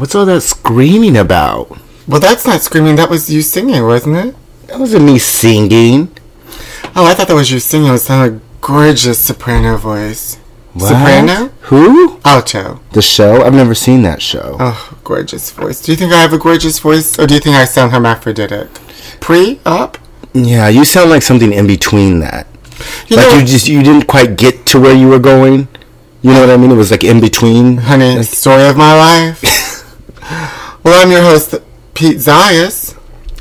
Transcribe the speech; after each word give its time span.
What's 0.00 0.14
all 0.14 0.24
that 0.24 0.40
screaming 0.40 1.14
about? 1.18 1.78
Well, 2.08 2.20
that's 2.20 2.46
not 2.46 2.62
screaming. 2.62 2.96
That 2.96 3.10
was 3.10 3.28
you 3.28 3.42
singing, 3.42 3.82
wasn't 3.82 4.16
it? 4.16 4.34
That 4.68 4.80
wasn't 4.80 5.04
me 5.04 5.18
singing. 5.18 6.16
Oh, 6.96 7.04
I 7.04 7.12
thought 7.12 7.28
that 7.28 7.34
was 7.34 7.50
you 7.50 7.60
singing. 7.60 7.92
It 7.92 7.98
sounded 7.98 8.32
like 8.32 8.42
a 8.42 8.66
gorgeous 8.66 9.18
soprano 9.22 9.76
voice. 9.76 10.36
What? 10.72 10.88
Soprano? 10.88 11.48
Who? 11.68 12.18
Alto. 12.24 12.80
The 12.92 13.02
show? 13.02 13.42
I've 13.44 13.52
never 13.52 13.74
seen 13.74 14.00
that 14.04 14.22
show. 14.22 14.56
Oh, 14.58 14.98
gorgeous 15.04 15.50
voice. 15.50 15.82
Do 15.82 15.92
you 15.92 15.98
think 15.98 16.14
I 16.14 16.22
have 16.22 16.32
a 16.32 16.38
gorgeous 16.38 16.78
voice, 16.78 17.18
or 17.18 17.26
do 17.26 17.34
you 17.34 17.40
think 17.40 17.56
I 17.56 17.66
sound 17.66 17.92
hermaphroditic? 17.92 18.70
Pre, 19.20 19.60
up? 19.66 19.98
Yeah, 20.32 20.68
you 20.68 20.86
sound 20.86 21.10
like 21.10 21.20
something 21.20 21.52
in 21.52 21.66
between 21.66 22.20
that. 22.20 22.46
You 23.08 23.16
like 23.16 23.26
know, 23.26 23.38
you 23.40 23.44
just 23.44 23.68
you 23.68 23.82
didn't 23.82 24.06
quite 24.06 24.38
get 24.38 24.64
to 24.68 24.80
where 24.80 24.94
you 24.94 25.08
were 25.08 25.18
going. 25.18 25.68
You 26.22 26.32
know 26.32 26.40
what 26.40 26.48
I 26.48 26.56
mean? 26.56 26.70
It 26.70 26.76
was 26.76 26.90
like 26.90 27.04
in 27.04 27.20
between. 27.20 27.76
honey, 27.76 28.14
the 28.16 28.24
story 28.24 28.66
of 28.66 28.78
my 28.78 28.96
life. 28.96 29.66
well, 30.30 31.02
I'm 31.02 31.10
your 31.10 31.22
host, 31.22 31.54
Pete 31.94 32.18
Zayas. 32.18 32.96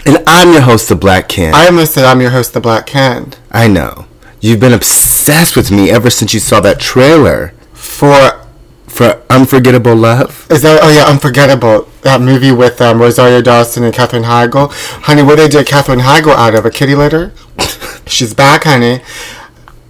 And 0.06 0.24
I'm 0.28 0.52
your 0.54 0.62
host, 0.62 0.90
the 0.90 0.96
Black 0.96 1.28
Ken. 1.30 1.54
I 1.54 1.66
almost 1.68 1.94
said 1.94 2.06
I'm 2.06 2.22
your 2.22 2.32
host, 2.32 2.54
the 2.54 2.62
Black 2.62 2.88
Ken. 2.88 3.34
I 3.52 3.68
know. 3.68 4.06
You've 4.42 4.60
been 4.60 4.74
obsessed 4.74 5.56
with 5.56 5.70
me 5.70 5.92
ever 5.92 6.10
since 6.10 6.34
you 6.34 6.40
saw 6.40 6.60
that 6.62 6.80
trailer 6.80 7.54
For 7.74 8.46
for 8.88 9.22
Unforgettable 9.30 9.96
Love. 9.96 10.48
is 10.50 10.62
that? 10.64 10.80
Oh 10.82 10.90
yeah, 10.90 11.06
unforgettable. 11.06 11.88
That 12.02 12.22
movie 12.22 12.52
with 12.52 12.82
um, 12.82 13.00
Rosario 13.00 13.42
Dawson 13.42 13.84
and 13.84 13.94
Katherine 13.94 14.24
Heigl. 14.24 14.72
Honey, 15.04 15.22
what 15.22 15.36
they 15.36 15.48
did 15.48 15.68
Katherine 15.68 16.00
Heigl 16.00 16.34
out 16.34 16.56
of 16.56 16.66
a 16.66 16.72
kitty 16.72 16.96
litter? 16.96 17.34
She's 18.08 18.34
back, 18.34 18.64
honey. 18.64 19.02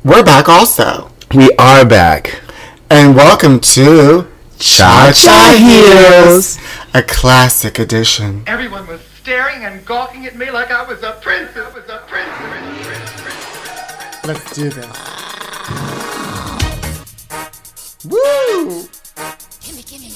We're 0.04 0.24
back 0.24 0.50
also, 0.50 1.12
We 1.34 1.52
are 1.58 1.86
back. 1.86 2.42
and 2.90 3.16
welcome 3.16 3.60
to 3.62 4.28
Cha 4.58 5.12
Cha 5.16 5.56
Heels. 5.58 6.58
A 6.94 7.04
classic 7.04 7.80
edition. 7.80 8.44
Everyone 8.48 8.88
was 8.88 9.02
staring 9.22 9.64
and 9.66 9.86
gawking 9.86 10.26
at 10.26 10.36
me 10.36 10.50
like 10.52 10.72
I 10.72 10.84
was 10.84 11.04
a 11.04 11.12
prince. 11.22 11.56
I 11.56 11.70
was 11.70 11.88
a 11.90 12.04
prince. 12.08 12.30
prince, 12.38 12.88
prince, 12.88 13.22
prince. 13.22 14.26
Let's 14.26 14.54
do 14.56 14.70
this. 14.70 14.86
Woo! 18.06 18.88
Gimme, 19.62 19.84
gimme. 19.84 20.10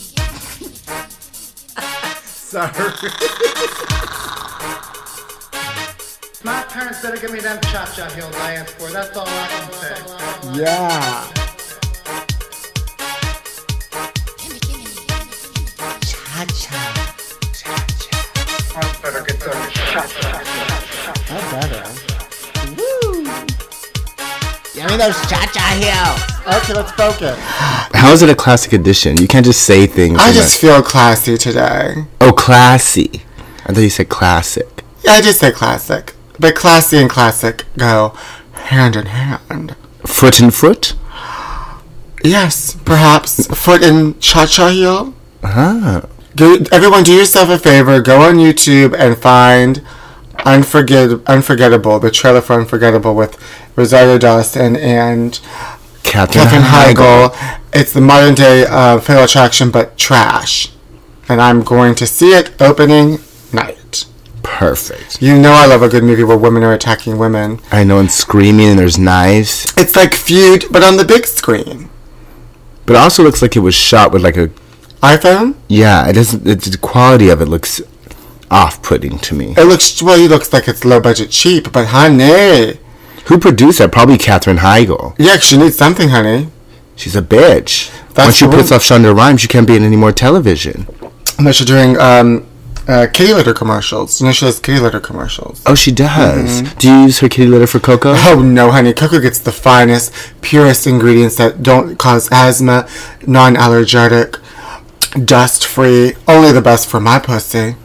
Sorry. 2.23 2.71
My 6.44 6.63
parents 6.63 7.01
better 7.01 7.17
give 7.17 7.31
me 7.31 7.39
them 7.39 7.59
cha-cha 7.61 8.09
heels 8.16 8.35
I 8.35 8.55
asked 8.55 8.75
for. 8.75 8.89
That's 8.89 9.16
all 9.16 9.27
I 9.27 9.47
can 9.47 9.71
say. 9.73 10.61
Yeah. 10.61 11.42
Me 24.94 25.03
those 25.03 25.19
cha-cha 25.30 25.67
heels. 25.80 26.55
Okay, 26.63 26.73
let's 26.73 26.91
focus. 26.91 27.38
How 27.94 28.11
is 28.11 28.22
it 28.22 28.30
a 28.30 28.36
classic 28.36 28.73
edition? 28.73 29.17
You 29.17 29.27
can't 29.27 29.45
just 29.45 29.63
say 29.63 29.88
things. 29.88 30.19
I 30.19 30.31
just 30.33 30.58
a- 30.58 30.67
feel 30.67 30.81
classy 30.81 31.38
today. 31.38 32.05
oh, 32.22 32.31
classy. 32.33 33.09
I 33.66 33.73
thought 33.73 33.81
you 33.81 33.89
said 33.89 34.09
classic. 34.09 34.83
Yeah, 35.03 35.13
I 35.13 35.22
just 35.22 35.39
say 35.39 35.52
classic. 35.52 36.13
But 36.39 36.55
classy 36.55 36.97
and 36.97 37.09
classic 37.09 37.63
go 37.77 38.13
hand 38.53 38.95
in 38.95 39.05
hand. 39.08 39.75
Foot 40.05 40.39
and 40.39 40.53
foot. 40.53 40.95
Yes, 42.23 42.75
perhaps 42.85 43.47
foot 43.47 43.81
in 43.83 44.19
cha-cha 44.19 44.69
heel. 44.69 45.13
Ah, 45.44 46.03
Go, 46.35 46.57
everyone, 46.72 47.03
do 47.03 47.13
yourself 47.13 47.50
a 47.50 47.59
favor. 47.59 48.01
Go 48.01 48.22
on 48.22 48.35
YouTube 48.35 48.95
and 48.97 49.18
find 49.18 49.81
Unforget- 50.39 51.23
Unforgettable, 51.28 52.00
the 52.00 52.09
trailer 52.09 52.41
for 52.41 52.53
Unforgettable 52.59 53.13
with 53.13 53.38
Rosario 53.75 54.17
Dawson 54.17 54.75
and 54.75 55.39
Catherine, 56.03 56.44
Katherine 56.44 56.63
Heigl. 56.63 57.29
Heigl. 57.31 57.59
It's 57.73 57.94
the 57.94 58.01
modern 58.01 58.35
day 58.35 58.66
uh, 58.67 59.00
Fatal 59.00 59.23
Attraction, 59.23 59.72
but 59.72 59.97
trash. 59.97 60.72
And 61.28 61.41
I'm 61.41 61.63
going 61.63 61.95
to 61.95 62.06
see 62.06 62.33
it 62.33 62.51
opening 62.62 63.19
night. 63.51 64.06
Perfect. 64.44 65.22
You 65.22 65.39
know 65.39 65.53
I 65.53 65.66
love 65.66 65.81
a 65.81 65.89
good 65.89 66.03
movie 66.03 66.23
where 66.23 66.38
women 66.38 66.63
are 66.63 66.73
attacking 66.73 67.17
women. 67.17 67.59
I 67.72 67.83
know, 67.83 67.97
and 68.00 68.12
screaming, 68.12 68.67
and 68.67 68.78
there's 68.79 69.00
knives. 69.00 69.73
It's 69.78 69.95
like 69.95 70.13
Feud, 70.13 70.66
but 70.69 70.83
on 70.83 70.97
the 70.97 71.06
big 71.06 71.25
screen. 71.25 71.89
But 72.85 72.94
it 72.97 73.00
also 73.00 73.23
looks 73.23 73.41
like 73.41 73.56
it 73.56 73.59
was 73.59 73.73
shot 73.73 74.12
with 74.12 74.22
like 74.22 74.38
a 74.38 74.50
iPhone? 75.01 75.56
yeah. 75.69 76.07
It 76.07 76.13
doesn't. 76.13 76.44
The 76.44 76.78
quality 76.81 77.29
of 77.29 77.41
it 77.41 77.45
looks 77.47 77.81
off-putting 78.51 79.17
to 79.19 79.33
me. 79.33 79.53
It 79.57 79.66
looks, 79.66 80.03
well, 80.03 80.19
it 80.19 80.29
looks 80.29 80.53
like 80.53 80.67
it's 80.67 80.85
low 80.85 81.00
budget 81.00 81.31
cheap, 81.31 81.72
but 81.72 81.88
honey. 81.88 82.78
Who 83.25 83.39
produced 83.39 83.79
that? 83.79 83.91
Probably 83.91 84.17
Katherine 84.17 84.57
Heigl. 84.57 85.16
Yeah, 85.17 85.38
she 85.38 85.57
needs 85.57 85.78
something, 85.78 86.09
honey. 86.09 86.50
She's 86.95 87.16
a 87.16 87.22
bitch. 87.22 87.91
That's 88.13 88.28
Once 88.28 88.35
she 88.35 88.45
puts 88.47 88.72
off 88.72 88.84
Shonda 88.84 89.16
Rhimes, 89.16 89.41
she 89.41 89.47
can't 89.47 89.66
be 89.67 89.75
in 89.75 89.84
any 89.84 89.95
more 89.95 90.11
television. 90.11 90.88
Unless 91.39 91.59
you're 91.59 91.66
doing 91.66 91.97
um, 92.00 92.45
uh, 92.88 93.07
kitty 93.12 93.33
litter 93.33 93.53
commercials. 93.53 94.22
Know, 94.22 94.31
she 94.31 94.45
does 94.45 94.59
kitty 94.59 94.79
litter 94.79 95.00
commercials. 95.00 95.63
Oh, 95.66 95.73
she 95.73 95.91
does. 95.91 96.62
Mm-hmm. 96.62 96.78
Do 96.78 96.88
you 96.91 97.01
use 97.03 97.19
her 97.19 97.29
kitty 97.29 97.47
litter 97.47 97.67
for 97.67 97.79
Coco? 97.79 98.13
Oh 98.25 98.41
no, 98.41 98.72
honey! 98.72 98.94
Coco 98.94 99.19
gets 99.19 99.39
the 99.39 99.51
finest, 99.51 100.13
purest 100.41 100.85
ingredients 100.85 101.35
that 101.38 101.63
don't 101.63 101.97
cause 101.97 102.29
asthma, 102.31 102.88
non-allergenic, 103.25 104.39
dust-free. 105.25 106.13
Only 106.28 106.51
the 106.51 106.62
best 106.62 106.88
for 106.89 107.00
my 107.00 107.19
pussy. 107.19 107.75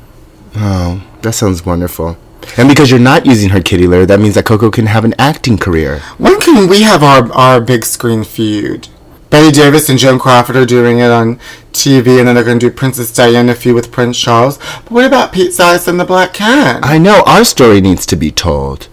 Oh, 0.57 1.03
that 1.23 1.33
sounds 1.33 1.65
wonderful. 1.65 2.17
And 2.57 2.69
because 2.69 2.91
you're 2.91 3.01
not 3.01 3.27
using 3.27 3.51
her 3.51 3.61
kitty 3.61 3.87
litter, 3.87 4.07
that 4.07 4.21
means 4.21 4.35
that 4.35 4.47
Coco 4.47 4.71
can 4.71 4.87
have 4.87 5.05
an 5.05 5.15
acting 5.19 5.59
career. 5.59 5.99
When 6.19 6.41
can 6.41 6.69
we 6.69 6.83
have 6.83 7.03
our 7.03 7.31
our 7.33 7.61
big 7.61 7.85
screen 7.85 8.25
feud? 8.25 8.89
Bette 9.31 9.53
Davis 9.53 9.91
and 9.91 9.99
Joan 9.99 10.19
Crawford 10.19 10.57
are 10.57 10.65
doing 10.65 11.01
it 11.01 11.11
on 11.11 11.39
TV, 11.73 12.19
and 12.19 12.27
then 12.27 12.35
they're 12.35 12.45
going 12.45 12.59
to 12.59 12.71
do 12.71 12.75
Princess 12.75 13.13
Diana 13.13 13.55
feud 13.55 13.75
with 13.75 13.93
Prince 13.93 14.19
Charles. 14.19 14.57
But 14.57 14.91
what 14.91 15.05
about 15.05 15.33
Pete 15.33 15.53
Size 15.53 15.87
and 15.87 16.01
the 16.01 16.07
Black 16.07 16.33
Cat? 16.33 16.81
I 16.83 16.97
know 16.97 17.23
our 17.27 17.45
story 17.45 17.83
needs 17.83 18.07
to 18.07 18.17
be 18.17 18.31
told. 18.31 18.89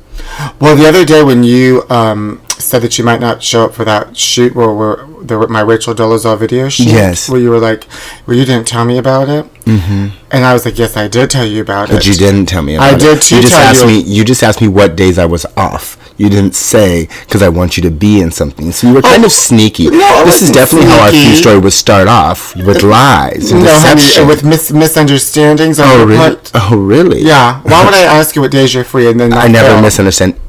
Well, 0.59 0.75
the 0.75 0.87
other 0.87 1.05
day 1.05 1.23
when 1.23 1.43
you 1.43 1.83
um, 1.89 2.41
said 2.61 2.81
that 2.81 2.97
you 2.97 3.03
might 3.03 3.19
not 3.19 3.41
show 3.43 3.65
up 3.65 3.73
for 3.73 3.83
that 3.85 4.15
shoot 4.17 4.55
where 4.55 4.73
we're, 4.73 5.05
were 5.05 5.47
my 5.47 5.61
Rachel 5.61 5.93
Dolezal 5.93 6.37
video 6.37 6.69
shoot, 6.69 6.87
Yes. 6.87 7.29
where 7.29 7.39
you 7.39 7.49
were 7.49 7.59
like, 7.59 7.85
well, 8.25 8.37
you 8.37 8.45
didn't 8.45 8.67
tell 8.67 8.85
me 8.85 8.97
about 8.97 9.29
it, 9.29 9.45
mm-hmm. 9.65 10.07
and 10.31 10.45
I 10.45 10.53
was 10.53 10.65
like, 10.65 10.77
yes, 10.77 10.95
I 10.97 11.07
did 11.07 11.29
tell 11.29 11.45
you 11.45 11.61
about 11.61 11.87
But 11.89 11.95
it. 11.95 11.97
But 11.99 12.07
you 12.07 12.13
didn't 12.13 12.45
tell 12.47 12.61
me 12.61 12.75
about 12.75 12.85
I 12.85 12.89
it. 12.91 12.95
I 12.95 12.97
did 12.97 13.21
too 13.21 13.35
You 13.37 13.41
just 13.41 13.53
asked 13.55 13.81
you. 13.81 13.87
me. 13.87 13.99
You 14.01 14.23
just 14.23 14.43
asked 14.43 14.61
me 14.61 14.67
what 14.67 14.95
days 14.95 15.17
I 15.17 15.25
was 15.25 15.45
off. 15.57 15.97
You 16.17 16.29
didn't 16.29 16.55
say 16.55 17.07
because 17.25 17.41
I 17.41 17.49
want 17.49 17.75
you 17.75 17.83
to 17.83 17.91
be 17.91 18.21
in 18.21 18.31
something. 18.31 18.71
So 18.71 18.87
you 18.87 18.93
were 18.93 19.01
kind 19.01 19.25
of 19.25 19.33
sneaky. 19.33 19.87
Oh, 19.87 19.91
no, 19.91 20.23
this 20.25 20.41
is 20.41 20.49
definitely 20.49 20.87
how 20.87 21.01
our 21.03 21.09
sneaky. 21.09 21.35
story 21.35 21.59
would 21.59 21.73
start 21.73 22.07
off 22.07 22.55
with 22.55 22.83
lies 22.83 23.51
and 23.51 23.63
No, 23.63 23.69
honey, 23.71 23.95
deception. 24.01 24.27
with 24.27 24.43
mis- 24.45 24.71
misunderstandings 24.71 25.77
oh 25.79 26.05
really? 26.05 26.15
part. 26.17 26.51
Oh 26.55 26.77
really? 26.77 27.19
Yeah. 27.21 27.61
Why 27.63 27.83
would 27.83 27.93
I 27.93 28.03
ask 28.03 28.33
you 28.35 28.41
what 28.41 28.51
days 28.51 28.73
you're 28.73 28.85
free 28.85 29.09
and 29.09 29.19
then 29.19 29.33
I 29.33 29.47
never 29.49 29.81
misunderstand 29.81 30.39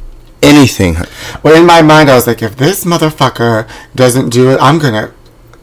anything. 0.43 0.97
Well, 1.43 1.61
in 1.61 1.67
my 1.67 1.83
mind, 1.83 2.11
I 2.11 2.15
was 2.15 2.27
like, 2.27 2.43
if 2.43 2.57
this 2.57 2.85
motherfucker 2.85 3.69
doesn't 3.95 4.31
do 4.31 4.51
it, 4.51 4.59
I'm 4.61 4.79
gonna. 4.79 5.13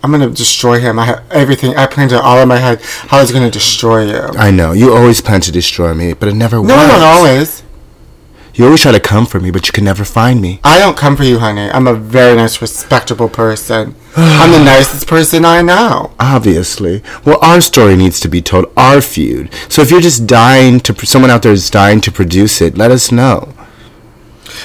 I'm 0.05 0.11
gonna 0.11 0.29
destroy 0.29 0.81
him. 0.81 0.99
I 0.99 1.05
had 1.05 1.23
everything. 1.31 1.77
I 1.77 1.87
planned 1.87 2.11
it 2.11 2.19
all 2.19 2.37
in 2.39 2.49
my 2.49 2.57
head 2.57 2.81
how 2.81 3.19
I 3.19 3.21
was 3.21 3.31
gonna 3.31 3.49
destroy 3.49 4.07
you. 4.07 4.37
I 4.37 4.51
know 4.51 4.73
you 4.73 4.93
always 4.93 5.21
plan 5.21 5.39
to 5.39 5.51
destroy 5.51 5.93
me, 5.93 6.11
but 6.11 6.27
it 6.27 6.33
never 6.33 6.57
no, 6.57 6.63
works. 6.63 6.91
Don't 6.91 7.01
always. 7.01 7.63
You 8.55 8.65
always 8.65 8.81
try 8.81 8.91
to 8.91 8.99
come 8.99 9.25
for 9.25 9.39
me, 9.39 9.49
but 9.49 9.65
you 9.65 9.71
can 9.71 9.83
never 9.83 10.05
find 10.05 10.39
me. 10.39 10.59
I 10.63 10.77
don't 10.77 10.95
come 10.95 11.17
for 11.17 11.23
you, 11.23 11.39
honey. 11.39 11.71
I'm 11.71 11.87
a 11.87 11.95
very 11.95 12.35
nice, 12.35 12.61
respectable 12.61 13.27
person. 13.27 13.95
I'm 14.15 14.51
the 14.51 14.63
nicest 14.63 15.07
person 15.07 15.43
I 15.43 15.63
know. 15.63 16.11
Obviously. 16.19 17.01
Well, 17.25 17.39
our 17.41 17.61
story 17.61 17.95
needs 17.95 18.19
to 18.19 18.27
be 18.27 18.43
told. 18.43 18.71
Our 18.77 19.01
feud. 19.01 19.51
So 19.69 19.81
if 19.81 19.89
you're 19.89 20.01
just 20.01 20.27
dying 20.27 20.81
to, 20.81 20.93
someone 21.05 21.31
out 21.31 21.41
there 21.41 21.51
is 21.51 21.71
dying 21.71 21.99
to 22.01 22.11
produce 22.11 22.61
it, 22.61 22.77
let 22.77 22.91
us 22.91 23.11
know. 23.11 23.53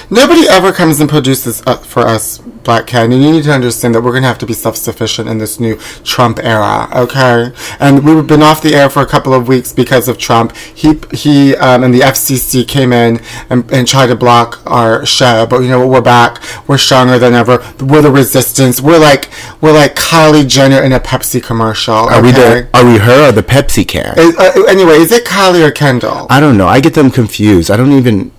Nobody 0.09 0.47
ever 0.47 0.71
comes 0.71 0.99
and 0.99 1.09
produces 1.09 1.61
uh, 1.65 1.77
for 1.77 2.01
us, 2.01 2.37
Black 2.37 2.87
Cat, 2.87 3.05
and 3.05 3.13
you 3.13 3.31
need 3.31 3.43
to 3.43 3.51
understand 3.53 3.95
that 3.95 4.01
we're 4.01 4.11
going 4.11 4.23
to 4.23 4.27
have 4.27 4.37
to 4.39 4.45
be 4.45 4.53
self-sufficient 4.53 5.27
in 5.29 5.37
this 5.37 5.59
new 5.59 5.75
Trump 6.03 6.39
era, 6.43 6.89
okay? 6.95 7.51
And 7.79 8.03
we've 8.05 8.25
been 8.27 8.41
off 8.43 8.61
the 8.61 8.75
air 8.75 8.89
for 8.89 9.01
a 9.01 9.05
couple 9.05 9.33
of 9.33 9.47
weeks 9.47 9.73
because 9.73 10.07
of 10.07 10.17
Trump. 10.17 10.55
He 10.55 10.99
he 11.13 11.55
um, 11.55 11.83
and 11.83 11.93
the 11.93 12.01
FCC 12.01 12.67
came 12.67 12.91
in 12.93 13.21
and, 13.49 13.69
and 13.71 13.87
tried 13.87 14.07
to 14.07 14.15
block 14.15 14.61
our 14.65 15.05
show, 15.05 15.45
but 15.49 15.61
you 15.61 15.69
know 15.69 15.79
what? 15.79 15.89
We're 15.89 16.01
back. 16.01 16.41
We're 16.67 16.77
stronger 16.77 17.17
than 17.19 17.33
ever. 17.33 17.57
We're 17.79 18.01
the 18.01 18.11
resistance. 18.11 18.81
We're 18.81 18.99
like 18.99 19.29
we're 19.61 19.73
like 19.73 19.95
Kylie 19.95 20.47
Jenner 20.47 20.81
in 20.81 20.91
a 20.93 20.99
Pepsi 20.99 21.41
commercial. 21.43 21.93
Are 21.93 22.21
we 22.21 22.29
okay? 22.29 22.61
the 22.71 22.77
Are 22.77 22.85
we 22.85 22.97
her 22.99 23.29
or 23.29 23.31
the 23.31 23.43
Pepsi 23.43 23.87
can? 23.87 24.13
Is- 24.17 24.35
uh, 24.37 24.63
anyway, 24.67 24.95
is 24.95 25.11
it 25.11 25.25
Kylie 25.25 25.65
or 25.67 25.71
Kendall? 25.71 26.27
I 26.29 26.39
don't 26.39 26.57
know. 26.57 26.67
I 26.67 26.79
get 26.79 26.93
them 26.93 27.09
confused. 27.11 27.71
I 27.71 27.77
don't 27.77 27.91
even 27.93 28.31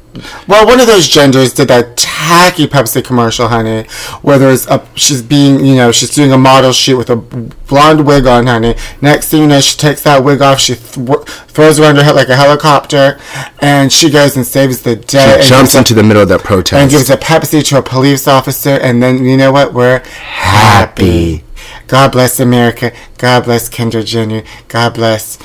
Well, 0.48 0.66
one 0.66 0.80
of 0.80 0.86
those 0.86 1.06
genders 1.08 1.54
did 1.54 1.68
that 1.68 1.96
tacky 1.96 2.66
Pepsi 2.66 3.04
commercial, 3.04 3.48
honey, 3.48 3.84
where 4.22 4.38
there's 4.38 4.66
a 4.66 4.84
she's 4.94 5.22
being, 5.22 5.64
you 5.64 5.76
know, 5.76 5.92
she's 5.92 6.10
doing 6.14 6.32
a 6.32 6.38
model 6.38 6.72
shoot 6.72 6.96
with 6.98 7.10
a 7.10 7.16
blonde 7.16 8.06
wig 8.06 8.26
on, 8.26 8.46
honey. 8.46 8.74
Next 9.00 9.28
thing 9.28 9.42
you 9.42 9.46
know, 9.46 9.60
she 9.60 9.76
takes 9.76 10.02
that 10.02 10.24
wig 10.24 10.42
off, 10.42 10.58
she 10.58 10.74
th- 10.74 11.08
throws 11.48 11.78
around 11.78 11.96
her 11.96 12.02
head 12.02 12.16
like 12.16 12.28
a 12.28 12.36
helicopter, 12.36 13.20
and 13.60 13.92
she 13.92 14.10
goes 14.10 14.36
and 14.36 14.44
saves 14.46 14.82
the 14.82 14.96
day. 14.96 15.34
and 15.34 15.42
Jumps 15.42 15.72
gives 15.72 15.74
a- 15.74 15.78
into 15.78 15.94
the 15.94 16.02
middle 16.02 16.22
of 16.22 16.28
that 16.28 16.42
protest 16.42 16.80
and 16.80 16.90
gives 16.90 17.08
a 17.08 17.16
Pepsi 17.16 17.64
to 17.68 17.78
a 17.78 17.82
police 17.82 18.26
officer, 18.26 18.70
and 18.70 19.02
then 19.02 19.24
you 19.24 19.36
know 19.36 19.52
what? 19.52 19.72
We're 19.72 20.00
happy. 20.06 21.44
God 21.86 22.12
bless 22.12 22.38
America. 22.40 22.92
God 23.18 23.44
bless 23.44 23.68
Kendra 23.68 24.04
Jenner. 24.04 24.42
God 24.68 24.94
bless 24.94 25.38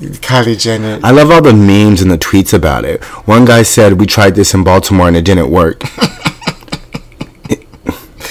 Kylie 0.00 0.60
Jenner. 0.60 1.00
I 1.02 1.10
love 1.10 1.30
all 1.30 1.40
the 1.42 1.52
memes 1.54 2.02
and 2.02 2.10
the 2.10 2.18
tweets 2.18 2.52
about 2.52 2.84
it. 2.84 3.02
One 3.26 3.44
guy 3.44 3.62
said, 3.62 3.94
"We 4.00 4.06
tried 4.06 4.34
this 4.34 4.52
in 4.54 4.62
Baltimore 4.64 5.08
and 5.08 5.16
it 5.16 5.24
didn't 5.24 5.50
work." 5.50 5.82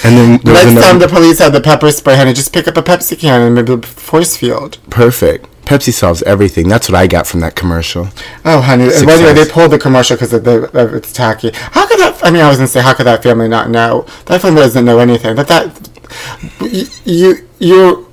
and 0.04 0.16
then 0.16 0.30
Next 0.44 0.64
another- 0.64 0.80
time 0.80 0.98
the 1.00 1.08
police 1.08 1.38
have 1.40 1.52
the 1.52 1.60
pepper 1.60 1.90
spray, 1.90 2.16
honey, 2.16 2.32
just 2.32 2.52
pick 2.52 2.68
up 2.68 2.76
a 2.76 2.82
Pepsi 2.82 3.18
can 3.18 3.40
and 3.40 3.54
maybe 3.54 3.72
a 3.72 3.78
force 3.82 4.36
field. 4.36 4.78
perfect. 4.90 5.46
Pepsi 5.64 5.92
solves 5.92 6.22
everything. 6.22 6.68
That's 6.68 6.88
what 6.88 6.94
I 6.94 7.08
got 7.08 7.26
from 7.26 7.40
that 7.40 7.56
commercial. 7.56 8.08
Oh, 8.44 8.60
honey. 8.60 8.84
Success. 8.84 9.04
Well, 9.04 9.18
anyway, 9.18 9.32
they 9.44 9.50
pulled 9.50 9.72
the 9.72 9.80
commercial 9.80 10.14
because 10.14 10.32
of 10.32 10.44
the, 10.44 10.70
of 10.78 10.94
it's 10.94 11.12
tacky. 11.12 11.50
How 11.52 11.88
could 11.88 11.98
that? 11.98 12.20
I 12.22 12.30
mean, 12.30 12.40
I 12.42 12.48
was 12.48 12.58
gonna 12.58 12.68
say, 12.68 12.80
how 12.80 12.94
could 12.94 13.06
that 13.06 13.24
family 13.24 13.48
not 13.48 13.68
know? 13.68 14.06
That 14.26 14.40
family 14.42 14.60
doesn't 14.60 14.84
know 14.84 15.00
anything. 15.00 15.34
But 15.34 15.48
that 15.48 15.90
y- 16.60 16.84
you 17.04 17.48
you're 17.58 18.06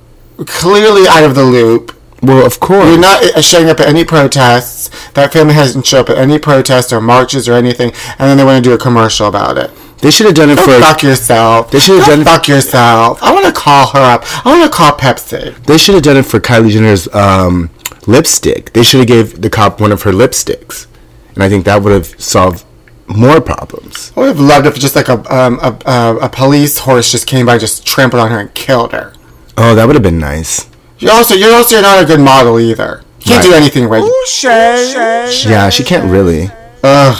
clearly 0.46 1.06
out 1.06 1.22
of 1.22 1.36
the 1.36 1.44
loop. 1.44 1.93
Well, 2.24 2.46
of 2.46 2.60
course. 2.60 2.86
You're 2.88 2.98
not 2.98 3.22
uh, 3.36 3.40
showing 3.42 3.68
up 3.68 3.80
at 3.80 3.86
any 3.88 4.04
protests. 4.04 4.90
That 5.12 5.32
family 5.32 5.54
hasn't 5.54 5.86
shown 5.86 6.00
up 6.00 6.10
at 6.10 6.18
any 6.18 6.38
protests 6.38 6.92
or 6.92 7.00
marches 7.00 7.48
or 7.48 7.52
anything, 7.54 7.92
and 8.18 8.20
then 8.30 8.36
they 8.36 8.44
want 8.44 8.62
to 8.64 8.68
do 8.70 8.74
a 8.74 8.78
commercial 8.78 9.26
about 9.28 9.58
it. 9.58 9.70
They 9.98 10.10
should 10.10 10.26
have 10.26 10.34
done 10.34 10.50
it 10.50 10.58
for. 10.58 10.78
fuck 10.80 11.02
yourself. 11.02 11.70
They 11.70 11.78
should've 11.78 12.04
Go 12.06 12.16
done- 12.16 12.24
fuck 12.24 12.46
yourself. 12.48 13.22
I 13.22 13.32
want 13.32 13.46
to 13.46 13.52
call 13.52 13.86
her 13.88 14.00
up. 14.00 14.24
I 14.46 14.58
want 14.58 14.70
to 14.70 14.76
call 14.76 14.92
Pepsi. 14.92 15.54
They 15.64 15.78
should 15.78 15.94
have 15.94 16.04
done 16.04 16.16
it 16.16 16.26
for 16.26 16.40
Kylie 16.40 16.70
Jenner's 16.70 17.08
um, 17.14 17.70
lipstick. 18.06 18.72
They 18.72 18.82
should 18.82 19.00
have 19.00 19.08
gave 19.08 19.40
the 19.40 19.48
cop 19.50 19.80
one 19.80 19.92
of 19.92 20.02
her 20.02 20.12
lipsticks, 20.12 20.86
and 21.34 21.42
I 21.42 21.48
think 21.48 21.64
that 21.64 21.82
would 21.82 21.92
have 21.92 22.20
solved 22.20 22.64
more 23.06 23.40
problems. 23.40 24.12
I 24.16 24.20
would 24.20 24.26
have 24.28 24.40
loved 24.40 24.66
it 24.66 24.74
if 24.74 24.78
just 24.80 24.96
like 24.96 25.08
a 25.08 25.18
um, 25.34 25.58
a, 25.62 25.78
a, 25.86 26.16
a 26.22 26.28
police 26.28 26.78
horse 26.78 27.10
just 27.10 27.26
came 27.26 27.46
by, 27.46 27.58
just 27.58 27.86
trampled 27.86 28.20
on 28.20 28.30
her 28.30 28.38
and 28.40 28.52
killed 28.54 28.92
her. 28.92 29.12
Oh, 29.56 29.74
that 29.74 29.86
would 29.86 29.94
have 29.96 30.02
been 30.02 30.18
nice. 30.18 30.68
You 30.98 31.10
also, 31.10 31.34
you're 31.34 31.54
also 31.54 31.80
not 31.80 32.02
a 32.02 32.06
good 32.06 32.20
model 32.20 32.58
either. 32.60 33.02
You 33.20 33.24
can't 33.26 33.42
Right. 33.44 33.50
do 33.50 33.54
anything 33.54 33.88
right. 33.88 34.04
Yeah, 34.42 35.68
she 35.70 35.82
can't 35.84 36.10
really. 36.10 36.50
Ugh, 36.82 37.18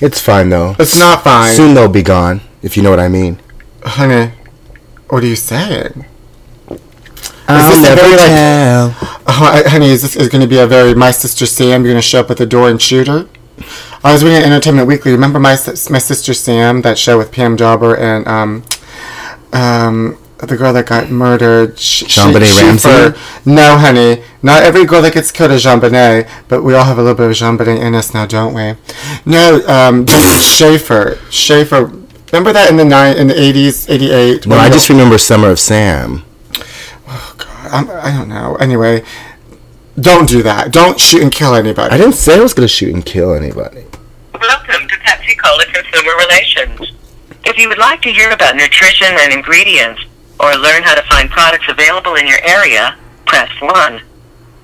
It's 0.00 0.20
fine 0.20 0.48
though. 0.50 0.74
it's 0.78 0.96
not 0.98 1.22
fine, 1.24 1.54
Soon 1.54 1.74
they'll 1.74 1.88
be 1.88 2.02
gone, 2.02 2.40
if 2.62 2.76
you 2.76 2.82
know 2.82 2.90
what 2.90 3.00
I 3.00 3.08
mean. 3.08 3.38
honey. 3.84 4.30
What 5.08 5.22
are 5.22 5.26
you 5.26 5.36
saying? 5.36 6.06
I'll 7.48 7.70
this 7.70 7.78
a 7.80 7.82
never 7.82 8.00
very, 8.00 8.16
like- 8.16 8.94
Oh, 9.26 9.62
honey, 9.66 9.90
is 9.90 10.00
this 10.02 10.16
is 10.16 10.28
going 10.28 10.40
to 10.40 10.46
be 10.48 10.58
a 10.58 10.66
very 10.66 10.94
my 10.94 11.10
sister 11.10 11.44
Sam? 11.46 11.82
You're 11.84 11.92
going 11.92 11.96
to 12.00 12.02
show 12.02 12.20
up 12.20 12.30
at 12.30 12.36
the 12.38 12.46
door 12.46 12.70
and 12.70 12.80
shoot 12.80 13.08
her? 13.08 13.26
I 14.02 14.12
was 14.12 14.24
reading 14.24 14.42
Entertainment 14.42 14.86
Weekly. 14.88 15.12
Remember 15.12 15.38
my 15.38 15.52
my 15.90 15.98
sister 15.98 16.32
Sam? 16.34 16.82
That 16.82 16.96
show 16.98 17.18
with 17.18 17.30
Pam 17.30 17.56
Dawber 17.56 17.94
and 17.96 18.26
um 18.26 18.62
um 19.52 20.16
the 20.48 20.56
girl 20.56 20.72
that 20.72 20.86
got 20.86 21.10
murdered. 21.10 21.78
Sh- 21.78 22.04
JonBenet 22.04 22.44
Sh- 22.44 22.62
Ramsey? 22.62 22.88
Schaeffer. 22.88 23.18
No, 23.48 23.76
honey. 23.78 24.22
Not 24.42 24.62
every 24.62 24.84
girl 24.84 25.02
that 25.02 25.14
gets 25.14 25.30
killed 25.30 25.50
is 25.52 25.64
JonBenet, 25.64 26.28
but 26.48 26.62
we 26.62 26.74
all 26.74 26.84
have 26.84 26.98
a 26.98 27.02
little 27.02 27.16
bit 27.16 27.30
of 27.30 27.36
JonBenet 27.36 27.80
in 27.80 27.94
us 27.94 28.12
now, 28.12 28.26
don't 28.26 28.54
we? 28.54 28.74
No, 29.24 29.60
um, 29.66 30.06
Schaeffer. 30.06 31.18
Schaeffer. 31.30 31.92
Remember 32.32 32.52
that 32.52 32.70
in 32.70 32.76
the 32.76 32.84
nine 32.84 33.16
in 33.16 33.28
the 33.28 33.38
eighties, 33.40 33.88
eighty 33.90 34.10
eight. 34.10 34.46
Well, 34.46 34.58
I 34.58 34.70
just 34.70 34.88
remember 34.88 35.18
Summer 35.18 35.50
of 35.50 35.60
Sam. 35.60 36.24
I'm, 37.06 37.88
I 37.90 38.10
don't 38.16 38.28
know. 38.28 38.56
Anyway, 38.56 39.02
don't 40.00 40.28
do 40.28 40.42
that. 40.42 40.72
Don't 40.72 40.98
shoot 40.98 41.22
and 41.22 41.32
kill 41.32 41.54
anybody. 41.54 41.94
I 41.94 41.98
didn't 41.98 42.14
say 42.14 42.36
I 42.38 42.40
was 42.40 42.54
gonna 42.54 42.68
shoot 42.68 42.94
and 42.94 43.04
kill 43.04 43.34
anybody. 43.34 43.84
Welcome 44.40 44.88
to 44.88 44.94
Pepsi 44.96 45.38
Cola 45.38 45.64
Consumer 45.66 46.12
Relations. 46.18 46.92
If 47.44 47.58
you 47.58 47.68
would 47.68 47.78
like 47.78 48.00
to 48.02 48.10
hear 48.12 48.30
about 48.30 48.56
nutrition 48.56 49.08
and 49.10 49.32
ingredients 49.32 50.02
or 50.42 50.56
learn 50.56 50.82
how 50.82 50.94
to 50.94 51.02
find 51.08 51.30
products 51.30 51.66
available 51.68 52.16
in 52.16 52.26
your 52.26 52.42
area, 52.42 52.98
press 53.26 53.48
1. 53.60 54.02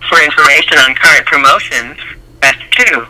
For 0.09 0.23
information 0.23 0.79
on 0.79 0.95
current 0.95 1.25
promotions, 1.27 1.97
press 2.41 2.59
2. 2.91 3.07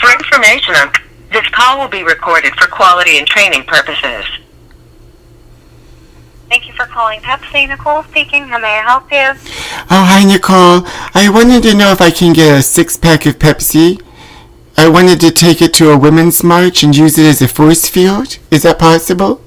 For 0.00 0.10
information 0.10 0.74
on 0.74 0.92
this 1.30 1.46
call 1.50 1.78
will 1.78 1.88
be 1.88 2.02
recorded 2.02 2.54
for 2.54 2.66
quality 2.68 3.18
and 3.18 3.26
training 3.26 3.64
purposes. 3.64 4.24
Thank 6.48 6.66
you 6.66 6.72
for 6.72 6.86
calling 6.86 7.20
Pepsi. 7.20 7.68
Nicole 7.68 8.02
speaking. 8.04 8.48
How 8.48 8.58
may 8.58 8.78
I 8.78 8.82
help 8.82 9.12
you? 9.12 9.52
Oh, 9.90 10.04
hi, 10.08 10.24
Nicole. 10.24 10.82
I 11.14 11.28
wanted 11.28 11.62
to 11.64 11.76
know 11.76 11.92
if 11.92 12.00
I 12.00 12.10
can 12.10 12.32
get 12.32 12.58
a 12.58 12.62
six 12.62 12.96
pack 12.96 13.26
of 13.26 13.38
Pepsi. 13.38 14.00
I 14.78 14.88
wanted 14.88 15.20
to 15.20 15.30
take 15.30 15.60
it 15.60 15.74
to 15.74 15.90
a 15.90 15.98
women's 15.98 16.42
march 16.42 16.82
and 16.82 16.96
use 16.96 17.18
it 17.18 17.26
as 17.26 17.42
a 17.42 17.48
force 17.48 17.86
field. 17.86 18.38
Is 18.50 18.62
that 18.62 18.78
possible? 18.78 19.42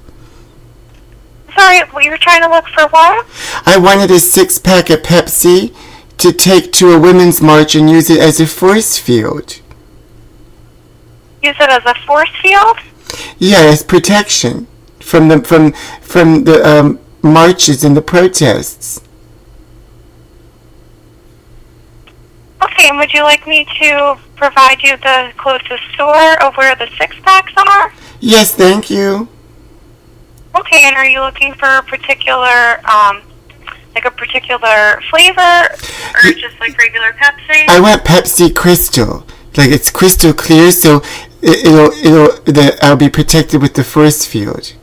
Sorry, 1.56 1.78
you 2.04 2.12
were 2.12 2.18
trying 2.18 2.42
to 2.42 2.50
look 2.50 2.68
for 2.68 2.88
what? 2.88 3.28
I 3.66 3.78
wanted 3.78 4.12
a 4.12 4.20
six 4.20 4.58
pack 4.58 4.90
of 4.90 5.02
Pepsi 5.02 5.76
to 6.18 6.32
take 6.32 6.72
to 6.74 6.92
a 6.92 7.00
women's 7.00 7.42
march 7.42 7.76
and 7.76 7.90
use 7.90 8.10
it 8.10 8.20
as 8.20 8.40
a 8.40 8.48
force 8.48 8.98
field. 8.98 9.60
Use 11.42 11.56
it 11.60 11.70
as 11.70 11.84
a 11.86 11.96
force 12.06 12.30
field? 12.42 12.78
Yeah, 13.38 13.62
as 13.62 13.84
protection 13.84 14.68
from 15.00 15.28
the 15.28 15.42
from 15.42 15.74
from 16.02 16.44
the 16.44 16.64
um, 16.64 17.00
marches 17.22 17.84
and 17.84 17.98
the 17.98 18.02
protests. 18.02 19.02
Okay, 22.64 22.90
and 22.90 22.98
would 22.98 23.12
you 23.12 23.24
like 23.24 23.48
me 23.48 23.66
to 23.80 24.18
provide 24.36 24.82
you 24.84 24.96
the 24.98 25.32
closest 25.38 25.84
store 25.94 26.42
of 26.44 26.56
where 26.56 26.76
the 26.76 26.88
six 26.98 27.16
packs 27.24 27.54
are? 27.58 27.92
Yes, 28.20 28.54
thank 28.54 28.90
you. 28.90 29.28
Okay, 30.56 30.82
and 30.84 30.96
are 30.96 31.06
you 31.06 31.22
looking 31.22 31.54
for 31.54 31.68
a 31.68 31.84
particular, 31.84 32.82
um, 32.90 33.22
like 33.96 34.06
a 34.06 34.12
particular 34.12 35.02
flavor, 35.10 35.68
or 36.16 36.32
just 36.34 36.60
like 36.60 36.78
regular 36.78 37.14
Pepsi? 37.14 37.66
I 37.70 37.80
want 37.80 38.04
Pepsi 38.04 38.54
Crystal. 38.54 39.26
Like 39.58 39.70
it's 39.72 39.92
crystal 39.92 40.34
clear, 40.34 40.72
so 40.72 41.02
it, 41.42 41.66
it'll 41.66 41.92
it'll 41.92 42.44
the, 42.44 42.78
I'll 42.82 42.96
be 42.96 43.10
protected 43.10 43.62
with 43.62 43.74
the 43.74 43.84
force 43.84 44.26
field. 44.26 44.74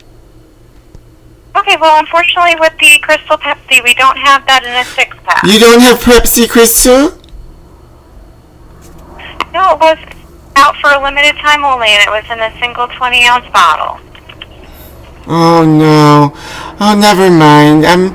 Okay, 1.57 1.77
well, 1.81 1.99
unfortunately, 1.99 2.55
with 2.61 2.77
the 2.79 2.99
Crystal 3.03 3.37
Pepsi, 3.39 3.83
we 3.83 3.95
don't 3.95 4.17
have 4.17 4.47
that 4.47 4.65
in 4.65 4.77
a 4.77 4.85
six 4.85 5.17
pack. 5.25 5.43
You 5.45 5.59
don't 5.59 5.81
have 5.81 5.99
Pepsi 6.01 6.49
Crystal? 6.49 7.19
No, 9.53 9.73
it 9.73 9.81
was 9.81 9.99
out 10.57 10.77
for 10.77 10.91
a 10.91 11.03
limited 11.03 11.35
time 11.37 11.65
only, 11.65 11.89
and 11.89 12.03
it 12.07 12.11
was 12.11 12.25
in 12.31 12.39
a 12.41 12.53
single 12.61 12.89
20 12.89 13.25
ounce 13.25 13.49
bottle. 13.53 13.99
Oh 15.29 15.65
no. 15.65 16.33
Oh, 16.81 16.99
never 16.99 17.31
mind. 17.31 17.85
I'm 17.85 18.15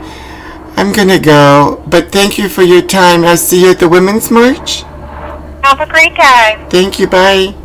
I'm 0.75 0.91
gonna 0.91 1.19
go. 1.19 1.83
But 1.87 2.11
thank 2.11 2.37
you 2.37 2.49
for 2.49 2.63
your 2.63 2.81
time. 2.81 3.23
I'll 3.23 3.37
see 3.37 3.63
you 3.63 3.71
at 3.71 3.79
the 3.79 3.87
women's 3.87 4.31
march. 4.31 4.81
Have 5.63 5.79
a 5.79 5.85
great 5.85 6.15
day. 6.15 6.65
Thank 6.69 6.99
you. 6.99 7.07
Bye. 7.07 7.55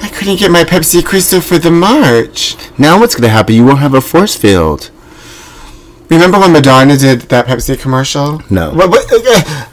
I 0.00 0.08
couldn't 0.08 0.38
get 0.38 0.50
my 0.50 0.64
Pepsi 0.64 1.04
Crystal 1.04 1.40
for 1.40 1.58
the 1.58 1.70
march. 1.70 2.56
Now 2.78 2.98
what's 3.00 3.14
gonna 3.14 3.28
happen? 3.28 3.54
You 3.54 3.64
won't 3.64 3.80
have 3.80 3.94
a 3.94 4.00
force 4.00 4.36
field. 4.36 4.90
Remember 6.08 6.38
when 6.38 6.52
Madonna 6.52 6.96
did 6.96 7.22
that 7.22 7.46
Pepsi 7.46 7.78
commercial? 7.80 8.42
No. 8.50 8.72
What, 8.74 8.90
what, 8.90 9.10
uh, 9.10 9.66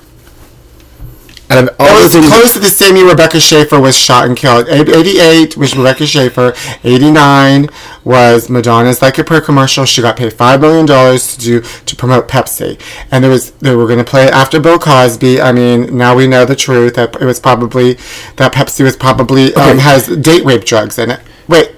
all 1.58 1.58
It 1.58 2.12
the 2.12 2.20
was 2.20 2.27
close 2.27 2.53
to 2.53 2.60
the 2.60 2.68
same 2.68 2.96
year 2.96 3.10
Rebecca 3.10 3.39
Schaeffer 3.39 3.79
was 3.79 3.98
shot 3.98 4.27
and 4.27 4.38
killed. 4.38 4.70
88 4.70 5.58
was 5.58 5.75
Rebecca 5.75 6.06
Schaeffer. 6.06 6.53
89 6.84 7.70
was 8.03 8.50
Madonna's 8.50 9.01
Like 9.01 9.18
a 9.18 9.24
Prayer 9.24 9.41
commercial. 9.41 9.86
She 9.86 10.01
got 10.01 10.15
paid 10.15 10.32
$5 10.32 10.62
million 10.62 10.86
to 10.86 11.39
do 11.39 11.62
to 11.62 11.96
promote 11.96 12.27
Pepsi. 12.27 12.79
And 13.10 13.24
there 13.24 13.32
was 13.32 13.51
they 13.51 13.75
were 13.75 13.88
going 13.88 13.98
to 13.98 14.06
play 14.06 14.25
it 14.25 14.34
after 14.34 14.60
Bill 14.60 14.77
Cosby. 14.77 15.41
I 15.41 15.51
mean, 15.51 15.98
now 15.98 16.15
we 16.15 16.27
know 16.27 16.46
the 16.46 16.56
truth. 16.56 16.94
That 16.96 17.20
it 17.20 17.25
was 17.25 17.39
probably, 17.39 17.94
that 18.36 18.53
Pepsi 18.53 18.84
was 18.84 18.96
probably, 18.96 19.53
um, 19.56 19.79
has 19.79 20.08
date 20.08 20.46
rape 20.46 20.65
drugs 20.65 21.00
in 21.00 21.10
it. 21.10 21.20
Wait. 21.48 21.72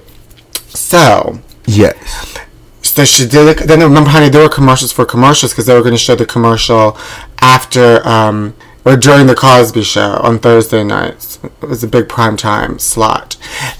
So, 0.68 1.40
yes. 1.64 2.38
so 2.82 3.06
she 3.06 3.26
did 3.26 3.58
it. 3.58 3.66
Then 3.66 3.80
remember, 3.80 4.10
honey, 4.10 4.28
there 4.28 4.42
were 4.42 4.50
commercials 4.50 4.92
for 4.92 5.06
commercials 5.06 5.52
because 5.52 5.64
they 5.64 5.74
were 5.74 5.80
going 5.80 5.94
to 5.94 5.98
show 5.98 6.14
the 6.14 6.26
commercial 6.26 6.96
after 7.40 8.06
um, 8.06 8.54
or 8.84 8.96
during 8.96 9.26
the 9.26 9.34
Cosby 9.34 9.82
Show 9.82 10.18
on 10.22 10.38
Thursday 10.38 10.82
nights. 10.84 11.38
It 11.42 11.68
was 11.68 11.84
a 11.84 11.88
big 11.88 12.08
prime 12.08 12.36
time 12.36 12.78
slot, 12.78 13.36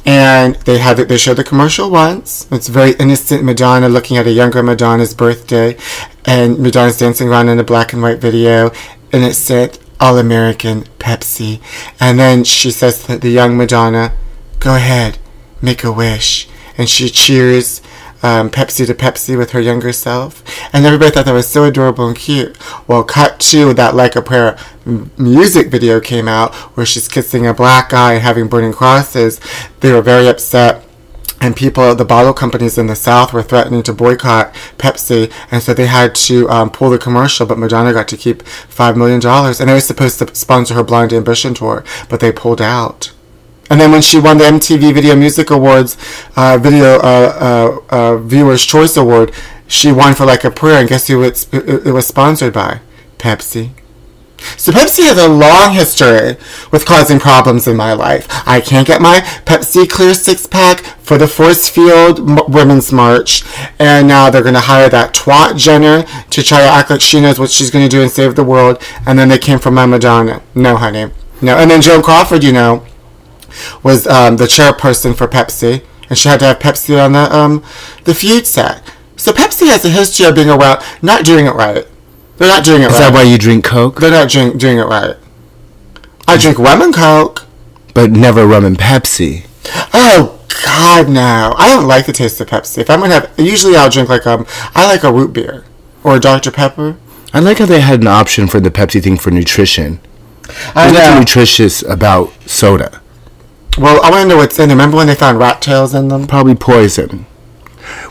and 0.07 0.57
they 0.57 0.79
had 0.79 0.97
the, 0.97 1.05
they 1.05 1.17
showed 1.17 1.39
the 1.39 1.45
commercial 1.45 1.91
once. 1.91 2.47
It's 2.51 2.69
very 2.69 2.93
innocent 2.93 3.45
Madonna 3.45 3.89
looking 3.89 4.17
at 4.17 4.27
a 4.27 4.33
younger 4.33 4.63
Madonna's 4.63 5.15
birthday, 5.15 5.77
and 6.25 6.59
Madonna's 6.59 6.99
dancing 6.99 7.29
around 7.29 7.49
in 7.49 7.59
a 7.59 7.65
black 7.65 7.93
and 7.93 8.03
white 8.03 8.19
video, 8.19 8.71
and 9.13 9.25
it 9.25 9.35
said. 9.35 9.79
All 10.01 10.19
American 10.19 10.83
Pepsi. 10.99 11.61
And 12.01 12.19
then 12.19 12.43
she 12.43 12.73
says 12.73 13.05
to 13.05 13.19
the 13.19 13.31
young 13.31 13.57
Madonna, 13.57 14.17
Go 14.59 14.75
ahead, 14.75 15.19
make 15.61 15.85
a 15.85 15.93
wish. 15.93 16.49
And 16.77 16.89
she 16.89 17.09
cheers 17.09 17.81
um, 18.23 18.51
Pepsi 18.51 18.87
to 18.87 18.95
Pepsi 18.95 19.37
with 19.37 19.51
her 19.51 19.61
younger 19.61 19.93
self. 19.93 20.43
And 20.73 20.85
everybody 20.85 21.11
thought 21.11 21.27
that 21.27 21.33
was 21.33 21.49
so 21.49 21.65
adorable 21.65 22.07
and 22.07 22.17
cute. 22.17 22.57
Well, 22.89 23.05
cut 23.05 23.41
to 23.41 23.75
that 23.75 23.95
Like 23.95 24.17
a 24.17 24.23
Prayer 24.23 24.59
music 25.17 25.69
video 25.69 26.01
came 26.01 26.29
out 26.29 26.55
where 26.77 26.87
she's 26.87 27.09
kissing 27.09 27.47
a 27.47 27.55
black 27.55 27.91
guy 27.91 28.15
and 28.15 28.23
having 28.23 28.49
burning 28.49 28.73
crosses. 28.73 29.41
They 29.81 29.93
were 29.93 30.03
very 30.03 30.29
upset 30.29 30.85
and 31.43 31.57
people, 31.57 31.95
the 31.97 32.05
bottle 32.05 32.33
companies 32.33 32.79
in 32.79 32.87
the 32.87 32.95
South 32.95 33.33
were 33.33 33.43
threatening 33.43 33.83
to 33.83 33.93
boycott 33.93 34.55
Pepsi, 34.79 35.31
and 35.51 35.61
so 35.61 35.75
they 35.75 35.87
had 35.87 36.15
to 36.15 36.49
um, 36.49 36.71
pull 36.71 36.89
the 36.89 36.99
commercial. 36.99 37.47
But 37.47 37.59
Madonna 37.59 37.93
got 37.93 38.07
to 38.09 38.17
keep 38.17 38.45
five 38.45 38.97
million 38.97 39.19
dollars, 39.19 39.59
and 39.59 39.69
they 39.69 39.75
were 39.75 39.81
supposed 39.81 40.21
to 40.21 40.33
sponsor 40.37 40.75
her 40.75 40.85
Blond 40.85 41.13
Ambition 41.13 41.53
tour, 41.53 41.85
but 42.09 42.21
they 42.21 42.31
pulled 42.31 42.63
out. 42.63 43.11
And 43.71 43.81
then 43.81 43.91
when 43.91 44.03
she 44.03 44.19
won 44.19 44.39
the 44.39 44.45
MTV 44.45 44.93
Video 44.93 45.17
Music 45.17 45.51
Awards, 45.51 45.97
uh, 46.37 46.59
Video 46.59 46.97
uh, 46.99 47.81
uh, 47.91 47.95
uh, 47.95 48.17
Viewers 48.19 48.65
Choice 48.67 48.97
Award, 48.97 49.33
she 49.67 49.91
won 49.93 50.15
for 50.15 50.27
Like 50.27 50.45
a 50.45 50.51
Prayer, 50.51 50.81
and 50.81 50.89
guess 50.89 51.07
who 51.07 51.23
it, 51.23 51.49
it 51.53 51.93
was 51.93 52.07
sponsored 52.07 52.53
by? 52.53 52.81
Pepsi. 53.19 53.71
So 54.57 54.73
Pepsi 54.73 55.05
has 55.05 55.19
a 55.19 55.29
long 55.29 55.73
history 55.73 56.37
with 56.73 56.85
causing 56.85 57.21
problems 57.21 57.69
in 57.69 57.77
my 57.77 57.93
life. 57.93 58.27
I 58.47 58.61
can't 58.61 58.87
get 58.87 59.01
my 59.01 59.21
Pepsi 59.47 59.89
Clear 59.89 60.15
six 60.15 60.47
pack 60.47 60.81
for 61.01 61.17
the 61.17 61.29
Force 61.29 61.71
Field 61.71 62.19
M- 62.19 62.51
Women's 62.53 62.93
March, 62.93 63.45
and 63.79 64.09
now 64.09 64.31
they're 64.31 64.43
going 64.43 64.55
to 64.55 64.61
hire 64.61 64.89
that 64.89 65.15
twat 65.15 65.57
Jenner 65.57 66.03
to 66.31 66.43
try 66.43 66.59
to 66.59 66.69
act 66.69 66.91
like 66.91 67.01
she 67.01 67.21
knows 67.21 67.39
what 67.39 67.51
she's 67.51 67.71
going 67.71 67.89
to 67.89 67.89
do 67.89 68.03
and 68.03 68.11
save 68.11 68.35
the 68.35 68.45
world. 68.45 68.83
And 69.07 69.19
then 69.19 69.29
they 69.29 69.39
came 69.39 69.59
for 69.61 69.71
my 69.71 69.87
Madonna. 69.87 70.43
No, 70.55 70.77
honey, 70.77 71.13
no. 71.41 71.57
And 71.57 71.71
then 71.71 71.81
Joan 71.81 72.03
Crawford, 72.03 72.43
you 72.43 72.53
know, 72.53 72.85
was 73.83 74.07
um, 74.07 74.37
the 74.37 74.45
chairperson 74.45 75.17
for 75.17 75.27
Pepsi, 75.29 75.85
and 76.09 76.19
she 76.19 76.29
had 76.29 76.41
to 76.41 76.47
have 76.47 76.59
Pepsi 76.59 77.03
on 77.03 77.13
the 77.13 77.35
um, 77.35 77.63
the 78.05 78.15
feud 78.15 78.47
set. 78.47 78.83
So 79.17 79.33
Pepsi 79.33 79.69
has 79.69 79.85
a 79.85 79.91
history 79.91 80.27
of 80.27 80.35
being 80.35 80.51
around, 80.51 80.83
not 81.01 81.25
doing 81.25 81.47
it 81.47 81.55
right. 81.55 81.87
They're 82.39 82.49
not 82.49 82.65
doing 82.65 82.83
it 82.83 82.87
Is 82.87 82.93
right. 82.95 83.01
that 83.01 83.13
why 83.13 83.23
you 83.23 83.39
drink 83.39 83.65
Coke? 83.65 84.01
They're 84.01 84.11
not 84.11 84.29
drink, 84.31 84.59
doing 84.59 84.79
it 84.79 84.85
right. 84.85 85.17
I 86.27 86.37
drink 86.39 86.59
rum 86.59 86.83
and 86.83 86.95
coke. 86.95 87.47
But 87.95 88.11
never 88.11 88.47
rum 88.47 88.65
and 88.65 88.79
Pepsi. 88.79 89.47
Oh 89.93 90.41
God, 90.65 91.09
no! 91.09 91.55
I 91.59 91.69
don't 91.69 91.87
like 91.87 92.07
the 92.07 92.13
taste 92.13 92.41
of 92.41 92.49
Pepsi. 92.49 92.79
If 92.79 92.89
I'm 92.91 93.01
gonna 93.01 93.15
have, 93.15 93.31
usually 93.39 93.77
I'll 93.77 93.91
drink 93.91 94.09
like 94.09 94.27
um, 94.27 94.47
I 94.75 94.87
like 94.87 95.03
a 95.05 95.13
root 95.13 95.33
beer 95.35 95.65
or 96.03 96.17
a 96.17 96.21
Dr 96.21 96.51
Pepper. 96.51 96.97
I 97.35 97.41
like 97.41 97.59
how 97.59 97.67
they 97.67 97.81
had 97.81 98.01
an 98.01 98.07
option 98.07 98.47
for 98.47 98.61
the 98.61 98.71
Pepsi 98.71 99.03
thing 99.03 99.19
for 99.19 99.31
nutrition. 99.31 100.01
I 100.75 100.85
There's 100.85 100.93
nothing 100.95 101.15
know. 101.15 101.21
nutritious 101.21 101.83
about 101.83 102.33
soda. 102.47 103.02
Well, 103.79 104.03
I 104.05 104.11
want 104.11 104.23
to 104.23 104.29
know 104.29 104.37
what's 104.37 104.59
in. 104.59 104.71
it. 104.71 104.75
Remember 104.75 104.97
when 104.99 105.07
they 105.07 105.15
found 105.15 105.39
rat 105.39 105.63
tails 105.63 105.95
in 105.95 106.09
them? 106.09 106.27
Probably 106.27 106.55
poison. 106.55 107.27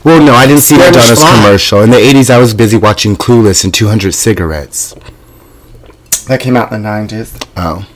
Well, 0.03 0.21
no, 0.23 0.33
I 0.33 0.47
didn't 0.47 0.61
see 0.61 0.75
Spanish 0.75 0.97
Madonna's 0.97 1.19
commercial. 1.19 1.81
In 1.81 1.91
the 1.91 1.97
80s, 1.97 2.29
I 2.29 2.39
was 2.39 2.53
busy 2.53 2.77
watching 2.77 3.15
Clueless 3.15 3.63
and 3.63 3.73
200 3.73 4.13
Cigarettes. 4.13 4.95
That 6.27 6.39
came 6.39 6.57
out 6.57 6.71
in 6.71 6.81
the 6.81 6.89
nineties. 6.89 7.37
Oh. 7.57 7.87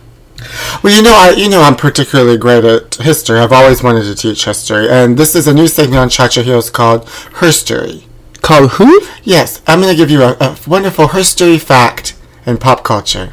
Well, 0.84 0.96
you 0.96 1.02
know, 1.02 1.14
I 1.16 1.32
you 1.38 1.50
know 1.50 1.62
I'm 1.62 1.76
particularly 1.76 2.38
great 2.38 2.64
at 2.64 2.96
history. 2.96 3.40
I've 3.40 3.52
always 3.52 3.82
wanted 3.82 4.04
to 4.04 4.16
teach 4.16 4.46
history, 4.46 4.90
and 4.90 5.18
this 5.18 5.36
is 5.36 5.48
a 5.48 5.54
new 5.54 5.68
segment 5.68 5.98
on 6.00 6.10
Chacha 6.10 6.44
Heels 6.44 6.70
called 6.70 7.06
Herstory. 7.06 8.04
Called 8.42 8.72
who? 8.72 9.02
Yes, 9.24 9.62
I'm 9.68 9.80
going 9.80 9.92
to 9.92 9.98
give 9.98 10.12
you 10.12 10.22
a, 10.22 10.34
a 10.40 10.58
wonderful 10.68 11.08
herstory 11.08 11.60
fact 11.62 12.16
in 12.46 12.58
pop 12.58 12.84
culture. 12.84 13.32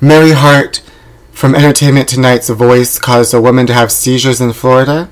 Mary 0.00 0.32
Hart 0.32 0.82
from 1.32 1.54
Entertainment 1.54 2.08
Tonight's 2.08 2.48
Voice 2.50 2.98
caused 2.98 3.32
a 3.32 3.40
woman 3.40 3.66
to 3.66 3.72
have 3.74 3.90
seizures 3.90 4.40
in 4.40 4.52
Florida. 4.52 5.10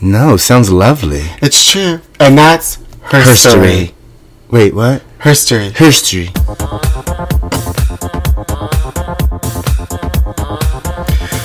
No, 0.00 0.36
sounds 0.36 0.70
lovely. 0.70 1.24
It's 1.42 1.70
true. 1.70 2.00
And 2.18 2.36
that's 2.38 2.78
her 3.02 3.22
story. 3.34 3.94
Wait, 4.50 4.74
what? 4.74 5.02
Her 5.18 5.34
story. 5.34 5.70
History. 5.70 6.30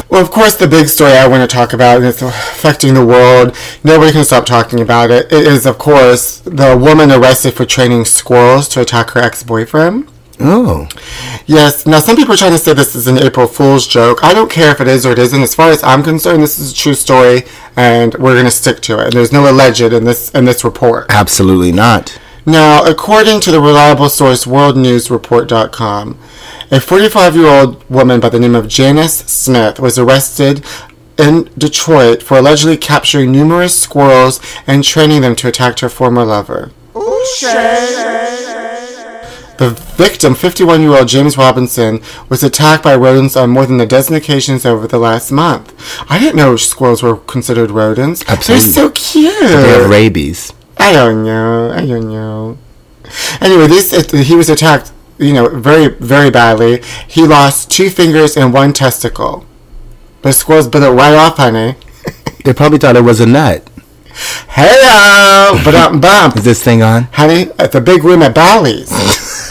Well, 0.10 0.22
of 0.22 0.32
course, 0.32 0.56
the 0.56 0.68
big 0.70 0.88
story 0.88 1.12
I 1.14 1.28
want 1.28 1.50
to 1.50 1.54
talk 1.54 1.72
about, 1.74 1.98
and 1.98 2.06
it's 2.06 2.22
affecting 2.22 2.94
the 2.94 3.06
world. 3.06 3.56
Nobody 3.84 4.12
can 4.12 4.24
stop 4.24 4.46
talking 4.46 4.80
about 4.80 5.12
it. 5.12 5.32
It 5.32 5.46
is, 5.48 5.66
of 5.66 5.78
course, 5.78 6.40
the 6.40 6.78
woman 6.78 7.12
arrested 7.12 7.54
for 7.54 7.66
training 7.66 8.06
squirrels 8.06 8.68
to 8.70 8.82
attack 8.82 9.12
her 9.12 9.22
ex-boyfriend. 9.22 10.10
Oh. 10.40 10.88
Yes. 11.46 11.86
Now, 11.86 12.00
some 12.00 12.16
people 12.16 12.34
are 12.34 12.38
trying 12.38 12.52
to 12.52 12.60
say 12.60 12.74
this 12.74 12.96
is 12.96 13.08
an 13.08 13.18
April 13.18 13.48
Fool's 13.48 13.88
joke. 13.88 14.24
I 14.24 14.34
don't 14.34 14.50
care 14.50 14.72
if 14.72 14.80
it 14.80 14.88
is 14.88 15.06
or 15.06 15.12
it 15.12 15.20
isn't. 15.20 15.42
As 15.42 15.56
far 15.56 15.70
as 15.70 15.84
I'm 15.84 16.04
concerned, 16.04 16.42
this 16.42 16.60
is 16.60 16.72
a 16.72 16.76
true 16.76 16.94
story, 16.94 17.44
and 17.76 18.14
we're 18.16 18.34
going 18.34 18.46
to 18.46 18.52
stick 18.52 18.80
to 18.82 19.00
it. 19.00 19.06
And 19.06 19.14
there's 19.14 19.34
no 19.34 19.50
alleged 19.50 19.82
in 19.82 20.06
this 20.06 20.30
in 20.32 20.46
this 20.46 20.64
report. 20.64 21.08
Absolutely 21.10 21.72
not. 21.72 22.18
Now, 22.46 22.84
according 22.84 23.42
to 23.42 23.52
the 23.52 23.60
reliable 23.60 24.10
source 24.10 24.46
WorldNewsReport.com, 24.46 26.18
a 26.72 26.80
45 26.80 27.36
year 27.36 27.48
old 27.48 27.90
woman 27.90 28.20
by 28.20 28.30
the 28.30 28.40
name 28.40 28.56
of 28.56 28.68
Janice 28.68 29.18
Smith 29.20 29.80
was 29.80 30.00
arrested 30.00 30.66
in 31.18 31.50
Detroit 31.58 32.24
for 32.24 32.38
allegedly 32.38 32.78
capturing 32.78 33.32
numerous 33.32 33.78
squirrels 33.80 34.40
and 34.66 34.84
training 34.84 35.22
them 35.22 35.36
to 35.36 35.48
attack 35.50 35.80
her 35.80 35.90
former 35.90 36.24
lover. 36.24 36.72
The 39.60 39.72
victim, 39.72 40.36
51 40.36 40.82
year 40.82 40.92
old 40.92 41.10
James 41.10 41.38
Robinson, 41.38 42.02
was 42.30 42.44
attacked 42.44 42.82
by 42.82 42.96
rodents 42.96 43.36
on 43.36 43.50
more 43.50 43.66
than 43.66 43.82
a 43.82 43.86
dozen 43.86 44.16
occasions 44.16 44.66
over 44.66 44.88
the 44.88 44.98
last 44.98 45.32
month. 45.34 45.74
I 46.10 46.18
didn't 46.18 46.38
know 46.38 46.56
squirrels 46.56 47.04
were 47.04 47.18
considered 47.18 47.70
rodents. 47.70 48.24
Absolutely. 48.26 48.66
They're 48.66 48.74
so 48.74 48.90
cute. 48.92 49.38
They 49.42 49.68
have 49.70 49.90
rabies. 49.90 50.54
I 50.78 50.94
don't 50.94 51.26
know. 51.26 51.72
I 51.72 51.86
don't 51.86 52.10
know. 52.10 52.58
Anyway, 53.42 53.68
this 53.68 53.92
he 54.12 54.34
was 54.34 54.50
attacked, 54.50 54.94
you 55.18 55.34
know, 55.34 55.50
very 55.50 55.90
very 55.90 56.30
badly. 56.30 56.82
He 57.08 57.28
lost 57.28 57.70
two 57.70 57.90
fingers 57.90 58.38
and 58.38 58.54
one 58.54 58.72
testicle. 58.72 59.46
The 60.22 60.32
squirrels 60.32 60.70
bit 60.70 60.84
it 60.84 60.90
right 60.90 61.14
off, 61.14 61.38
honey. 61.38 61.76
They 62.46 62.54
probably 62.54 62.78
thought 62.78 62.96
it 62.96 63.04
was 63.04 63.20
a 63.20 63.26
nut. 63.26 63.70
Hello, 64.48 65.62
but 65.66 65.76
um, 65.76 66.00
bump, 66.00 66.36
Is 66.38 66.46
this 66.46 66.64
thing 66.64 66.82
on? 66.82 67.04
honey, 67.12 67.52
at 67.60 67.74
the 67.74 67.82
big 67.82 68.06
room 68.06 68.22
at 68.22 68.34
Bally's. 68.34 68.90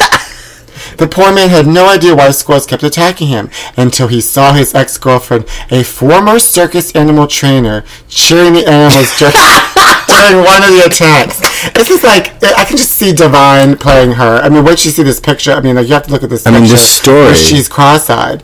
The 0.99 1.07
poor 1.11 1.33
man 1.33 1.49
had 1.49 1.67
no 1.67 1.89
idea 1.89 2.15
why 2.15 2.31
squirrels 2.33 2.67
kept 2.67 2.83
attacking 2.83 3.29
him 3.29 3.51
until 3.77 4.09
he 4.09 4.21
saw 4.21 4.53
his 4.53 4.75
ex-girlfriend, 4.75 5.45
a 5.71 5.83
former 5.85 6.39
circus 6.39 6.93
animal 6.95 7.27
trainer, 7.27 7.85
cheering 8.09 8.53
the 8.55 8.67
animals 8.69 9.17
during, 9.19 9.33
during 10.09 10.45
one 10.45 10.63
of 10.65 10.71
the 10.71 10.83
attacks. 10.87 11.39
This 11.73 11.91
is 11.91 12.03
like 12.03 12.43
I 12.43 12.65
can 12.65 12.77
just 12.77 12.93
see 12.93 13.13
Divine 13.13 13.77
playing 13.77 14.13
her. 14.13 14.41
I 14.43 14.49
mean, 14.49 14.65
once 14.65 14.85
you 14.85 14.91
see 14.91 15.03
this 15.03 15.21
picture, 15.21 15.53
I 15.53 15.61
mean, 15.61 15.77
like 15.77 15.87
you 15.89 15.95
have 15.95 16.05
to 16.07 16.11
look 16.13 16.23
at 16.23 16.31
this. 16.31 16.47
I 16.47 16.51
mean, 16.51 16.63
this 16.63 16.83
story- 16.83 17.35
she's 17.35 17.69
cross-eyed. 17.69 18.43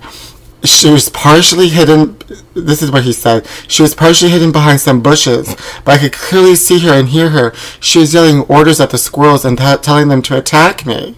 She 0.65 0.89
was 0.89 1.11
partially 1.11 1.69
hidden. 1.69 2.17
This 2.55 2.81
is 2.83 2.91
what 2.91 3.03
he 3.03 3.13
said. 3.13 3.47
She 3.69 3.83
was 3.83 3.95
partially 3.95 4.31
hidden 4.31 4.51
behind 4.51 4.81
some 4.81 5.03
bushes, 5.03 5.55
but 5.85 5.93
I 5.95 5.99
could 5.99 6.13
clearly 6.13 6.55
see 6.55 6.79
her 6.79 6.95
and 6.95 7.09
hear 7.11 7.31
her. 7.31 7.53
She 7.81 7.99
was 7.99 8.15
yelling 8.15 8.41
orders 8.43 8.81
at 8.81 8.89
the 8.91 8.97
squirrels 8.97 9.45
and 9.45 9.59
t- 9.59 9.77
telling 9.83 10.09
them 10.09 10.23
to 10.23 10.39
attack 10.39 10.87
me. 10.87 11.17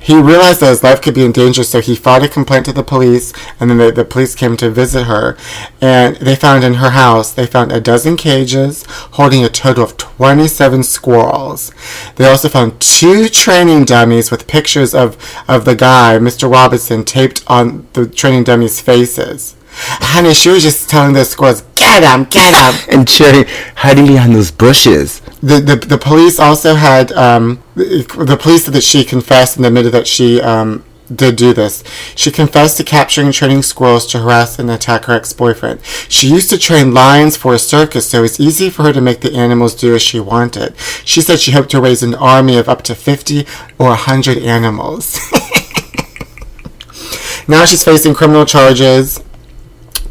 He 0.00 0.14
realized 0.14 0.60
that 0.60 0.70
his 0.70 0.82
life 0.82 1.00
could 1.00 1.14
be 1.14 1.24
in 1.24 1.32
danger, 1.32 1.64
so 1.64 1.80
he 1.80 1.94
filed 1.94 2.24
a 2.24 2.28
complaint 2.28 2.66
to 2.66 2.72
the 2.72 2.82
police, 2.82 3.32
and 3.58 3.70
then 3.70 3.78
the, 3.78 3.92
the 3.92 4.04
police 4.04 4.34
came 4.34 4.56
to 4.58 4.70
visit 4.70 5.04
her. 5.04 5.36
And 5.80 6.16
they 6.16 6.36
found 6.36 6.64
in 6.64 6.74
her 6.74 6.90
house, 6.90 7.32
they 7.32 7.46
found 7.46 7.72
a 7.72 7.80
dozen 7.80 8.16
cages 8.16 8.84
holding 9.12 9.44
a 9.44 9.48
total 9.48 9.84
of 9.84 9.96
27 9.96 10.82
squirrels. 10.82 11.72
They 12.16 12.26
also 12.28 12.48
found 12.48 12.80
two 12.80 13.28
training 13.28 13.84
dummies 13.84 14.30
with 14.30 14.46
pictures 14.46 14.94
of, 14.94 15.16
of 15.48 15.64
the 15.64 15.74
guy, 15.74 16.18
Mr. 16.18 16.50
Robinson, 16.50 17.04
taped 17.04 17.42
on 17.46 17.86
the 17.92 18.06
training 18.06 18.44
dummies' 18.44 18.80
faces. 18.80 19.56
Honey, 19.74 20.34
she 20.34 20.50
was 20.50 20.62
just 20.62 20.90
telling 20.90 21.14
the 21.14 21.24
squirrels, 21.24 21.62
get 21.76 22.02
him, 22.02 22.24
get 22.24 22.54
him. 22.54 22.94
And 22.94 23.08
cheering, 23.08 23.46
hiding 23.76 24.06
behind 24.06 24.34
those 24.34 24.50
bushes. 24.50 25.22
The, 25.42 25.60
the 25.60 25.76
the 25.76 25.98
police 25.98 26.38
also 26.38 26.76
had 26.76 27.10
um, 27.12 27.62
the, 27.74 28.38
police 28.40 28.64
said 28.64 28.74
that 28.74 28.84
she 28.84 29.04
confessed 29.04 29.56
and 29.56 29.66
admitted 29.66 29.92
that 29.92 30.06
she 30.06 30.40
um, 30.40 30.84
did 31.14 31.36
do 31.36 31.52
this. 31.52 31.84
She 32.14 32.30
confessed 32.30 32.76
to 32.76 32.84
capturing 32.84 33.26
and 33.26 33.34
training 33.34 33.62
squirrels 33.62 34.06
to 34.08 34.20
harass 34.20 34.58
and 34.58 34.70
attack 34.70 35.06
her 35.06 35.14
ex-boyfriend. 35.14 35.80
She 36.08 36.28
used 36.28 36.50
to 36.50 36.58
train 36.58 36.94
lions 36.94 37.36
for 37.36 37.54
a 37.54 37.58
circus, 37.58 38.08
so 38.08 38.18
it 38.18 38.22
was 38.22 38.40
easy 38.40 38.70
for 38.70 38.84
her 38.84 38.92
to 38.92 39.00
make 39.00 39.20
the 39.20 39.34
animals 39.34 39.74
do 39.74 39.94
as 39.94 40.02
she 40.02 40.20
wanted. 40.20 40.76
She 41.04 41.20
said 41.20 41.40
she 41.40 41.50
hoped 41.50 41.72
to 41.72 41.80
raise 41.80 42.04
an 42.04 42.14
army 42.14 42.56
of 42.56 42.68
up 42.68 42.82
to 42.82 42.94
50 42.94 43.40
or 43.78 43.88
100 43.88 44.38
animals. 44.38 45.18
now 47.48 47.64
she's 47.64 47.84
facing 47.84 48.14
criminal 48.14 48.46
charges 48.46 49.20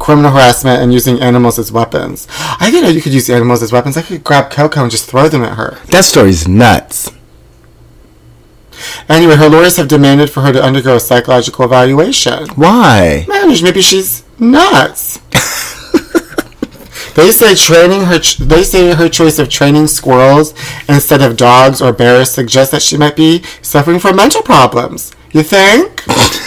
criminal 0.02 0.32
harassment 0.32 0.82
and 0.82 0.92
using 0.92 1.20
animals 1.20 1.60
as 1.60 1.70
weapons. 1.70 2.26
I 2.58 2.70
didn't 2.72 2.82
know 2.82 2.90
you 2.90 3.00
could 3.00 3.14
use 3.14 3.30
animals 3.30 3.62
as 3.62 3.70
weapons. 3.70 3.96
I 3.96 4.02
could 4.02 4.24
grab 4.24 4.50
Coco 4.50 4.82
and 4.82 4.90
just 4.90 5.08
throw 5.08 5.28
them 5.28 5.44
at 5.44 5.56
her. 5.56 5.78
That 5.92 6.04
story's 6.04 6.48
nuts. 6.48 7.12
Anyway, 9.08 9.36
her 9.36 9.48
lawyers 9.48 9.76
have 9.76 9.86
demanded 9.86 10.28
for 10.28 10.40
her 10.40 10.52
to 10.52 10.60
undergo 10.60 10.96
a 10.96 11.00
psychological 11.00 11.64
evaluation. 11.64 12.48
Why? 12.56 13.24
Man, 13.28 13.48
maybe 13.62 13.80
she's 13.80 14.24
nuts. 14.40 15.18
they 17.14 17.30
say 17.30 17.54
training 17.54 18.06
her. 18.06 18.18
Ch- 18.18 18.38
they 18.38 18.64
say 18.64 18.92
her 18.94 19.08
choice 19.08 19.38
of 19.38 19.48
training 19.48 19.86
squirrels 19.86 20.52
instead 20.88 21.22
of 21.22 21.36
dogs 21.36 21.80
or 21.80 21.92
bears 21.92 22.32
suggests 22.32 22.72
that 22.72 22.82
she 22.82 22.96
might 22.96 23.14
be 23.14 23.44
suffering 23.62 24.00
from 24.00 24.16
mental 24.16 24.42
problems. 24.42 25.12
You 25.30 25.44
think? 25.44 26.02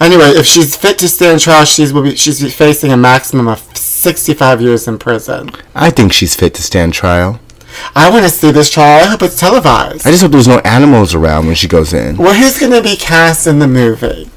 anyway, 0.00 0.30
if 0.30 0.46
she's 0.46 0.76
fit 0.76 0.98
to 0.98 1.08
stand 1.08 1.40
trial, 1.40 1.64
she's 1.64 1.92
will 1.92 2.02
be 2.02 2.16
she's 2.16 2.40
be 2.40 2.50
facing 2.50 2.92
a 2.92 2.96
maximum 2.96 3.48
of 3.48 3.58
sixty-five 3.76 4.60
years 4.60 4.86
in 4.88 4.98
prison. 4.98 5.50
I 5.74 5.90
think 5.90 6.12
she's 6.12 6.34
fit 6.34 6.54
to 6.54 6.62
stand 6.62 6.94
trial. 6.94 7.40
I 7.94 8.10
want 8.10 8.24
to 8.24 8.30
see 8.30 8.50
this 8.50 8.70
trial. 8.70 9.04
I 9.04 9.06
hope 9.08 9.22
it's 9.22 9.38
televised. 9.38 10.06
I 10.06 10.10
just 10.10 10.22
hope 10.22 10.32
there's 10.32 10.48
no 10.48 10.58
animals 10.60 11.14
around 11.14 11.46
when 11.46 11.54
she 11.54 11.68
goes 11.68 11.92
in. 11.92 12.16
well, 12.16 12.34
who's 12.34 12.58
going 12.58 12.72
to 12.72 12.82
be 12.82 12.96
cast 12.96 13.46
in 13.46 13.58
the 13.58 13.68
movie? 13.68 14.28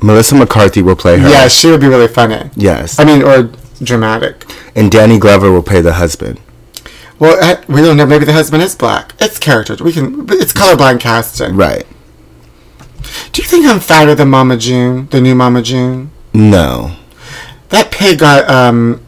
Melissa 0.00 0.34
McCarthy 0.34 0.80
will 0.82 0.96
play 0.96 1.18
her. 1.18 1.28
Yeah, 1.28 1.48
she 1.48 1.68
would 1.70 1.80
be 1.80 1.88
really 1.88 2.08
funny. 2.08 2.50
Yes. 2.54 2.98
I 2.98 3.04
mean, 3.04 3.22
or 3.22 3.50
dramatic. 3.82 4.44
And 4.74 4.90
Danny 4.90 5.18
Glover 5.18 5.50
will 5.50 5.62
play 5.62 5.80
the 5.80 5.94
husband. 5.94 6.40
Well, 7.18 7.36
I, 7.42 7.62
we 7.70 7.80
don't 7.80 7.96
know. 7.96 8.06
Maybe 8.06 8.24
the 8.24 8.32
husband 8.32 8.62
is 8.62 8.74
black. 8.76 9.12
It's 9.20 9.38
character. 9.38 9.76
We 9.82 9.92
can. 9.92 10.26
It's 10.30 10.52
colorblind 10.52 11.00
casting. 11.00 11.56
Right. 11.56 11.84
Do 13.32 13.42
you 13.42 13.48
think 13.48 13.66
I'm 13.66 13.80
fatter 13.80 14.14
than 14.14 14.28
Mama 14.28 14.56
June, 14.56 15.08
the 15.10 15.20
new 15.20 15.34
Mama 15.34 15.62
June? 15.62 16.10
No. 16.32 16.96
That 17.70 17.90
pig 17.90 18.18
got 18.20 18.48
um, 18.50 19.00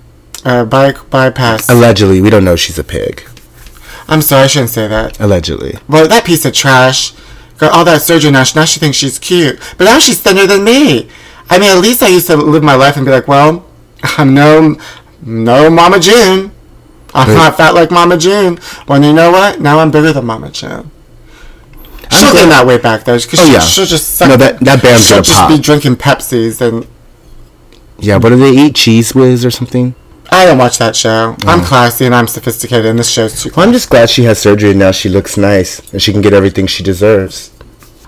uh, 0.45 0.65
by, 0.65 0.93
bypass. 1.11 1.69
Allegedly, 1.71 2.21
we 2.21 2.31
don't 2.31 2.45
know 2.45 2.57
she's 2.57 2.79
a 2.79 2.85
pig. 2.85 3.23
I'm 4.09 4.23
sorry, 4.23 4.45
I 4.45 4.47
shouldn't 4.49 4.71
say 4.71 4.89
that. 4.89 5.21
Allegedly. 5.21 5.79
Well, 5.89 6.09
that 6.09 6.25
piece 6.25 6.45
of 6.45 6.53
trash 6.53 7.13
got 7.59 7.73
all 7.73 7.85
that 7.85 8.03
surgery 8.03 8.31
now. 8.31 8.45
Now 8.55 8.65
she 8.65 8.81
thinks 8.81 8.97
she's 8.99 9.19
cute, 9.19 9.59
but 9.79 9.85
now 9.85 9.99
she's 9.99 10.21
thinner 10.21 10.47
than 10.47 10.65
me. 10.65 11.09
I 11.49 11.59
mean, 11.59 11.71
at 11.71 11.79
least 11.81 12.03
I 12.03 12.09
used 12.09 12.27
to 12.29 12.37
live 12.37 12.63
my 12.63 12.75
life 12.75 12.97
and 12.97 13.05
be 13.05 13.13
like, 13.13 13.29
well, 13.29 13.65
I'm 14.03 14.35
no, 14.35 14.77
no 15.23 15.71
Mama 15.71 16.01
June. 16.01 16.53
I'm 17.13 17.29
Right. 17.29 17.35
not 17.35 17.57
fat 17.57 17.75
like 17.75 17.91
Mama 17.91 18.17
June. 18.17 18.59
Well, 18.87 19.03
you 19.03 19.13
know 19.13 19.31
what? 19.33 19.61
Now 19.61 19.79
I'm 19.81 19.91
bigger 19.91 20.13
than 20.13 20.27
Mama 20.27 20.51
June. 20.51 20.91
She'll 22.13 22.33
gain 22.35 22.49
that 22.49 22.67
weight 22.67 22.83
back 22.83 23.05
though, 23.05 23.17
because 23.19 23.41
Oh, 23.41 23.45
she, 23.47 23.53
yeah. 23.53 23.61
she'll 23.61 23.87
just 23.87 24.17
suck. 24.17 24.29
No, 24.29 24.37
that- 24.37 24.61
that 24.61 24.83
band's 24.83 25.05
She'll 25.07 25.17
gonna 25.17 25.23
just 25.25 25.39
pop. 25.39 25.51
be 25.51 25.59
drinking 25.59 25.97
Pepsis, 25.97 26.61
and 26.61 26.87
Yeah, 27.99 28.17
what 28.17 28.31
do 28.31 28.37
they 28.37 28.51
eat? 28.51 28.75
Cheez 28.75 29.15
Whiz 29.15 29.45
or 29.45 29.51
something? 29.51 29.95
I 30.33 30.47
don't 30.47 30.59
watch 30.59 30.79
that 30.79 30.95
show. 30.97 31.37
I'm 31.45 31.61
oh. 31.61 31.65
classy 31.65 32.07
and 32.07 32.15
I'm 32.15 32.27
sophisticated, 32.29 32.87
and 32.87 32.99
this 32.99 33.11
show's 33.11 33.43
too. 33.43 33.51
Well, 33.57 33.67
I'm 33.67 33.73
just 33.73 33.91
glad 33.91 34.09
she 34.11 34.25
has 34.25 34.39
surgery 34.39 34.71
and 34.71 34.79
now 34.79 34.93
she 34.93 35.09
looks 35.09 35.37
nice 35.37 35.81
and 35.93 36.01
she 36.01 36.13
can 36.13 36.21
get 36.23 36.33
everything 36.33 36.67
she 36.67 36.83
deserves. 36.85 37.51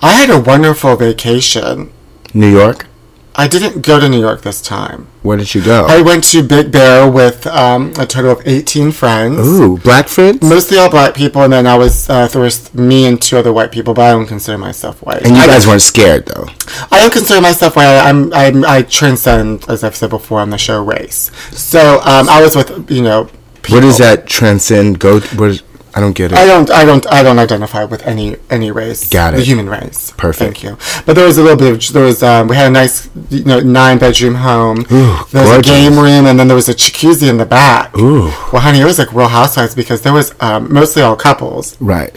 I 0.00 0.12
had 0.12 0.30
a 0.30 0.40
wonderful 0.40 0.96
vacation. 0.96 1.92
New 2.34 2.50
York? 2.50 2.86
I 3.34 3.48
didn't 3.48 3.80
go 3.80 3.98
to 3.98 4.08
New 4.08 4.20
York 4.20 4.42
this 4.42 4.60
time. 4.60 5.06
Where 5.22 5.38
did 5.38 5.54
you 5.54 5.64
go? 5.64 5.86
I 5.86 6.02
went 6.02 6.24
to 6.24 6.42
Big 6.42 6.70
Bear 6.70 7.10
with 7.10 7.46
um, 7.46 7.92
a 7.98 8.04
total 8.04 8.32
of 8.32 8.46
18 8.46 8.92
friends. 8.92 9.38
Ooh, 9.38 9.78
black 9.78 10.08
friends? 10.08 10.42
Mostly 10.42 10.76
all 10.76 10.90
black 10.90 11.14
people, 11.14 11.42
and 11.42 11.52
then 11.52 11.66
I 11.66 11.76
was 11.76 12.10
uh, 12.10 12.28
there 12.28 12.42
was 12.42 12.72
me 12.74 13.06
and 13.06 13.20
two 13.20 13.38
other 13.38 13.52
white 13.52 13.72
people, 13.72 13.94
but 13.94 14.02
I 14.02 14.10
don't 14.10 14.26
consider 14.26 14.58
myself 14.58 15.02
white. 15.02 15.22
And 15.22 15.34
you 15.34 15.42
I, 15.42 15.46
guys 15.46 15.66
weren't 15.66 15.80
scared 15.82 16.26
though. 16.26 16.46
I 16.90 17.00
don't 17.00 17.12
consider 17.12 17.40
myself 17.40 17.76
white. 17.76 17.86
I'm, 17.86 18.32
I'm 18.34 18.64
I 18.66 18.82
transcend, 18.82 19.64
as 19.68 19.82
I've 19.82 19.96
said 19.96 20.10
before 20.10 20.40
on 20.40 20.50
the 20.50 20.58
show, 20.58 20.82
race. 20.82 21.30
So 21.52 22.00
um, 22.00 22.28
I 22.28 22.42
was 22.42 22.54
with 22.54 22.90
you 22.90 23.02
know. 23.02 23.30
Where 23.68 23.80
does 23.80 23.98
that 23.98 24.26
transcend 24.26 24.98
go? 24.98 25.20
Where, 25.20 25.54
I 25.94 26.00
don't 26.00 26.14
get 26.14 26.32
it. 26.32 26.38
I 26.38 26.46
don't, 26.46 26.70
I 26.70 26.84
don't, 26.86 27.06
I 27.12 27.22
don't 27.22 27.38
identify 27.38 27.84
with 27.84 28.06
any 28.06 28.36
any 28.48 28.70
race. 28.70 29.08
Got 29.10 29.34
it. 29.34 29.38
The 29.38 29.44
human 29.44 29.68
race. 29.68 30.12
Perfect. 30.16 30.38
Thank 30.58 30.62
you. 30.62 30.78
But 31.04 31.14
there 31.16 31.26
was 31.26 31.36
a 31.38 31.42
little 31.42 31.58
bit 31.58 31.72
of 31.88 31.92
there 31.92 32.04
was 32.04 32.22
um, 32.22 32.48
we 32.48 32.56
had 32.56 32.68
a 32.68 32.70
nice 32.70 33.10
you 33.30 33.44
know 33.44 33.60
nine 33.60 33.98
bedroom 33.98 34.36
home. 34.36 34.80
Ooh, 34.90 35.16
there 35.32 35.42
was 35.42 35.50
gorgeous. 35.52 35.70
a 35.70 35.74
game 35.74 35.98
room 35.98 36.24
and 36.26 36.38
then 36.38 36.48
there 36.48 36.54
was 36.54 36.68
a 36.70 36.74
jacuzzi 36.74 37.28
in 37.28 37.36
the 37.36 37.44
back. 37.46 37.96
Ooh. 37.98 38.32
Well, 38.52 38.62
honey, 38.62 38.80
it 38.80 38.84
was 38.86 38.98
like 38.98 39.12
Real 39.12 39.28
Housewives 39.28 39.74
because 39.74 40.00
there 40.02 40.14
was 40.14 40.34
um, 40.40 40.72
mostly 40.72 41.02
all 41.02 41.14
couples, 41.16 41.76
Right. 41.80 42.16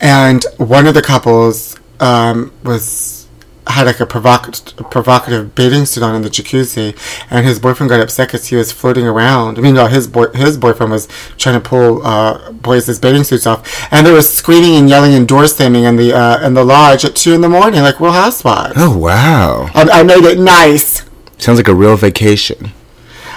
and 0.00 0.44
one 0.58 0.86
of 0.86 0.94
the 0.94 1.02
couples 1.02 1.76
um, 2.00 2.52
was 2.64 3.23
had 3.66 3.86
like 3.86 4.00
a 4.00 4.06
provocative 4.06 4.90
provocative 4.90 5.54
bathing 5.54 5.86
suit 5.86 6.02
on 6.02 6.14
in 6.14 6.22
the 6.22 6.28
jacuzzi, 6.28 6.96
and 7.30 7.46
his 7.46 7.58
boyfriend 7.58 7.90
got 7.90 8.00
upset 8.00 8.28
because 8.28 8.46
he 8.48 8.56
was 8.56 8.72
floating 8.72 9.06
around. 9.06 9.58
I 9.58 9.62
mean, 9.62 9.74
no, 9.74 9.86
his 9.86 10.06
boy 10.06 10.28
his 10.28 10.56
boyfriend 10.56 10.92
was 10.92 11.08
trying 11.38 11.60
to 11.60 11.66
pull 11.68 12.04
uh, 12.06 12.52
boys' 12.52 12.98
bathing 12.98 13.24
suits 13.24 13.46
off, 13.46 13.92
and 13.92 14.06
there 14.06 14.14
was 14.14 14.32
screaming 14.32 14.76
and 14.76 14.88
yelling 14.88 15.14
and 15.14 15.26
door 15.26 15.46
slamming 15.46 15.84
in 15.84 15.96
the 15.96 16.12
uh, 16.12 16.46
in 16.46 16.54
the 16.54 16.64
lodge 16.64 17.04
at 17.04 17.16
two 17.16 17.32
in 17.32 17.40
the 17.40 17.48
morning, 17.48 17.80
like 17.80 18.00
Real 18.00 18.12
Housewives. 18.12 18.74
Oh 18.76 18.96
wow. 18.96 19.70
I, 19.74 20.00
I 20.00 20.02
made 20.02 20.24
it 20.24 20.38
nice. 20.38 21.04
Sounds 21.38 21.58
like 21.58 21.68
a 21.68 21.74
real 21.74 21.96
vacation. 21.96 22.72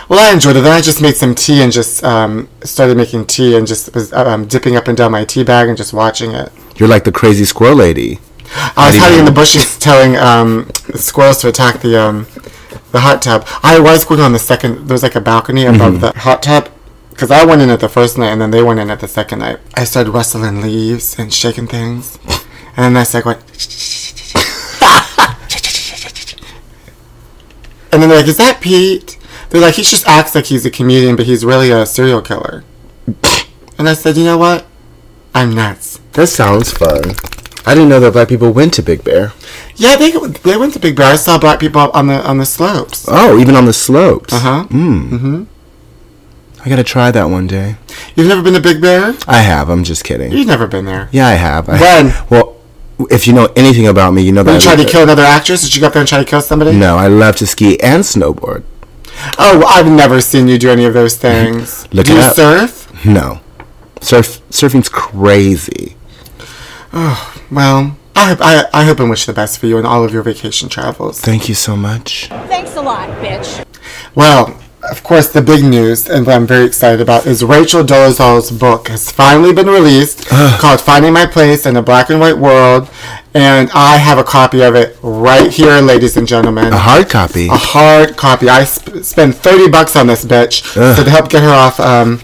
Well, 0.10 0.20
I 0.20 0.32
enjoyed 0.32 0.56
it. 0.56 0.62
Then 0.62 0.72
I 0.72 0.80
just 0.80 1.02
made 1.02 1.18
some 1.18 1.36
tea 1.36 1.62
and 1.62 1.72
just 1.72 2.02
um, 2.04 2.48
started 2.64 2.96
making 2.96 3.26
tea 3.26 3.58
and 3.58 3.68
just 3.68 3.94
was 3.94 4.14
um, 4.14 4.46
dipping 4.48 4.78
up 4.78 4.88
and 4.88 4.96
down 4.96 5.12
my 5.12 5.26
tea 5.26 5.44
bag 5.44 5.68
and 5.68 5.78
just 5.78 5.92
watching 5.92 6.32
it. 6.32 6.50
You're 6.78 6.88
like 6.88 7.04
the 7.04 7.12
crazy 7.12 7.44
squirrel 7.44 7.76
lady. 7.76 8.20
I 8.56 8.88
was 8.88 8.98
hiding 8.98 9.20
in 9.20 9.26
the 9.26 9.32
bushes 9.32 9.78
telling 9.78 10.16
um, 10.18 10.70
squirrels 10.96 11.38
to 11.42 11.50
attack 11.50 11.82
the 11.82 12.00
um, 12.00 12.28
the 12.92 13.00
hot 13.02 13.22
tub. 13.22 13.46
I 13.64 13.80
was 13.80 14.06
going 14.06 14.22
on 14.22 14.32
the 14.34 14.40
second. 14.40 14.88
There 14.88 14.94
was 14.96 15.04
like 15.04 15.16
a 15.16 15.22
balcony 15.22 15.66
above 15.66 15.94
Mm-hmm. 15.94 16.00
the 16.02 16.12
hot 16.20 16.44
tub. 16.44 16.70
Because 17.10 17.32
I 17.32 17.44
went 17.46 17.62
in 17.64 17.72
at 17.72 17.80
the 17.80 17.90
first 17.90 18.18
night 18.20 18.28
and 18.30 18.40
then 18.40 18.52
they 18.52 18.62
went 18.62 18.80
in 18.80 18.92
at 18.92 19.00
the 19.00 19.08
second 19.08 19.40
night. 19.40 19.58
I 19.76 19.86
started 19.86 20.12
rustling 20.12 20.62
leaves 20.62 21.18
and 21.18 21.34
shaking 21.34 21.66
things. 21.66 22.20
And 22.76 22.96
then 22.96 22.98
I 22.98 23.04
started 23.04 23.24
going. 23.26 23.38
and 27.92 28.02
then 28.04 28.10
they're 28.10 28.20
like, 28.20 28.28
is 28.28 28.38
that 28.38 28.60
Pete? 28.62 29.18
They're 29.50 29.62
like, 29.62 29.76
he 29.76 29.82
just 29.82 30.06
acts 30.08 30.36
like 30.36 30.46
he's 30.46 30.66
a 30.66 30.72
comedian, 30.72 31.16
but 31.16 31.26
he's 31.26 31.46
really 31.46 31.72
a 31.72 31.86
serial 31.86 32.22
killer. 32.22 32.64
And 33.80 33.88
I 33.88 33.94
said, 33.94 34.18
you 34.18 34.24
know 34.24 34.40
what? 34.40 34.66
I'm 35.36 35.54
nuts. 35.54 36.00
That 36.14 36.26
sounds 36.28 36.72
fun. 36.72 37.14
I 37.68 37.74
didn't 37.74 37.90
know 37.90 38.00
that 38.00 38.14
black 38.14 38.30
people 38.30 38.52
went 38.54 38.74
to 38.76 38.82
Big 38.82 39.04
Bear. 39.04 39.34
Yeah, 39.76 39.98
they 39.98 40.12
they 40.12 40.56
went 40.56 40.74
to 40.74 40.80
Big 40.80 40.96
Bear. 40.96 41.12
I 41.12 41.18
saw 41.18 41.38
black 41.38 41.60
people 41.60 41.82
on 41.82 42.08
the 42.08 42.26
on 42.26 42.38
the 42.38 42.46
slopes. 42.46 43.06
Oh, 43.10 43.38
even 43.38 43.56
on 43.56 43.66
the 43.66 43.74
slopes. 43.74 44.34
Uh 44.34 44.40
huh. 44.40 44.68
Mm. 44.70 45.10
Mm-hmm. 45.10 45.44
I 46.64 46.70
gotta 46.70 46.86
try 46.86 47.12
that 47.12 47.26
one 47.26 47.46
day. 47.46 47.76
You've 48.16 48.30
never 48.30 48.42
been 48.42 48.54
to 48.54 48.62
Big 48.62 48.82
Bear? 48.82 49.16
I 49.28 49.40
have. 49.42 49.70
I'm 49.70 49.84
just 49.84 50.06
kidding. 50.06 50.32
You've 50.32 50.48
never 50.48 50.66
been 50.66 50.86
there. 50.86 51.10
Yeah, 51.12 51.28
I 51.28 51.34
have. 51.34 51.68
I 51.68 51.78
When? 51.78 52.14
Well, 52.30 52.56
if 53.12 53.28
you 53.28 53.34
know 53.34 53.52
anything 53.58 53.88
about 53.88 54.14
me, 54.14 54.22
you 54.22 54.32
know 54.32 54.44
that. 54.44 54.52
You 54.52 54.70
I 54.70 54.76
tried 54.76 54.84
to 54.86 54.90
kill 54.90 55.04
another 55.04 55.24
actress? 55.24 55.62
Did 55.64 55.76
you 55.76 55.82
go 55.82 55.88
up 55.88 55.94
there 55.94 56.00
and 56.00 56.08
try 56.08 56.20
to 56.20 56.26
kill 56.26 56.42
somebody? 56.42 56.72
No, 56.72 56.96
I 56.96 57.08
love 57.08 57.36
to 57.38 57.46
ski 57.46 57.78
and 57.82 58.04
snowboard. 58.04 58.64
Oh, 59.38 59.60
well, 59.60 59.68
I've 59.68 59.92
never 59.92 60.22
seen 60.22 60.48
you 60.48 60.58
do 60.58 60.70
any 60.70 60.86
of 60.86 60.94
those 60.94 61.18
things. 61.18 61.86
Look 61.94 62.06
do 62.06 62.14
you 62.14 62.20
up. 62.20 62.34
surf? 62.34 63.06
No, 63.06 63.42
surf 64.00 64.42
surfing's 64.50 64.88
crazy. 64.88 65.97
Oh, 66.94 67.42
well, 67.52 67.98
I 68.16 68.30
hope 68.30 68.40
I, 68.42 68.66
I 68.74 68.84
hope 68.84 69.00
and 69.00 69.10
wish 69.10 69.26
the 69.26 69.34
best 69.34 69.60
for 69.60 69.68
you 69.68 69.78
and 69.78 69.86
all 69.86 70.04
of 70.04 70.14
your 70.14 70.24
vacation 70.24 70.70
travels. 70.70 71.20
Thank 71.20 71.48
you 71.50 71.56
so 71.56 71.76
much. 71.76 72.28
Thanks 72.28 72.76
a 72.76 72.82
lot, 72.82 73.10
bitch. 73.22 73.66
Well, 74.16 74.60
of 74.90 75.04
course, 75.04 75.30
the 75.30 75.42
big 75.42 75.64
news, 75.66 76.08
and 76.10 76.26
what 76.26 76.36
I'm 76.36 76.48
very 76.48 76.66
excited 76.66 77.02
about, 77.02 77.26
is 77.26 77.44
Rachel 77.44 77.84
Dolezal's 77.84 78.52
book 78.52 78.88
has 78.88 79.12
finally 79.12 79.54
been 79.54 79.68
released 79.68 80.28
called 80.30 80.80
Finding 80.82 81.14
My 81.14 81.26
Place 81.26 81.66
in 81.66 81.76
a 81.76 81.82
Black 81.82 82.10
and 82.10 82.20
White 82.20 82.38
World. 82.38 82.90
And 83.34 83.70
I 83.74 83.98
have 83.98 84.18
a 84.18 84.24
copy 84.24 84.62
of 84.64 84.76
it 84.76 84.98
right 85.04 85.52
here, 85.52 85.80
ladies 85.82 86.16
and 86.18 86.28
gentlemen. 86.28 86.74
A 86.74 86.78
hard 86.78 87.10
copy. 87.10 87.48
A 87.50 87.52
hard 87.56 88.16
copy. 88.18 88.50
I 88.50 88.64
sp- 88.66 89.04
spent 89.04 89.36
30 89.36 89.70
bucks 89.70 89.96
on 89.96 90.08
this 90.08 90.26
bitch 90.26 90.64
Ugh. 90.78 90.96
so 90.98 91.04
to 91.04 91.10
help 91.10 91.30
get 91.30 91.44
her 91.44 91.50
off, 91.50 91.80
um, 91.80 92.20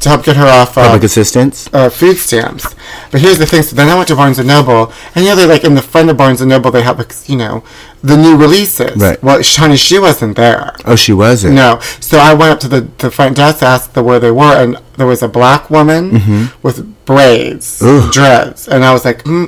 to 0.00 0.08
help 0.08 0.24
get 0.24 0.36
her 0.36 0.46
off, 0.46 0.78
uh, 0.78 0.84
Public 0.84 1.02
assistance. 1.02 1.68
uh, 1.72 1.88
food 1.90 2.16
stamps. 2.18 2.74
But 3.10 3.20
here's 3.20 3.38
the 3.38 3.46
thing. 3.46 3.62
So 3.62 3.74
then 3.74 3.88
I 3.88 3.96
went 3.96 4.06
to 4.08 4.14
Barnes 4.16 4.38
and 4.38 4.46
Noble, 4.46 4.92
and 5.14 5.24
you 5.24 5.30
know, 5.30 5.36
they're 5.36 5.46
like 5.48 5.64
in 5.64 5.74
the 5.74 5.82
front 5.82 6.08
of 6.08 6.16
Barnes 6.16 6.40
and 6.40 6.48
Noble, 6.48 6.70
they 6.70 6.82
have, 6.82 6.98
like, 6.98 7.12
you 7.28 7.36
know, 7.36 7.64
the 8.02 8.16
new 8.16 8.36
releases. 8.36 8.96
Right. 8.96 9.20
Well, 9.22 9.40
honey, 9.42 9.76
she 9.76 9.98
wasn't 9.98 10.36
there. 10.36 10.74
Oh, 10.84 10.94
she 10.94 11.12
wasn't. 11.12 11.54
No. 11.54 11.80
So 12.00 12.18
I 12.18 12.32
went 12.34 12.52
up 12.52 12.60
to 12.60 12.68
the, 12.68 12.82
the 12.98 13.10
front 13.10 13.36
desk, 13.36 13.62
asked 13.62 13.94
the, 13.94 14.02
where 14.04 14.20
they 14.20 14.30
were, 14.30 14.54
and 14.62 14.76
there 14.96 15.06
was 15.06 15.22
a 15.22 15.28
black 15.28 15.68
woman 15.68 16.50
with 16.62 17.04
braids, 17.04 17.82
Ugh. 17.82 18.12
dreads, 18.12 18.68
and 18.68 18.84
I 18.84 18.92
was 18.92 19.04
like, 19.04 19.22
hmm, 19.22 19.46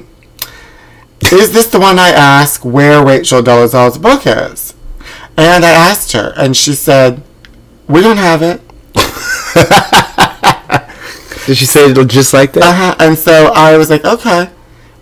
"Is 1.33 1.53
this 1.53 1.67
the 1.67 1.79
one 1.79 1.99
I 1.99 2.09
asked 2.11 2.65
where 2.65 3.05
Rachel 3.05 3.41
Dolezal's 3.43 3.99
book 3.99 4.23
is?" 4.27 4.75
And 5.37 5.65
I 5.65 5.71
asked 5.71 6.11
her, 6.13 6.33
and 6.37 6.57
she 6.57 6.73
said, 6.75 7.23
"We 7.87 8.01
don't 8.01 8.17
have 8.17 8.43
it." 8.43 8.61
Did 11.51 11.57
she 11.57 11.67
say 11.67 11.91
it 11.91 12.07
just 12.07 12.33
like 12.33 12.53
that? 12.53 12.63
Uh-huh. 12.63 12.95
And 13.01 13.19
so 13.19 13.53
I 13.53 13.77
was 13.77 13.91
like, 13.91 14.05
"Okay." 14.05 14.49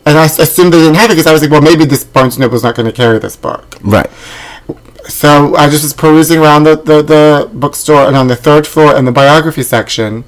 And 0.06 0.16
I 0.16 0.24
assumed 0.24 0.72
they 0.72 0.78
didn't 0.78 0.94
have 0.94 1.10
it 1.10 1.16
because 1.16 1.26
I 1.26 1.34
was 1.34 1.42
like, 1.42 1.50
well, 1.50 1.60
maybe 1.60 1.84
this 1.84 2.02
Barnes 2.02 2.38
Noble's 2.38 2.62
not 2.62 2.74
going 2.74 2.86
to 2.86 2.92
carry 2.92 3.18
this 3.18 3.36
book. 3.36 3.76
Right. 3.82 4.08
So 5.04 5.54
I 5.56 5.68
just 5.68 5.82
was 5.82 5.92
perusing 5.92 6.40
around 6.40 6.64
the, 6.64 6.76
the, 6.76 7.02
the 7.02 7.50
bookstore, 7.52 8.06
and 8.06 8.16
on 8.16 8.28
the 8.28 8.34
third 8.34 8.66
floor 8.66 8.96
in 8.96 9.04
the 9.04 9.12
biography 9.12 9.62
section 9.62 10.24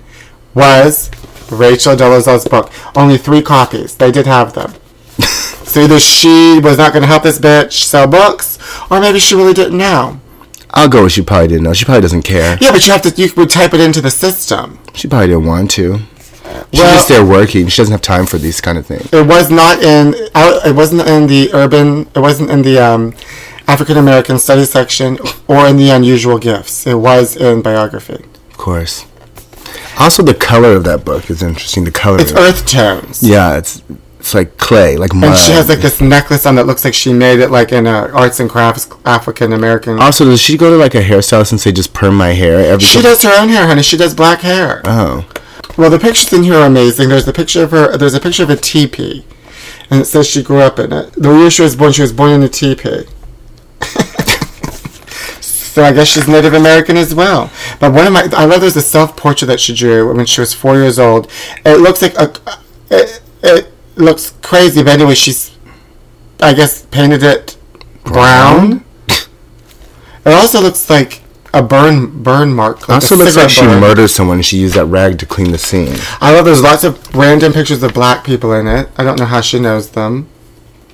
was 0.53 1.11
Rachel 1.51 1.97
Dolezal's 1.97 2.47
book. 2.47 2.71
Only 2.95 3.17
three 3.17 3.41
copies. 3.41 3.97
They 3.97 4.13
did 4.13 4.27
have 4.27 4.53
them. 4.53 4.75
so 5.65 5.81
either 5.81 5.99
she 5.99 6.61
was 6.63 6.77
not 6.77 6.93
going 6.93 7.01
to 7.01 7.09
help 7.09 7.23
this 7.23 7.39
bitch 7.39 7.85
sell 7.85 8.07
books, 8.07 8.59
or 8.91 9.01
maybe 9.01 9.19
she 9.19 9.35
really 9.35 9.55
didn't 9.55 9.79
know. 9.79 10.21
I'll 10.73 10.91
go 10.91 11.05
with 11.05 11.13
she 11.13 11.23
probably 11.23 11.49
didn't 11.49 11.65
know. 11.65 11.73
She 11.73 11.87
probably 11.87 12.03
doesn't 12.03 12.23
care. 12.23 12.59
Yeah, 12.61 12.73
but 12.73 12.87
you 12.87 12.93
have 12.93 13.03
to. 13.03 13.11
You 13.11 13.31
would 13.39 13.49
type 13.49 13.73
it 13.75 13.81
into 13.81 14.03
the 14.03 14.11
system. 14.11 14.79
She 14.95 15.09
probably 15.09 15.29
didn't 15.29 15.47
want 15.47 15.71
to. 15.73 16.01
She's 16.73 16.81
Well- 16.81 16.95
just 16.97 17.09
there 17.09 17.25
working. 17.25 17.69
She 17.69 17.81
doesn't 17.83 17.93
have 17.93 18.03
time 18.03 18.27
for 18.27 18.39
these 18.39 18.61
kind 18.61 18.79
of 18.79 18.87
things. 18.87 19.09
It 19.13 19.27
was 19.27 19.51
not 19.51 19.83
in. 19.83 20.15
It 20.15 20.75
wasn't 20.75 21.07
in 21.09 21.27
the 21.27 21.51
urban. 21.53 22.09
It 22.15 22.21
wasn't 22.21 22.51
in 22.51 22.63
the 22.63 22.79
um, 22.79 23.15
African 23.67 23.97
American 23.97 24.39
Studies 24.39 24.71
section 24.71 25.19
or 25.49 25.67
in 25.67 25.77
the 25.77 25.91
unusual 25.91 26.39
gifts. 26.39 26.87
It 26.87 26.95
was 26.95 27.37
in 27.37 27.63
biography. 27.63 28.25
Of 28.51 28.57
course. 28.57 29.07
Also, 29.99 30.23
the 30.23 30.35
color 30.35 30.73
of 30.73 30.85
that 30.85 31.05
book 31.05 31.31
is 31.31 31.43
interesting. 31.43 31.85
The 31.85 31.91
color. 31.91 32.21
It's 32.21 32.33
earth 32.33 32.67
tones. 32.67 33.23
Yeah, 33.23 33.57
it's 33.59 33.83
it's 34.19 34.35
like 34.35 34.59
clay, 34.59 34.97
like 34.97 35.15
mud. 35.15 35.31
And 35.31 35.39
she 35.39 35.53
has 35.53 35.69
like 35.69 35.81
this 35.81 36.01
necklace 36.01 36.45
on 36.45 36.55
that 36.57 36.67
looks 36.67 36.85
like 36.85 36.93
she 36.95 37.13
made 37.13 37.39
it 37.41 37.51
like 37.51 37.73
in 37.73 37.87
a 37.87 38.09
arts 38.13 38.39
and 38.39 38.51
crafts 38.51 38.87
African 39.05 39.53
American. 39.53 39.99
Also, 39.99 40.25
does 40.27 40.41
she 40.41 40.57
go 40.59 40.71
to 40.71 40.77
like 40.77 40.95
a 40.95 41.03
hairstylist 41.03 41.53
and 41.53 41.61
say 41.61 41.73
just 41.73 41.95
perm 41.95 42.17
my 42.17 42.29
hair 42.33 42.59
every? 42.61 42.85
She 42.85 43.01
does 43.01 43.23
her 43.23 43.33
own 43.41 43.49
hair, 43.49 43.67
honey. 43.67 43.83
She 43.83 43.97
does 43.97 44.15
black 44.15 44.41
hair. 44.41 44.83
Oh, 44.85 45.27
Well, 45.81 45.89
the 45.89 45.99
pictures 45.99 46.31
in 46.35 46.43
here 46.43 46.57
are 46.57 46.67
amazing. 46.67 47.09
There's 47.09 47.25
the 47.25 47.33
picture 47.33 47.63
of 47.63 47.71
her. 47.71 47.97
There's 47.97 48.13
a 48.13 48.21
picture 48.21 48.43
of 48.43 48.51
a 48.51 48.57
teepee, 48.57 49.25
and 49.89 50.03
it 50.03 50.05
says 50.05 50.29
she 50.29 50.43
grew 50.43 50.59
up 50.61 50.79
in 50.79 50.93
it. 50.93 51.11
The 51.15 51.35
year 51.35 51.51
she 51.51 51.63
was 51.63 51.75
born, 51.75 51.93
she 51.93 52.03
was 52.03 52.13
born 52.13 52.33
in 52.33 52.43
a 52.43 52.51
teepee. 52.51 53.07
so 55.41 55.83
I 55.83 55.95
guess 55.95 56.09
she's 56.09 56.29
Native 56.29 56.53
American 56.53 56.99
as 56.99 57.15
well. 57.15 57.51
But 57.79 57.95
one 57.95 58.07
of 58.07 58.13
my, 58.13 58.29
I 58.37 58.45
love. 58.45 58.61
There's 58.61 58.77
a 58.77 58.83
self 58.83 59.17
portrait 59.17 59.47
that 59.47 59.59
she 59.59 59.75
drew 59.75 60.15
when 60.15 60.27
she 60.27 60.43
was 60.43 60.53
four 60.53 60.75
years 60.75 60.99
old. 60.99 61.31
It 61.65 61.81
looks 61.81 62.03
like 62.03 62.15
a, 62.17 62.31
it, 62.91 63.23
it 63.43 63.73
looks 63.97 64.35
crazy, 64.43 64.83
but 64.83 64.93
anyway, 64.93 65.15
she's, 65.15 65.51
I 66.43 66.53
guess, 66.53 66.85
painted 66.91 67.23
it 67.23 67.57
brown. 68.05 68.85
It 70.27 70.35
also 70.35 70.61
looks 70.61 70.91
like 70.91 71.23
a 71.53 71.63
burn 71.63 72.23
burn 72.23 72.53
mark. 72.53 72.89
Like 72.89 72.97
also 72.97 73.17
looks 73.17 73.37
like 73.37 73.51
she 73.51 73.63
burn. 73.63 73.81
murdered 73.81 74.09
someone. 74.09 74.39
and 74.39 74.47
She 74.47 74.59
used 74.59 74.75
that 74.77 74.87
rag 74.87 75.19
to 75.19 75.27
clean 75.27 75.51
the 75.53 75.59
scene. 75.59 75.95
I 76.21 76.33
love 76.35 76.45
there's 76.45 76.63
lots 76.63 76.85
of 76.85 77.15
random 77.15 77.53
pictures 77.53 77.83
of 77.83 77.93
black 77.95 78.25
people 78.25 78.53
in 78.53 78.67
it. 78.67 78.89
I 78.97 79.05
don't 79.05 79.19
know 79.19 79.27
how 79.27 79.41
she 79.41 79.59
knows 79.59 79.91
them. 79.91 80.29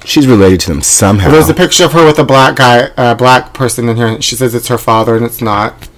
She's 0.05 0.27
related 0.27 0.61
to 0.61 0.69
them 0.71 0.83
somehow. 0.83 1.31
There's 1.31 1.49
a 1.49 1.55
picture 1.55 1.85
of 1.85 1.93
her 1.93 2.07
with 2.07 2.19
a 2.19 2.25
black 2.25 2.57
guy, 2.57 2.91
a 2.97 3.15
black 3.17 3.53
person 3.55 3.89
in 3.89 3.97
here. 3.97 4.07
and 4.07 4.23
She 4.25 4.37
says 4.37 4.55
it's 4.55 4.69
her 4.69 4.79
father, 4.79 5.17
and 5.17 5.25
it's 5.25 5.41
not. 5.43 5.89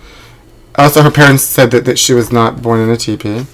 Also, 0.77 1.03
her 1.03 1.11
parents 1.11 1.42
said 1.42 1.71
that, 1.73 1.85
that 1.85 1.99
she 1.99 2.14
was 2.14 2.33
not 2.33 2.62
born 2.62 2.81
in 2.81 2.88
a 2.88 2.97
teepee. 2.97 3.44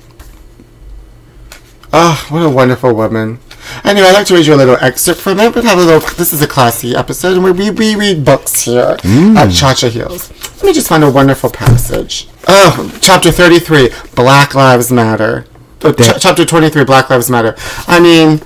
Oh, 1.92 2.26
what 2.28 2.42
a 2.44 2.50
wonderful 2.50 2.94
woman. 2.94 3.38
Anyway, 3.84 4.06
I'd 4.06 4.12
like 4.12 4.26
to 4.28 4.34
read 4.34 4.46
you 4.46 4.54
a 4.54 4.56
little 4.56 4.76
excerpt 4.76 5.20
from 5.20 5.40
it, 5.40 5.54
but 5.54 5.64
have 5.64 5.78
a 5.78 5.82
little. 5.82 6.08
This 6.16 6.32
is 6.32 6.42
a 6.42 6.46
classy 6.46 6.94
episode, 6.94 7.36
and 7.36 7.44
we, 7.44 7.70
we, 7.70 7.96
read 7.96 8.24
books 8.24 8.62
here 8.62 8.96
at 9.02 9.52
Cha 9.52 9.74
Cha 9.74 9.88
Heels. 9.88 10.30
Let 10.56 10.64
me 10.64 10.72
just 10.72 10.88
find 10.88 11.04
a 11.04 11.10
wonderful 11.10 11.50
passage. 11.50 12.28
Oh, 12.48 12.96
chapter 13.00 13.30
33 13.30 13.90
Black 14.14 14.54
Lives 14.54 14.90
Matter. 14.90 15.46
Uh, 15.82 15.92
ch- 15.92 16.20
chapter 16.20 16.44
23 16.44 16.84
Black 16.84 17.10
Lives 17.10 17.30
Matter. 17.30 17.54
I 17.86 18.00
mean, 18.00 18.40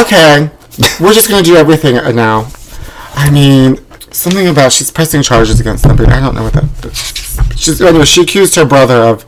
okay, 0.00 0.50
we're 1.00 1.12
just 1.12 1.28
going 1.28 1.42
to 1.42 1.48
do 1.48 1.56
everything 1.56 1.96
now. 2.14 2.50
I 3.14 3.30
mean, 3.30 3.78
something 4.12 4.46
about 4.48 4.72
she's 4.72 4.90
pressing 4.90 5.22
charges 5.22 5.60
against 5.60 5.82
somebody. 5.82 6.10
I 6.10 6.20
don't 6.20 6.34
know 6.34 6.44
what 6.44 6.54
that. 6.54 7.56
She's 7.56 7.80
anyway. 7.80 8.04
She 8.04 8.22
accused 8.22 8.54
her 8.54 8.64
brother 8.64 8.94
of 8.94 9.24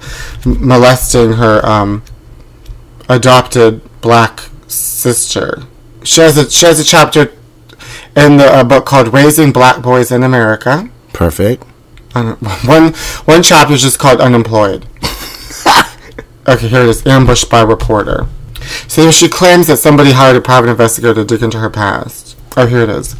molesting 0.46 1.34
her 1.34 1.64
um, 1.66 2.02
adopted 3.08 3.82
black 4.00 4.48
sister. 4.72 5.64
She 6.02 6.20
has 6.20 6.36
a 6.36 6.50
she 6.50 6.66
has 6.66 6.80
a 6.80 6.84
chapter 6.84 7.32
in 8.16 8.36
the 8.36 8.46
uh, 8.46 8.64
book 8.64 8.86
called 8.86 9.12
"Raising 9.12 9.52
Black 9.52 9.82
Boys 9.82 10.10
in 10.10 10.22
America." 10.22 10.90
Perfect. 11.12 11.64
One 12.12 12.92
one 12.92 13.42
chapter 13.42 13.74
is 13.74 13.82
just 13.82 13.98
called 13.98 14.20
"Unemployed." 14.20 14.86
okay, 16.48 16.68
here 16.68 16.82
it 16.82 16.88
is: 16.88 17.06
ambushed 17.06 17.50
by 17.50 17.62
reporter. 17.62 18.26
So 18.88 19.10
she 19.10 19.28
claims 19.28 19.66
that 19.66 19.78
somebody 19.78 20.12
hired 20.12 20.36
a 20.36 20.40
private 20.40 20.70
investigator 20.70 21.14
to 21.14 21.24
dig 21.24 21.42
into 21.42 21.58
her 21.58 21.70
past. 21.70 22.36
Oh, 22.56 22.66
here 22.66 22.82
it 22.82 22.90
is. 22.90 23.16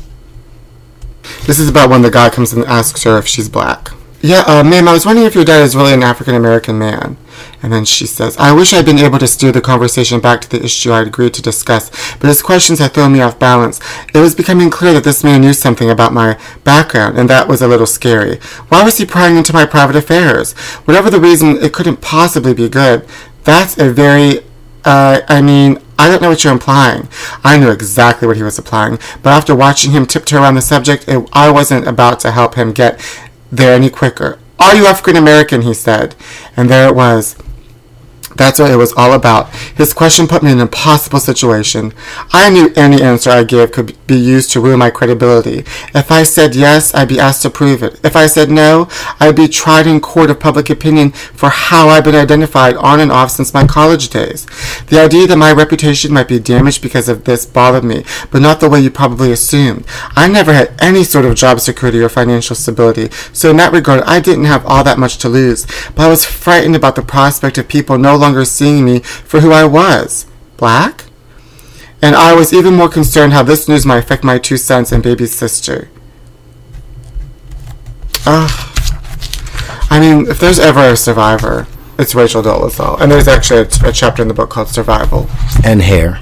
This 1.46 1.58
is 1.58 1.68
about 1.68 1.90
when 1.90 2.02
the 2.02 2.10
guy 2.10 2.30
comes 2.30 2.52
and 2.52 2.64
asks 2.64 3.04
her 3.04 3.18
if 3.18 3.26
she's 3.26 3.48
black. 3.48 3.92
Yeah, 4.20 4.44
uh, 4.46 4.62
ma'am, 4.62 4.86
I 4.86 4.92
was 4.92 5.04
wondering 5.04 5.26
if 5.26 5.34
your 5.34 5.44
dad 5.44 5.62
is 5.62 5.74
really 5.74 5.92
an 5.92 6.02
African 6.02 6.34
American 6.34 6.78
man. 6.78 7.16
And 7.62 7.72
then 7.72 7.84
she 7.84 8.06
says, 8.06 8.36
I 8.36 8.52
wish 8.52 8.74
I'd 8.74 8.84
been 8.84 8.98
able 8.98 9.18
to 9.20 9.28
steer 9.28 9.52
the 9.52 9.60
conversation 9.60 10.20
back 10.20 10.40
to 10.40 10.50
the 10.50 10.64
issue 10.64 10.92
I'd 10.92 11.06
agreed 11.06 11.34
to 11.34 11.42
discuss, 11.42 11.90
but 12.16 12.28
his 12.28 12.42
questions 12.42 12.80
had 12.80 12.92
thrown 12.92 13.12
me 13.12 13.20
off 13.20 13.38
balance. 13.38 13.80
It 14.12 14.18
was 14.18 14.34
becoming 14.34 14.68
clear 14.68 14.92
that 14.94 15.04
this 15.04 15.22
man 15.22 15.40
knew 15.40 15.52
something 15.52 15.88
about 15.88 16.12
my 16.12 16.38
background, 16.64 17.18
and 17.18 17.30
that 17.30 17.46
was 17.46 17.62
a 17.62 17.68
little 17.68 17.86
scary. 17.86 18.38
Why 18.68 18.82
was 18.82 18.98
he 18.98 19.06
prying 19.06 19.36
into 19.36 19.52
my 19.52 19.64
private 19.64 19.96
affairs? 19.96 20.52
Whatever 20.84 21.08
the 21.08 21.20
reason, 21.20 21.56
it 21.62 21.72
couldn't 21.72 22.00
possibly 22.00 22.52
be 22.52 22.68
good. 22.68 23.06
That's 23.44 23.78
a 23.78 23.90
very 23.90 24.40
uh, 24.84 25.20
I 25.28 25.40
mean, 25.42 25.78
I 25.98 26.08
don't 26.08 26.20
know 26.20 26.28
what 26.28 26.42
you're 26.42 26.52
implying. 26.52 27.08
I 27.44 27.58
knew 27.58 27.70
exactly 27.70 28.26
what 28.26 28.36
he 28.36 28.42
was 28.42 28.58
implying, 28.58 28.98
but 29.22 29.30
after 29.30 29.54
watching 29.54 29.92
him 29.92 30.06
tiptoe 30.06 30.38
around 30.38 30.56
the 30.56 30.62
subject, 30.62 31.04
it, 31.06 31.28
I 31.32 31.50
wasn't 31.50 31.86
about 31.86 32.20
to 32.20 32.32
help 32.32 32.56
him 32.56 32.72
get 32.72 33.00
there 33.50 33.74
any 33.74 33.90
quicker. 33.90 34.38
Are 34.58 34.74
you 34.74 34.86
African 34.86 35.16
American? 35.16 35.62
He 35.62 35.74
said. 35.74 36.14
And 36.56 36.68
there 36.68 36.88
it 36.88 36.94
was. 36.94 37.36
That's 38.36 38.58
what 38.58 38.70
it 38.70 38.76
was 38.76 38.92
all 38.94 39.12
about. 39.12 39.48
His 39.54 39.92
question 39.92 40.26
put 40.26 40.42
me 40.42 40.50
in 40.50 40.58
an 40.58 40.62
impossible 40.62 41.20
situation. 41.20 41.92
I 42.32 42.50
knew 42.50 42.72
any 42.76 43.02
answer 43.02 43.30
I 43.30 43.44
gave 43.44 43.72
could 43.72 43.96
be 44.06 44.16
used 44.16 44.50
to 44.52 44.60
ruin 44.60 44.78
my 44.78 44.90
credibility. 44.90 45.60
If 45.94 46.10
I 46.10 46.22
said 46.22 46.54
yes, 46.54 46.94
I'd 46.94 47.08
be 47.08 47.20
asked 47.20 47.42
to 47.42 47.50
prove 47.50 47.82
it. 47.82 48.00
If 48.04 48.16
I 48.16 48.26
said 48.26 48.50
no, 48.50 48.88
I'd 49.20 49.36
be 49.36 49.48
tried 49.48 49.86
in 49.86 50.00
court 50.00 50.30
of 50.30 50.40
public 50.40 50.70
opinion 50.70 51.10
for 51.10 51.50
how 51.50 51.88
I've 51.88 52.04
been 52.04 52.14
identified 52.14 52.76
on 52.76 53.00
and 53.00 53.12
off 53.12 53.30
since 53.30 53.54
my 53.54 53.66
college 53.66 54.08
days. 54.08 54.46
The 54.86 55.00
idea 55.00 55.26
that 55.26 55.36
my 55.36 55.52
reputation 55.52 56.12
might 56.12 56.28
be 56.28 56.38
damaged 56.38 56.82
because 56.82 57.08
of 57.08 57.24
this 57.24 57.46
bothered 57.46 57.84
me, 57.84 58.04
but 58.30 58.42
not 58.42 58.60
the 58.60 58.68
way 58.68 58.80
you 58.80 58.90
probably 58.90 59.32
assumed. 59.32 59.84
I 60.16 60.28
never 60.28 60.52
had 60.52 60.74
any 60.80 61.04
sort 61.04 61.24
of 61.24 61.36
job 61.36 61.60
security 61.60 62.00
or 62.00 62.08
financial 62.08 62.56
stability, 62.56 63.10
so 63.32 63.50
in 63.50 63.56
that 63.58 63.72
regard, 63.72 64.02
I 64.02 64.20
didn't 64.20 64.44
have 64.44 64.64
all 64.66 64.84
that 64.84 64.98
much 64.98 65.18
to 65.18 65.28
lose. 65.28 65.66
But 65.94 66.00
I 66.00 66.08
was 66.08 66.24
frightened 66.24 66.76
about 66.76 66.96
the 66.96 67.02
prospect 67.02 67.58
of 67.58 67.68
people 67.68 67.98
no 67.98 68.16
longer 68.22 68.46
seeing 68.46 68.84
me 68.84 69.00
for 69.00 69.40
who 69.40 69.52
I 69.52 69.64
was. 69.64 70.26
Black? 70.56 71.04
And 72.00 72.16
I 72.16 72.34
was 72.34 72.52
even 72.52 72.74
more 72.74 72.88
concerned 72.88 73.32
how 73.32 73.42
this 73.42 73.68
news 73.68 73.84
might 73.84 73.98
affect 73.98 74.24
my 74.24 74.38
two 74.38 74.56
sons 74.56 74.90
and 74.90 75.02
baby 75.02 75.26
sister. 75.26 75.90
Ugh. 78.26 78.68
I 79.90 80.00
mean, 80.00 80.26
if 80.26 80.40
there's 80.40 80.58
ever 80.58 80.80
a 80.80 80.96
survivor, 80.96 81.66
it's 81.98 82.14
Rachel 82.14 82.42
Dolezal. 82.42 83.00
And 83.00 83.12
there's 83.12 83.28
actually 83.28 83.60
a, 83.60 83.88
a 83.88 83.92
chapter 83.92 84.22
in 84.22 84.28
the 84.28 84.34
book 84.34 84.50
called 84.50 84.68
Survival. 84.68 85.28
And 85.64 85.82
hair. 85.82 86.18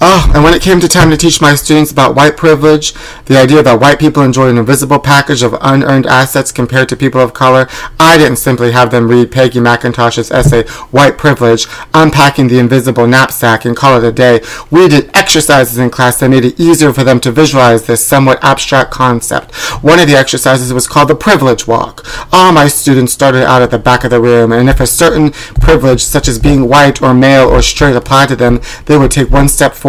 Oh, 0.00 0.30
and 0.32 0.44
when 0.44 0.54
it 0.54 0.62
came 0.62 0.78
to 0.78 0.88
time 0.88 1.10
to 1.10 1.16
teach 1.16 1.40
my 1.40 1.56
students 1.56 1.90
about 1.90 2.14
white 2.14 2.36
privilege, 2.36 2.92
the 3.24 3.36
idea 3.36 3.64
that 3.64 3.80
white 3.80 3.98
people 3.98 4.22
enjoy 4.22 4.48
an 4.48 4.56
invisible 4.56 5.00
package 5.00 5.42
of 5.42 5.56
unearned 5.60 6.06
assets 6.06 6.52
compared 6.52 6.88
to 6.90 6.96
people 6.96 7.20
of 7.20 7.34
color, 7.34 7.66
I 7.98 8.16
didn't 8.16 8.36
simply 8.36 8.70
have 8.70 8.92
them 8.92 9.08
read 9.08 9.32
Peggy 9.32 9.58
McIntosh's 9.58 10.30
essay, 10.30 10.68
White 10.92 11.18
Privilege, 11.18 11.66
Unpacking 11.94 12.46
the 12.46 12.60
Invisible 12.60 13.08
Knapsack, 13.08 13.64
and 13.64 13.76
call 13.76 13.98
it 13.98 14.06
a 14.06 14.12
day. 14.12 14.40
We 14.70 14.86
did 14.86 15.10
exercises 15.16 15.78
in 15.78 15.90
class 15.90 16.20
that 16.20 16.30
made 16.30 16.44
it 16.44 16.60
easier 16.60 16.92
for 16.92 17.02
them 17.02 17.18
to 17.20 17.32
visualize 17.32 17.86
this 17.86 18.06
somewhat 18.06 18.38
abstract 18.44 18.92
concept. 18.92 19.52
One 19.82 19.98
of 19.98 20.06
the 20.06 20.16
exercises 20.16 20.72
was 20.72 20.86
called 20.86 21.08
the 21.08 21.16
Privilege 21.16 21.66
Walk. 21.66 22.06
All 22.32 22.52
my 22.52 22.68
students 22.68 23.12
started 23.12 23.44
out 23.44 23.62
at 23.62 23.72
the 23.72 23.80
back 23.80 24.04
of 24.04 24.10
the 24.10 24.20
room, 24.20 24.52
and 24.52 24.68
if 24.68 24.78
a 24.78 24.86
certain 24.86 25.32
privilege, 25.60 26.04
such 26.04 26.28
as 26.28 26.38
being 26.38 26.68
white 26.68 27.02
or 27.02 27.12
male 27.14 27.48
or 27.48 27.62
straight, 27.62 27.96
applied 27.96 28.28
to 28.28 28.36
them, 28.36 28.60
they 28.86 28.96
would 28.96 29.10
take 29.10 29.30
one 29.30 29.48
step 29.48 29.74
forward. 29.74 29.87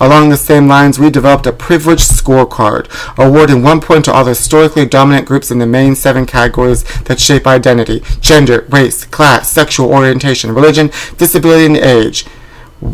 Along 0.00 0.28
the 0.30 0.36
same 0.36 0.68
lines, 0.68 0.98
we 0.98 1.10
developed 1.10 1.46
a 1.46 1.52
privileged 1.52 2.10
scorecard, 2.10 2.88
awarding 3.18 3.62
one 3.62 3.80
point 3.80 4.04
to 4.06 4.12
all 4.12 4.24
the 4.24 4.30
historically 4.30 4.86
dominant 4.86 5.26
groups 5.26 5.50
in 5.50 5.58
the 5.58 5.66
main 5.66 5.94
seven 5.94 6.26
categories 6.26 6.82
that 7.02 7.20
shape 7.20 7.46
identity 7.46 8.02
gender, 8.20 8.66
race, 8.70 9.04
class, 9.04 9.50
sexual 9.50 9.92
orientation, 9.92 10.54
religion, 10.54 10.90
disability, 11.18 11.66
and 11.66 11.76
age. 11.76 12.26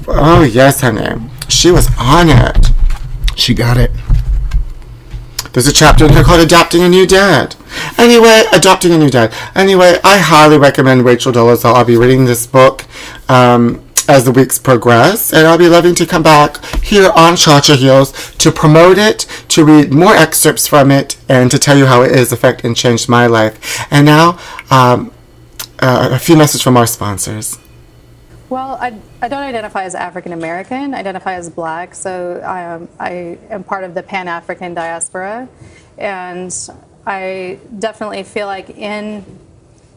Oh, 0.08 0.42
yes, 0.42 0.80
honey. 0.80 1.30
She 1.48 1.70
was 1.70 1.88
on 1.98 2.28
it. 2.28 2.68
She 3.36 3.54
got 3.54 3.76
it. 3.76 3.90
There's 5.52 5.66
a 5.66 5.72
chapter 5.72 6.04
in 6.04 6.12
here 6.12 6.22
called 6.22 6.40
Adopting 6.40 6.82
a 6.82 6.88
New 6.88 7.06
Dad. 7.06 7.56
Anyway, 7.98 8.44
Adopting 8.52 8.92
a 8.92 8.98
New 8.98 9.10
Dad. 9.10 9.34
Anyway, 9.54 9.98
I 10.04 10.18
highly 10.18 10.58
recommend 10.58 11.04
Rachel 11.04 11.32
Dolezal. 11.32 11.74
I'll 11.74 11.84
be 11.84 11.96
reading 11.96 12.24
this 12.24 12.46
book 12.46 12.84
um, 13.28 13.82
as 14.10 14.24
the 14.24 14.32
weeks 14.32 14.58
progress, 14.58 15.32
and 15.32 15.46
I'll 15.46 15.56
be 15.56 15.68
loving 15.68 15.94
to 15.94 16.04
come 16.04 16.24
back 16.24 16.62
here 16.82 17.10
on 17.14 17.36
Cha 17.36 17.60
Cha 17.60 17.76
Heels 17.76 18.34
to 18.36 18.50
promote 18.50 18.98
it, 18.98 19.26
to 19.48 19.64
read 19.64 19.92
more 19.92 20.14
excerpts 20.14 20.66
from 20.66 20.90
it, 20.90 21.16
and 21.28 21.48
to 21.50 21.58
tell 21.58 21.78
you 21.78 21.86
how 21.86 22.02
it 22.02 22.14
has 22.16 22.32
affected 22.32 22.66
and 22.66 22.76
changed 22.76 23.08
my 23.08 23.26
life. 23.26 23.86
And 23.90 24.04
now, 24.04 24.38
um, 24.70 25.12
uh, 25.80 26.10
a 26.12 26.18
few 26.18 26.36
messages 26.36 26.60
from 26.60 26.76
our 26.76 26.86
sponsors. 26.86 27.56
Well, 28.48 28.76
I, 28.80 28.98
I 29.22 29.28
don't 29.28 29.44
identify 29.44 29.84
as 29.84 29.94
African 29.94 30.32
American. 30.32 30.92
I 30.92 30.98
identify 30.98 31.34
as 31.34 31.48
black. 31.48 31.94
So 31.94 32.42
I 32.44 32.62
am, 32.62 32.88
I 32.98 33.38
am 33.48 33.62
part 33.62 33.84
of 33.84 33.94
the 33.94 34.02
Pan 34.02 34.26
African 34.26 34.74
diaspora. 34.74 35.48
And 35.96 36.52
I 37.06 37.60
definitely 37.78 38.24
feel 38.24 38.48
like 38.48 38.70
in 38.70 39.24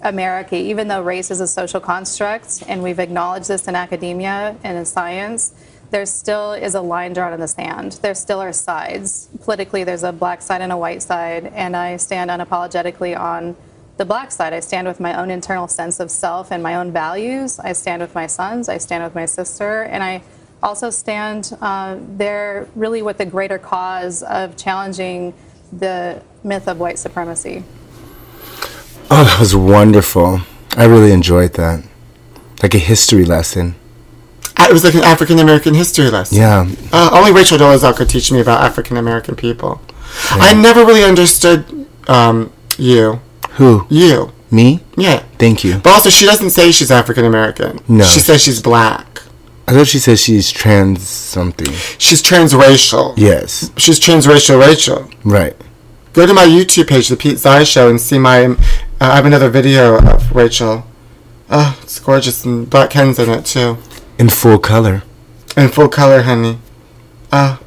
America, 0.03 0.55
even 0.55 0.87
though 0.87 1.01
race 1.01 1.31
is 1.31 1.39
a 1.39 1.47
social 1.47 1.79
construct, 1.79 2.63
and 2.67 2.83
we've 2.83 2.99
acknowledged 2.99 3.47
this 3.47 3.67
in 3.67 3.75
academia 3.75 4.55
and 4.63 4.77
in 4.77 4.85
science, 4.85 5.53
there 5.91 6.05
still 6.05 6.53
is 6.53 6.75
a 6.75 6.81
line 6.81 7.13
drawn 7.13 7.33
in 7.33 7.39
the 7.39 7.47
sand. 7.47 7.93
There 8.01 8.15
still 8.15 8.39
are 8.39 8.51
sides. 8.51 9.29
Politically, 9.43 9.83
there's 9.83 10.03
a 10.03 10.11
black 10.11 10.41
side 10.41 10.61
and 10.61 10.71
a 10.71 10.77
white 10.77 11.03
side, 11.03 11.51
and 11.53 11.75
I 11.75 11.97
stand 11.97 12.29
unapologetically 12.29 13.17
on 13.17 13.55
the 13.97 14.05
black 14.05 14.31
side. 14.31 14.53
I 14.53 14.59
stand 14.59 14.87
with 14.87 14.99
my 14.99 15.19
own 15.19 15.29
internal 15.29 15.67
sense 15.67 15.99
of 15.99 16.09
self 16.09 16.51
and 16.51 16.63
my 16.63 16.75
own 16.75 16.91
values. 16.91 17.59
I 17.59 17.73
stand 17.73 18.01
with 18.01 18.15
my 18.15 18.25
sons. 18.25 18.69
I 18.69 18.79
stand 18.79 19.03
with 19.03 19.13
my 19.13 19.25
sister, 19.25 19.83
and 19.83 20.03
I 20.03 20.23
also 20.63 20.89
stand 20.89 21.55
uh, 21.61 21.97
there 21.99 22.67
really 22.75 23.01
with 23.03 23.17
the 23.19 23.25
greater 23.25 23.59
cause 23.59 24.23
of 24.23 24.57
challenging 24.57 25.33
the 25.71 26.21
myth 26.43 26.67
of 26.67 26.79
white 26.79 26.97
supremacy. 26.97 27.63
Oh, 29.11 29.23
that 29.23 29.39
was 29.39 29.55
wonderful. 29.55 30.41
I 30.75 30.85
really 30.85 31.11
enjoyed 31.11 31.53
that. 31.53 31.83
Like 32.61 32.73
a 32.73 32.79
history 32.79 33.25
lesson. 33.25 33.75
It 34.59 34.71
was 34.71 34.83
like 34.83 34.93
an 34.93 35.03
African 35.03 35.39
American 35.39 35.73
history 35.73 36.09
lesson. 36.09 36.37
Yeah. 36.37 36.69
Uh, 36.91 37.09
only 37.13 37.31
Rachel 37.31 37.57
Dolezal 37.57 37.95
could 37.95 38.09
teach 38.09 38.31
me 38.31 38.39
about 38.39 38.61
African 38.61 38.97
American 38.97 39.35
people. 39.35 39.81
I 40.31 40.53
never 40.53 40.85
really 40.85 41.03
understood 41.03 41.87
um, 42.07 42.51
you. 42.77 43.19
Who? 43.51 43.85
You. 43.89 44.31
Me? 44.51 44.81
Yeah. 44.95 45.23
Thank 45.37 45.63
you. 45.63 45.79
But 45.79 45.93
also, 45.93 46.09
she 46.09 46.25
doesn't 46.25 46.51
say 46.51 46.71
she's 46.71 46.91
African 46.91 47.25
American. 47.25 47.79
No. 47.87 48.03
She 48.03 48.19
says 48.19 48.41
she's 48.41 48.61
black. 48.61 49.21
I 49.67 49.73
thought 49.73 49.87
she 49.87 49.99
said 49.99 50.19
she's 50.19 50.51
trans 50.51 51.07
something. 51.07 51.71
She's 51.97 52.21
transracial. 52.21 53.13
Yes. 53.17 53.71
She's 53.77 53.99
transracial 53.99 54.59
Rachel. 54.59 55.09
Right. 55.23 55.55
Go 56.13 56.28
to 56.28 56.34
my 56.34 56.45
YouTube 56.45 56.88
page, 56.88 57.08
The 57.08 57.17
Pete 57.17 57.39
Zai 57.39 57.63
Show, 57.63 57.89
and 57.89 57.99
see 57.99 58.19
my. 58.19 58.45
Uh, 58.45 58.56
I 58.99 59.15
have 59.15 59.26
another 59.26 59.49
video 59.49 59.97
of 59.97 60.32
Rachel. 60.36 60.86
Oh, 61.49 61.78
it's 61.82 61.99
gorgeous, 61.99 62.45
and 62.45 62.69
Black 62.69 62.91
Ken's 62.91 63.17
in 63.17 63.30
it 63.32 63.45
too. 63.45 63.78
In 64.19 64.30
full 64.30 64.60
color. 64.60 65.02
In 65.58 65.69
full 65.69 65.89
color, 65.89 66.21
honey. 66.21 66.60
Ah. 67.32 67.60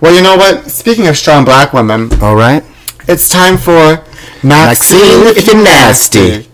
well, 0.00 0.14
you 0.14 0.22
know 0.22 0.36
what? 0.36 0.70
Speaking 0.70 1.06
of 1.06 1.16
strong 1.18 1.44
black 1.44 1.74
women, 1.74 2.10
All 2.22 2.34
right. 2.34 2.64
it's 3.06 3.28
time 3.28 3.58
for 3.58 4.02
Maxine, 4.42 4.46
Maxine, 5.22 5.36
if 5.36 5.46
you're 5.46 5.62
nasty. 5.62 6.18
This 6.30 6.48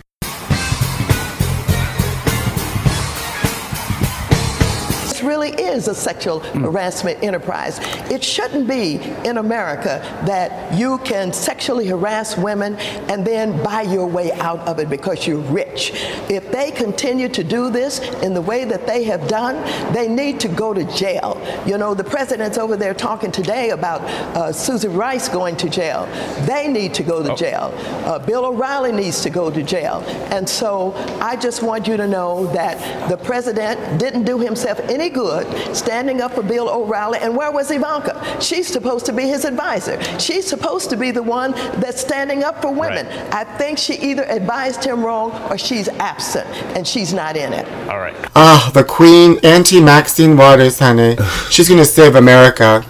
a 5.89 5.95
sexual 5.95 6.39
harassment 6.39 7.21
enterprise. 7.23 7.79
It 8.09 8.23
shouldn't 8.23 8.67
be 8.67 8.95
in 9.25 9.37
America 9.37 9.99
that 10.25 10.73
you 10.77 10.99
can 10.99 11.33
sexually 11.33 11.87
harass 11.87 12.37
women 12.37 12.75
and 13.09 13.25
then 13.25 13.61
buy 13.63 13.81
your 13.81 14.05
way 14.07 14.31
out 14.33 14.59
of 14.59 14.79
it 14.79 14.89
because 14.89 15.27
you're 15.27 15.39
rich. 15.39 15.91
If 16.29 16.51
they 16.51 16.71
continue 16.71 17.29
to 17.29 17.43
do 17.43 17.69
this 17.69 17.99
in 18.21 18.33
the 18.33 18.41
way 18.41 18.65
that 18.65 18.87
they 18.87 19.03
have 19.05 19.27
done, 19.27 19.55
they 19.93 20.07
need 20.07 20.39
to 20.41 20.47
go 20.47 20.73
to 20.73 20.83
jail. 20.95 21.41
You 21.65 21.77
know, 21.77 21.93
the 21.93 22.03
president's 22.03 22.57
over 22.57 22.77
there 22.77 22.93
talking 22.93 23.31
today 23.31 23.71
about 23.71 24.01
uh, 24.01 24.51
Susan 24.51 24.93
Rice 24.93 25.27
going 25.27 25.57
to 25.57 25.69
jail. 25.69 26.05
They 26.45 26.67
need 26.67 26.93
to 26.95 27.03
go 27.03 27.23
to 27.23 27.35
jail. 27.35 27.73
Uh, 28.05 28.19
Bill 28.19 28.45
O'Reilly 28.45 28.91
needs 28.91 29.21
to 29.23 29.29
go 29.29 29.49
to 29.49 29.63
jail. 29.63 30.03
And 30.31 30.47
so 30.47 30.93
I 31.19 31.35
just 31.35 31.63
want 31.63 31.87
you 31.87 31.97
to 31.97 32.07
know 32.07 32.47
that 32.53 33.09
the 33.09 33.17
president 33.17 33.99
didn't 33.99 34.23
do 34.23 34.39
himself 34.39 34.79
any 34.81 35.09
good 35.09 35.47
standing 35.79 36.21
up 36.21 36.33
for 36.33 36.43
Bill 36.43 36.69
O'Reilly. 36.69 37.19
And 37.19 37.35
where 37.35 37.51
was 37.51 37.71
Ivanka? 37.71 38.13
She's 38.41 38.67
supposed 38.67 39.05
to 39.07 39.13
be 39.13 39.23
his 39.23 39.45
advisor. 39.45 39.99
She's 40.19 40.45
supposed 40.47 40.89
to 40.91 40.97
be 40.97 41.09
the 41.11 41.23
one 41.23 41.51
that's 41.81 42.01
standing 42.01 42.43
up 42.43 42.61
for 42.61 42.71
women. 42.71 43.07
I 43.31 43.43
think 43.57 43.77
she 43.79 43.93
either 43.95 44.23
advised 44.25 44.83
him 44.83 45.03
wrong 45.03 45.31
or 45.49 45.57
she's 45.57 45.87
absent 46.13 46.47
and 46.75 46.87
she's 46.87 47.13
not 47.13 47.35
in 47.35 47.53
it. 47.53 47.65
All 47.89 47.99
right. 47.99 48.15
Ah, 48.35 48.69
the 48.73 48.83
Queen, 48.83 49.39
Auntie 49.43 49.81
Maxine 49.81 50.35
Waters, 50.37 50.79
honey. 50.79 51.15
She's 51.49 51.67
gonna 51.69 51.85
save 51.85 52.15
America. 52.15 52.81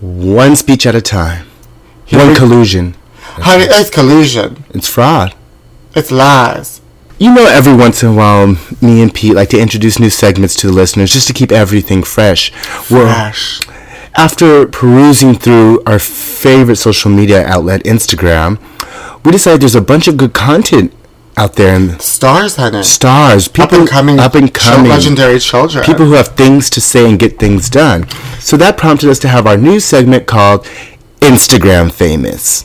One 0.00 0.56
speech 0.56 0.86
at 0.86 0.94
a 0.94 1.00
time. 1.02 1.46
Here 2.06 2.18
One 2.18 2.28
we- 2.28 2.34
collusion. 2.36 2.94
Honey, 3.48 3.64
it's 3.68 3.90
collusion. 3.90 4.64
It's 4.70 4.88
fraud. 4.88 5.34
It's 5.94 6.10
lies. 6.10 6.80
You 7.20 7.34
know, 7.34 7.46
every 7.46 7.74
once 7.74 8.02
in 8.04 8.10
a 8.10 8.14
while, 8.14 8.46
me 8.80 9.02
and 9.02 9.12
Pete 9.12 9.34
like 9.34 9.48
to 9.50 9.58
introduce 9.60 9.98
new 9.98 10.10
segments 10.10 10.54
to 10.56 10.68
the 10.68 10.72
listeners 10.72 11.12
just 11.12 11.26
to 11.26 11.32
keep 11.32 11.50
everything 11.50 12.04
fresh. 12.04 12.52
Well, 12.90 13.12
Fresh. 13.12 13.60
after 14.14 14.68
perusing 14.68 15.34
through 15.34 15.82
our 15.84 15.98
favorite 15.98 16.76
social 16.76 17.10
media 17.10 17.44
outlet, 17.44 17.82
Instagram, 17.84 18.60
we 19.24 19.32
decided 19.32 19.60
there's 19.62 19.74
a 19.74 19.80
bunch 19.80 20.06
of 20.06 20.16
good 20.16 20.32
content 20.32 20.92
out 21.36 21.54
there 21.54 21.74
and 21.74 22.00
Stars, 22.00 22.54
honey. 22.56 22.82
stars, 22.84 23.48
people 23.48 23.64
up 23.64 23.72
and 23.72 23.88
coming, 23.88 24.18
up 24.20 24.34
and 24.36 24.54
coming, 24.54 24.88
legendary 24.88 25.40
children. 25.40 25.84
people 25.84 26.06
who 26.06 26.12
have 26.12 26.28
things 26.28 26.70
to 26.70 26.80
say 26.80 27.08
and 27.08 27.18
get 27.18 27.38
things 27.40 27.68
done. 27.68 28.08
So 28.38 28.56
that 28.58 28.76
prompted 28.78 29.10
us 29.10 29.18
to 29.20 29.28
have 29.28 29.46
our 29.46 29.56
new 29.56 29.80
segment 29.80 30.26
called 30.28 30.64
Instagram 31.20 31.92
Famous. 31.92 32.64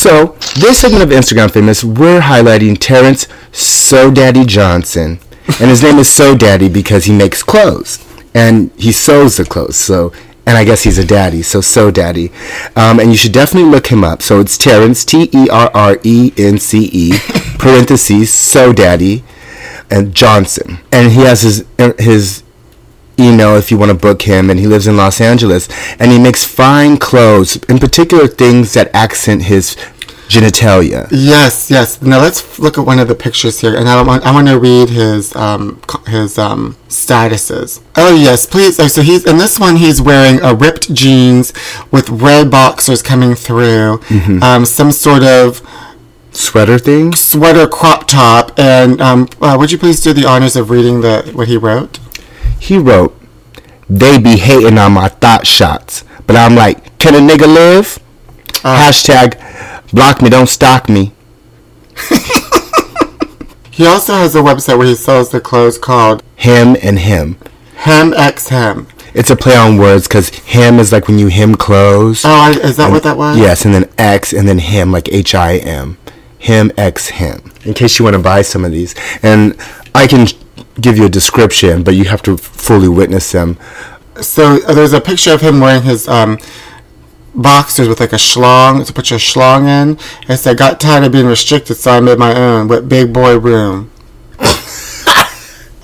So, 0.00 0.28
this 0.58 0.78
segment 0.78 1.02
of 1.02 1.10
Instagram 1.10 1.50
Famous, 1.50 1.84
we're 1.84 2.20
highlighting 2.20 2.78
Terrence 2.80 3.28
So 3.52 4.10
Daddy 4.10 4.46
Johnson. 4.46 5.18
And 5.46 5.68
his 5.68 5.82
name 5.82 5.98
is 5.98 6.08
So 6.10 6.34
Daddy 6.34 6.70
because 6.70 7.04
he 7.04 7.12
makes 7.12 7.42
clothes. 7.42 7.98
And 8.34 8.70
he 8.78 8.92
sews 8.92 9.36
the 9.36 9.44
clothes. 9.44 9.76
So, 9.76 10.10
and 10.46 10.56
I 10.56 10.64
guess 10.64 10.84
he's 10.84 10.96
a 10.96 11.04
daddy, 11.04 11.42
so 11.42 11.60
So 11.60 11.90
Daddy. 11.90 12.32
Um, 12.76 12.98
and 12.98 13.10
you 13.10 13.16
should 13.18 13.32
definitely 13.32 13.68
look 13.68 13.88
him 13.88 14.02
up. 14.02 14.22
So 14.22 14.40
it's 14.40 14.56
Terrence, 14.56 15.04
T 15.04 15.28
E 15.34 15.50
R 15.50 15.70
R 15.74 15.98
E 16.02 16.32
N 16.38 16.58
C 16.58 16.88
E, 16.90 17.18
parentheses, 17.58 18.32
So 18.32 18.72
Daddy, 18.72 19.22
and 19.90 20.14
Johnson. 20.14 20.78
And 20.90 21.12
he 21.12 21.20
has 21.24 21.42
his, 21.42 21.66
his 21.98 22.42
email 23.22 23.56
if 23.56 23.70
you 23.70 23.78
want 23.78 23.90
to 23.90 23.96
book 24.08 24.22
him 24.22 24.50
and 24.50 24.58
he 24.60 24.66
lives 24.66 24.86
in 24.86 24.96
Los 24.96 25.20
Angeles 25.20 25.68
and 25.98 26.10
he 26.12 26.18
makes 26.18 26.44
fine 26.44 26.96
clothes 26.96 27.56
in 27.68 27.78
particular 27.78 28.26
things 28.26 28.72
that 28.74 28.90
accent 28.94 29.42
his 29.44 29.76
genitalia 30.28 31.08
Yes, 31.10 31.70
yes. 31.70 32.00
Now 32.02 32.20
let's 32.20 32.58
look 32.58 32.78
at 32.78 32.86
one 32.86 32.98
of 33.00 33.08
the 33.08 33.14
pictures 33.16 33.60
here, 33.60 33.74
and 33.76 33.88
I 33.88 34.00
want 34.02 34.24
I 34.24 34.30
want 34.32 34.46
to 34.46 34.58
read 34.60 34.88
his 34.88 35.34
um 35.34 35.80
his 36.06 36.38
um 36.38 36.76
statuses. 36.88 37.80
Oh 37.96 38.14
yes, 38.14 38.46
please. 38.46 38.78
Oh, 38.78 38.86
so 38.86 39.02
he's 39.02 39.26
in 39.26 39.38
this 39.38 39.58
one. 39.58 39.76
He's 39.76 40.00
wearing 40.00 40.40
a 40.40 40.54
ripped 40.54 40.94
jeans 40.94 41.52
with 41.90 42.08
red 42.10 42.50
boxers 42.50 43.02
coming 43.02 43.34
through, 43.34 43.98
Mm-hmm. 44.08 44.42
um, 44.42 44.64
some 44.64 44.92
sort 44.92 45.24
of 45.24 45.62
sweater 46.32 46.78
thing 46.78 47.12
sweater 47.16 47.66
crop 47.66 48.06
top, 48.06 48.56
and 48.58 49.00
um, 49.00 49.28
uh, 49.40 49.56
would 49.58 49.72
you 49.72 49.78
please 49.78 50.00
do 50.00 50.12
the 50.12 50.26
honors 50.26 50.54
of 50.54 50.70
reading 50.70 51.00
the 51.00 51.28
what 51.34 51.48
he 51.48 51.56
wrote? 51.56 51.98
He 52.60 52.78
wrote 52.78 53.16
they 53.88 54.18
be 54.18 54.36
hating 54.36 54.78
on 54.78 54.92
my 54.92 55.08
thought 55.08 55.46
shots 55.46 56.04
but 56.26 56.36
i'm 56.36 56.54
like 56.54 56.96
can 56.98 57.14
a 57.14 57.18
nigga 57.18 57.46
live 57.52 57.98
uh. 58.64 58.78
hashtag 58.80 59.36
block 59.92 60.22
me 60.22 60.28
don't 60.30 60.48
stalk 60.48 60.88
me 60.88 61.12
He 63.70 63.86
also 63.86 64.12
has 64.12 64.34
a 64.36 64.40
website 64.40 64.76
where 64.76 64.86
he 64.86 64.94
sells 64.94 65.30
the 65.30 65.40
clothes 65.40 65.78
called 65.78 66.22
him 66.36 66.76
and 66.82 66.98
him 66.98 67.38
Him 67.76 68.12
X 68.14 68.48
Him. 68.48 68.86
it's 69.14 69.30
a 69.30 69.36
play 69.36 69.56
on 69.56 69.78
words 69.78 70.06
because 70.06 70.28
him 70.28 70.78
is 70.78 70.92
like 70.92 71.08
when 71.08 71.18
you 71.18 71.28
hem 71.28 71.54
clothes 71.54 72.22
Oh, 72.24 72.28
I, 72.30 72.50
is 72.50 72.76
that 72.76 72.90
what 72.90 73.02
that 73.04 73.16
was? 73.16 73.38
Yes, 73.38 73.64
and 73.64 73.72
then 73.74 73.88
X, 73.96 74.34
and 74.34 74.46
then 74.46 74.58
him, 74.58 74.92
like 74.92 75.08
H 75.10 75.34
I 75.34 75.56
M. 75.56 75.96
Him, 76.38 76.70
X, 76.76 77.08
him. 77.08 77.52
In 77.64 77.72
case 77.72 77.98
you 77.98 78.04
want 78.04 78.16
to 78.16 78.22
buy 78.22 78.42
some 78.42 78.64
of 78.66 78.72
these. 78.72 78.94
And 79.22 79.56
I 79.94 80.06
can 80.06 80.26
give 80.80 80.98
you 80.98 81.06
a 81.06 81.08
description, 81.10 81.82
but 81.82 81.94
you 81.94 82.04
have 82.04 82.22
to 82.22 82.36
fully 82.36 82.88
witness 82.88 83.32
them. 83.32 83.58
So 84.20 84.58
uh, 84.66 84.74
there's 84.74 84.92
a 84.92 85.00
picture 85.00 85.32
of 85.32 85.40
him 85.40 85.60
wearing 85.60 85.82
his 85.82 86.08
um, 86.08 86.38
boxers 87.34 87.88
with 87.88 88.00
like 88.00 88.12
a 88.12 88.16
schlong 88.16 88.86
to 88.86 88.92
put 88.92 89.10
your 89.10 89.18
schlong 89.18 89.66
in. 89.66 89.98
It 90.28 90.38
said, 90.38 90.58
"Got 90.58 90.80
tired 90.80 91.04
of 91.04 91.12
being 91.12 91.26
restricted, 91.26 91.76
so 91.76 91.92
I 91.92 92.00
made 92.00 92.18
my 92.18 92.34
own 92.34 92.68
with 92.68 92.88
big 92.88 93.12
boy 93.12 93.38
room." 93.38 93.90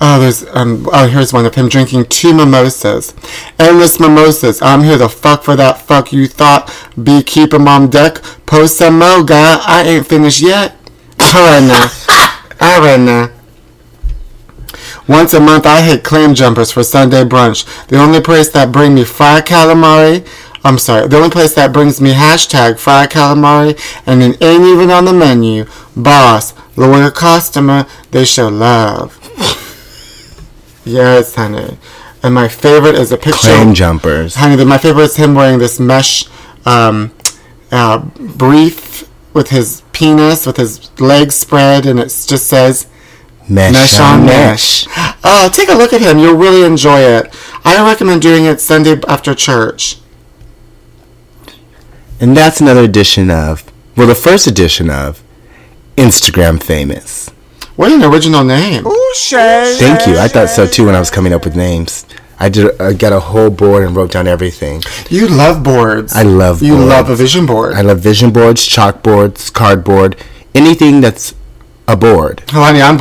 oh, 0.01 0.19
there's 0.21 0.45
um. 0.49 0.89
Oh, 0.93 1.07
here's 1.07 1.33
one 1.33 1.47
of 1.47 1.55
him 1.55 1.69
drinking 1.69 2.07
two 2.07 2.35
mimosas, 2.35 3.15
endless 3.59 4.01
mimosas. 4.01 4.61
I'm 4.61 4.83
here 4.83 4.99
to 4.99 5.09
fuck 5.09 5.45
for 5.45 5.57
that 5.57 5.81
fuck 5.81 6.13
you 6.13 6.27
thought. 6.27 6.73
Be 7.03 7.23
keeping 7.23 7.67
on 7.69 7.91
deck. 7.91 8.23
Post 8.47 8.79
some 8.79 8.99
mo, 8.99 9.23
guy. 9.25 9.61
I 9.65 9.83
ain't 9.83 10.07
finished 10.07 10.41
yet. 10.41 10.77
All 11.21 11.47
right 11.47 11.61
now. 11.67 11.89
All 12.61 12.81
right 12.81 13.01
now. 13.01 13.36
Once 15.09 15.33
a 15.35 15.41
month, 15.41 15.67
I 15.67 15.83
hit 15.83 16.03
clam 16.03 16.35
jumpers 16.35 16.73
for 16.73 16.83
Sunday 16.83 17.23
brunch. 17.23 17.65
The 17.89 17.99
only 17.99 18.21
place 18.21 18.49
that 18.51 18.73
bring 18.73 18.95
me 18.95 19.05
fried 19.05 19.47
calamari, 19.47 20.27
I'm 20.65 20.79
sorry. 20.79 21.07
The 21.07 21.17
only 21.17 21.31
place 21.31 21.55
that 21.55 21.73
brings 21.73 22.01
me 22.01 22.13
hashtag 22.13 22.79
fried 22.79 23.11
calamari 23.11 23.79
and 24.05 24.23
it 24.23 24.43
ain't 24.43 24.65
even 24.65 24.91
on 24.91 25.05
the 25.05 25.13
menu. 25.13 25.67
Boss, 25.97 26.55
lower 26.77 27.11
customer, 27.11 27.87
they 28.11 28.25
show 28.25 28.49
love. 28.49 29.17
yes, 30.85 31.37
honey. 31.37 31.79
And 32.23 32.35
my 32.35 32.49
favorite 32.49 32.97
is 32.97 33.13
a 33.13 33.17
picture. 33.17 33.47
Clam 33.47 33.75
jumpers. 33.75 34.35
Honey, 34.35 34.65
my 34.65 34.79
favorite 34.79 35.05
is 35.05 35.17
him 35.17 35.37
wearing 35.37 35.61
this 35.61 35.79
mesh 35.79 36.27
um, 36.65 37.15
uh, 37.71 37.99
brief 38.19 39.09
with 39.33 39.51
his 39.51 39.83
penis, 39.93 40.47
with 40.47 40.57
his 40.57 40.91
legs 41.01 41.37
spread, 41.37 41.87
and 41.87 42.01
it 42.01 42.07
just 42.27 42.49
says 42.49 42.89
Mesh, 43.49 43.73
mesh 43.75 44.01
on 44.01 44.27
mesh. 44.27 44.87
Oh, 45.23 45.49
take 45.53 45.69
a 45.69 45.75
look 45.75 45.93
at 45.93 46.01
him. 46.01 46.19
You'll 46.19 46.37
really 46.37 46.65
enjoy 46.65 47.01
it. 47.01 47.35
I 47.65 47.85
recommend 47.89 48.23
doing 48.23 48.45
it 48.45 48.61
Sunday 48.61 49.01
after 49.09 49.35
church. 49.35 49.99
And 52.21 52.37
that's 52.37 52.61
another 52.61 52.83
edition 52.83 53.31
of, 53.31 53.71
well, 53.97 54.07
the 54.07 54.15
first 54.15 54.47
edition 54.47 54.91
of 54.91 55.23
Instagram 55.97 56.63
Famous. 56.63 57.29
What 57.77 57.93
an 57.93 58.03
original 58.03 58.43
name. 58.43 58.87
Ooh, 58.87 59.15
Shay. 59.17 59.77
Thank 59.79 60.07
you. 60.07 60.19
I 60.19 60.29
thought 60.29 60.49
so 60.49 60.67
too 60.67 60.87
when 60.87 60.95
I 60.95 60.99
was 60.99 61.11
coming 61.11 61.33
up 61.35 61.45
with 61.45 61.55
names. 61.55 62.07
I 62.39 62.49
did. 62.49 62.79
I 62.81 62.93
got 62.93 63.13
a 63.13 63.21
whole 63.21 63.51
board 63.51 63.85
and 63.85 63.97
wrote 63.97 64.13
down 64.13 64.27
everything. 64.27 64.83
You 65.09 65.29
love 65.29 65.63
boards. 65.63 66.15
I 66.15 66.23
love. 66.23 66.57
Boards. 66.57 66.63
You 66.63 66.75
boards. 66.75 66.89
love 66.89 67.11
a 67.11 67.17
vision 67.17 67.47
board. 67.47 67.75
I 67.75 67.81
love 67.83 68.01
vision 68.01 68.31
boards, 68.31 68.67
chalkboards, 68.67 69.53
cardboard, 69.53 70.17
anything 70.55 71.01
that's 71.01 71.35
a 71.89 71.97
board. 71.97 72.43
Oh, 72.49 72.65
honey, 72.65 72.83
I'm 72.83 72.97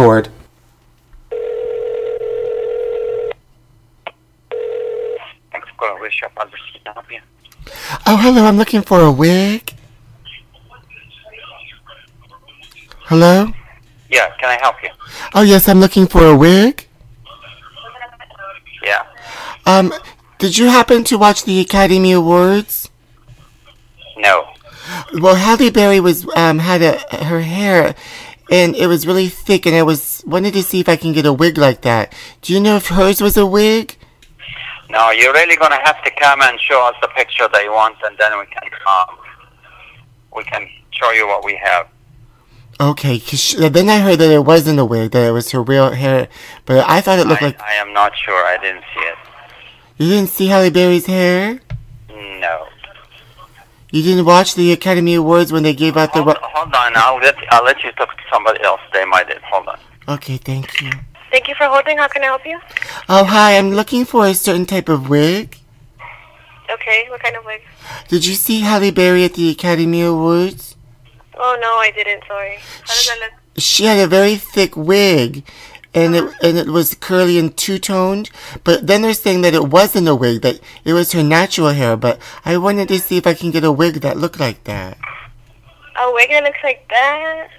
bored. 6.06 6.14
Thanks 6.14 6.20
for 6.20 6.30
calling 6.30 6.52
Wish 6.52 6.54
Shop. 6.54 6.54
Albert, 6.54 6.60
can 6.74 6.82
I 6.86 6.94
help 6.94 7.12
you? 7.12 7.20
Oh, 8.06 8.18
hello. 8.18 8.46
I'm 8.46 8.58
looking 8.58 8.82
for 8.82 9.02
a 9.02 9.12
wig. 9.12 9.74
Hello? 13.06 13.52
Yeah, 14.10 14.36
can 14.38 14.50
I 14.50 14.60
help 14.62 14.76
you? 14.82 14.90
Oh, 15.34 15.42
yes, 15.42 15.68
I'm 15.68 15.80
looking 15.80 16.08
for 16.08 16.26
a 16.26 16.36
wig. 16.36 16.88
Yeah. 18.84 19.04
Um, 19.66 19.94
did 20.38 20.58
you 20.58 20.68
happen 20.68 21.04
to 21.06 21.18
watch 21.18 21.44
the 21.44 21.60
Academy 21.60 22.12
Awards? 22.12 22.90
No. 24.18 24.48
Well, 25.20 25.36
Halle 25.36 25.72
Berry 25.72 26.00
was 26.00 26.28
um 26.36 26.60
had 26.60 26.82
a 26.84 27.00
her 27.26 27.42
hair, 27.42 27.96
and 28.52 28.76
it 28.76 28.86
was 28.88 29.08
really 29.08 29.28
thick, 29.28 29.66
and 29.66 29.76
I 29.76 29.82
was 29.82 30.24
wanted 30.28 30.54
to 30.54 30.62
see 30.64 30.80
if 30.80 30.88
I 30.88 30.96
can 30.96 31.14
get 31.14 31.26
a 31.26 31.34
wig 31.34 31.58
like 31.58 31.82
that. 31.82 32.14
Do 32.42 32.54
you 32.54 32.60
know 32.60 32.76
if 32.76 32.88
hers 32.90 33.20
was 33.22 33.36
a 33.38 33.46
wig? 33.46 33.98
No, 34.90 35.12
you're 35.12 35.34
really 35.34 35.56
gonna 35.58 35.82
have 35.84 36.04
to 36.04 36.12
come 36.12 36.42
and 36.42 36.60
show 36.60 36.86
us 36.88 36.96
the 37.02 37.08
picture 37.10 37.48
that 37.52 37.64
you 37.64 37.72
want, 37.72 37.96
and 38.06 38.18
then 38.18 38.38
we 38.40 38.46
can 38.46 38.64
um, 38.88 39.18
we 40.36 40.44
can 40.44 40.68
show 40.92 41.12
you 41.12 41.28
what 41.28 41.44
we 41.44 41.56
have. 41.64 41.88
Okay, 42.80 43.20
'cause 43.20 43.40
sh 43.40 43.56
then 43.56 43.90
I 43.90 44.00
heard 44.00 44.20
that 44.20 44.32
it 44.32 44.44
wasn't 44.46 44.80
a 44.80 44.86
wig, 44.86 45.12
that 45.12 45.28
it 45.28 45.32
was 45.32 45.52
her 45.52 45.62
real 45.64 45.92
hair, 45.92 46.28
but 46.66 46.86
I 46.88 47.02
thought 47.02 47.20
it 47.20 47.26
looked 47.28 47.42
I, 47.42 47.46
like 47.48 47.62
I 47.62 47.74
am 47.76 47.94
not 47.94 48.16
sure. 48.18 48.46
I 48.46 48.58
didn't 48.58 48.84
see 48.94 49.00
it. 49.02 49.18
you 49.98 50.10
didn't 50.10 50.30
see 50.30 50.48
Halle 50.48 50.70
Berry's 50.70 51.06
hair. 51.06 51.60
No. 52.10 52.68
You 53.92 54.04
didn't 54.04 54.26
watch 54.26 54.56
the 54.56 54.74
Academy 54.74 55.16
Awards 55.16 55.54
when 55.54 55.64
they 55.64 55.74
gave 55.74 55.96
out 55.96 56.12
the. 56.14 56.22
Hold, 56.22 56.38
hold 56.42 56.74
on. 56.76 56.92
I'll 56.96 57.18
let 57.18 57.36
I'll 57.50 57.64
let 57.64 57.82
you 57.84 57.92
talk 57.94 58.10
to 58.18 58.24
somebody 58.32 58.62
else. 58.62 58.82
They 58.92 59.06
might. 59.06 59.32
Hold 59.44 59.68
on. 59.70 59.80
okay, 60.10 60.36
thank 60.38 60.82
you. 60.82 60.92
Thank 61.36 61.50
you 61.50 61.56
for 61.56 61.66
holding. 61.66 61.98
How 61.98 62.08
can 62.08 62.24
I 62.24 62.28
help 62.28 62.46
you? 62.46 62.58
Oh, 63.10 63.26
hi. 63.26 63.58
I'm 63.58 63.72
looking 63.72 64.06
for 64.06 64.26
a 64.26 64.34
certain 64.34 64.66
type 64.66 64.88
of 64.88 65.10
wig. 65.10 65.58
Okay, 66.72 67.08
what 67.10 67.22
kind 67.22 67.36
of 67.36 67.44
wig? 67.44 67.62
Did 68.08 68.26
you 68.26 68.36
see 68.36 68.62
Halle 68.62 68.90
Berry 68.92 69.26
at 69.26 69.34
the 69.34 69.50
Academy 69.50 70.02
Awards? 70.02 70.78
Oh 71.38 71.58
no, 71.60 71.76
I 71.76 71.92
didn't. 71.92 72.24
Sorry. 72.26 72.56
How 72.56 72.94
does 72.94 73.08
that 73.08 73.20
look? 73.20 73.62
She 73.62 73.84
had 73.84 74.00
a 74.00 74.08
very 74.08 74.38
thick 74.38 74.78
wig, 74.78 75.44
and 75.94 76.16
it 76.16 76.24
and 76.42 76.58
it 76.58 76.70
was 76.70 76.96
curly 76.96 77.38
and 77.38 77.52
two 77.58 77.80
toned. 77.80 78.30
But 78.64 78.88
then 78.88 79.02
they're 79.02 79.14
saying 79.14 79.42
that 79.42 79.54
it 79.54 79.68
wasn't 79.68 80.08
a 80.08 80.16
wig; 80.16 80.42
that 80.44 80.62
it 80.86 80.94
was 80.94 81.12
her 81.12 81.22
natural 81.22 81.72
hair. 81.72 81.98
But 81.98 82.18
I 82.46 82.56
wanted 82.56 82.88
to 82.88 83.00
see 83.00 83.18
if 83.18 83.28
I 83.28 83.34
can 83.34 83.52
get 83.52 83.66
a 83.66 83.74
wig 83.74 83.96
that 83.96 84.16
looked 84.16 84.40
like 84.40 84.64
that. 84.64 84.98
A 86.00 86.14
wig 86.14 86.30
that 86.30 86.46
looks 86.46 86.64
like 86.64 86.88
that? 86.92 87.50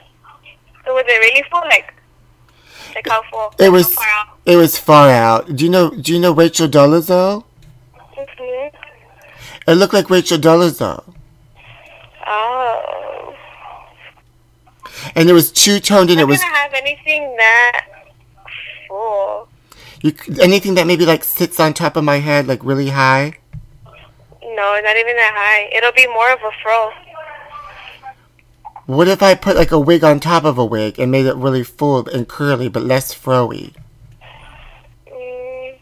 So 0.87 0.95
was 0.95 1.05
it 1.07 1.19
really 1.21 1.45
full? 1.51 1.61
Like, 1.61 1.93
like 2.97 3.09
how 3.09 3.23
full? 3.31 3.55
It 3.59 3.71
was 3.71 3.95
far 3.95 4.05
out? 4.07 4.27
it 4.45 4.57
was 4.57 4.79
far 4.79 5.09
out. 5.11 5.55
Do 5.55 5.65
you 5.65 5.71
know 5.71 5.91
Do 5.91 6.13
you 6.13 6.19
know 6.21 6.33
Rachel 6.33 6.67
Dolezal? 6.69 7.45
Mhm. 8.17 8.73
It 9.69 9.75
looked 9.75 9.95
like 9.95 10.11
Rachel 10.11 10.39
Dolezal, 10.39 11.03
Oh. 12.27 13.35
and 15.15 15.29
it 15.29 15.33
was 15.33 15.51
two 15.53 15.81
toned, 15.81 16.11
and 16.11 16.21
it 16.21 16.25
was 16.27 16.41
gonna 16.41 16.55
have 16.57 16.73
anything 16.75 17.37
that 17.37 17.87
full. 18.89 19.49
you, 20.03 20.15
anything 20.41 20.75
that 20.75 20.87
maybe 20.87 21.05
like 21.07 21.25
sits 21.25 21.59
on 21.61 21.75
top 21.75 21.97
of 21.97 22.05
my 22.05 22.19
head, 22.19 22.47
like 22.47 22.61
really 22.63 22.89
high. 22.91 23.35
No, 24.43 24.81
not 24.81 24.97
even 24.97 25.17
that 25.17 25.35
high. 25.37 25.69
It'll 25.77 25.93
be 25.93 26.07
more 26.09 26.31
of 26.33 26.39
a 26.41 26.51
fro. 26.63 26.91
What 28.87 29.09
if 29.09 29.23
I 29.23 29.35
put 29.35 29.57
like 29.57 29.73
a 29.73 29.81
wig 29.81 30.05
on 30.05 30.21
top 30.21 30.45
of 30.45 30.59
a 30.59 30.65
wig 30.65 30.99
and 30.99 31.11
made 31.11 31.27
it 31.27 31.35
really 31.35 31.65
full 31.65 32.07
and 32.09 32.29
curly, 32.29 32.69
but 32.69 32.83
less 32.85 33.13
froey? 33.15 33.75
Mm, 35.09 35.77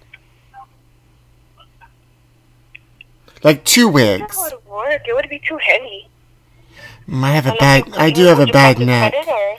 Like 3.43 3.65
two 3.65 3.87
that 3.87 3.93
wigs. 3.93 4.37
would 4.39 4.65
work. 4.67 5.03
It 5.07 5.15
would 5.15 5.29
be 5.29 5.39
too 5.47 5.59
heavy. 5.59 6.09
I 7.13 7.33
have 7.33 7.47
a 7.47 7.53
bad. 7.59 7.95
I 7.97 8.11
do 8.11 8.25
have 8.25 8.41
a 8.41 8.47
bad 8.47 8.79
neck. 8.79 9.13
cut 9.13 9.23
it, 9.27 9.29
or- 9.31 9.59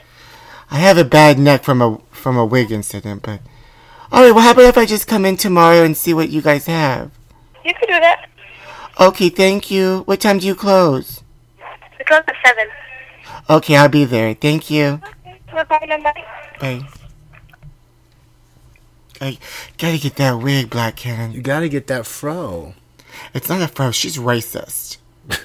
I 0.68 0.78
have 0.78 0.98
a 0.98 1.04
bad 1.04 1.38
neck 1.38 1.62
from 1.62 1.80
a 1.80 1.98
from 2.10 2.36
a 2.36 2.44
wig 2.44 2.72
incident, 2.72 3.22
but 3.22 3.40
all 4.10 4.24
right. 4.24 4.32
Well, 4.34 4.42
how 4.42 4.50
about 4.50 4.64
if 4.64 4.76
I 4.76 4.84
just 4.86 5.06
come 5.06 5.24
in 5.24 5.36
tomorrow 5.36 5.84
and 5.84 5.96
see 5.96 6.12
what 6.12 6.30
you 6.30 6.42
guys 6.42 6.66
have? 6.66 7.12
You 7.64 7.72
could 7.74 7.86
do 7.86 8.00
that. 8.00 8.28
Okay, 8.98 9.28
thank 9.28 9.70
you. 9.70 10.02
What 10.06 10.20
time 10.20 10.38
do 10.40 10.46
you 10.48 10.56
close? 10.56 11.22
We 11.96 12.04
close 12.04 12.22
at 12.26 12.34
seven. 12.44 12.66
Okay, 13.48 13.76
I'll 13.76 13.88
be 13.88 14.04
there. 14.04 14.34
Thank 14.34 14.70
you. 14.70 15.00
Problem. 15.46 16.02
Bye. 16.02 16.24
Bye. 16.60 16.88
I 19.20 19.38
gotta 19.78 19.98
get 19.98 20.16
that 20.16 20.38
wig, 20.38 20.68
Black 20.68 20.96
Cannon. 20.96 21.32
You 21.32 21.40
gotta 21.40 21.68
get 21.68 21.86
that 21.86 22.06
fro. 22.06 22.74
It's 23.32 23.48
not 23.48 23.62
a 23.62 23.68
fro. 23.68 23.90
She's 23.90 24.18
racist. 24.18 24.98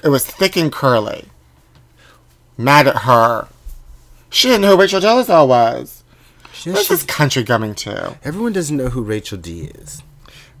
It 0.04 0.08
was 0.08 0.26
thick 0.26 0.56
and 0.56 0.70
curly. 0.70 1.26
Mad 2.58 2.86
at 2.86 2.98
her. 2.98 3.48
She 4.28 4.48
didn't 4.48 4.62
know 4.62 4.76
who 4.76 4.80
Rachel 4.80 5.00
Dolezal 5.00 5.48
was. 5.48 6.04
Where's 6.64 6.88
this 6.88 7.02
country 7.02 7.44
coming 7.44 7.74
to? 7.76 8.16
Everyone 8.22 8.52
doesn't 8.52 8.76
know 8.76 8.88
who 8.90 9.02
Rachel 9.02 9.38
D 9.38 9.70
is. 9.74 10.02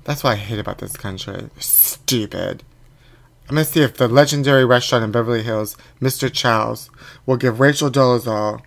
That's 0.04 0.24
what 0.24 0.32
I 0.32 0.36
hate 0.36 0.58
about 0.58 0.78
this 0.78 0.96
country. 0.96 1.50
Stupid. 1.58 2.64
I'm 3.52 3.56
gonna 3.56 3.66
see 3.66 3.82
if 3.82 3.98
the 3.98 4.08
legendary 4.08 4.64
restaurant 4.64 5.04
in 5.04 5.12
Beverly 5.12 5.42
Hills, 5.42 5.76
Mr. 6.00 6.32
Chow's, 6.32 6.88
will 7.26 7.36
give 7.36 7.60
Rachel 7.60 7.90
Dolezal 7.90 8.62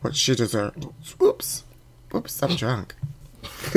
what 0.00 0.16
she 0.16 0.34
deserves. 0.34 0.84
Oops. 1.22 1.62
Oops, 2.12 2.42
I'm 2.42 2.56
drunk. 2.56 2.96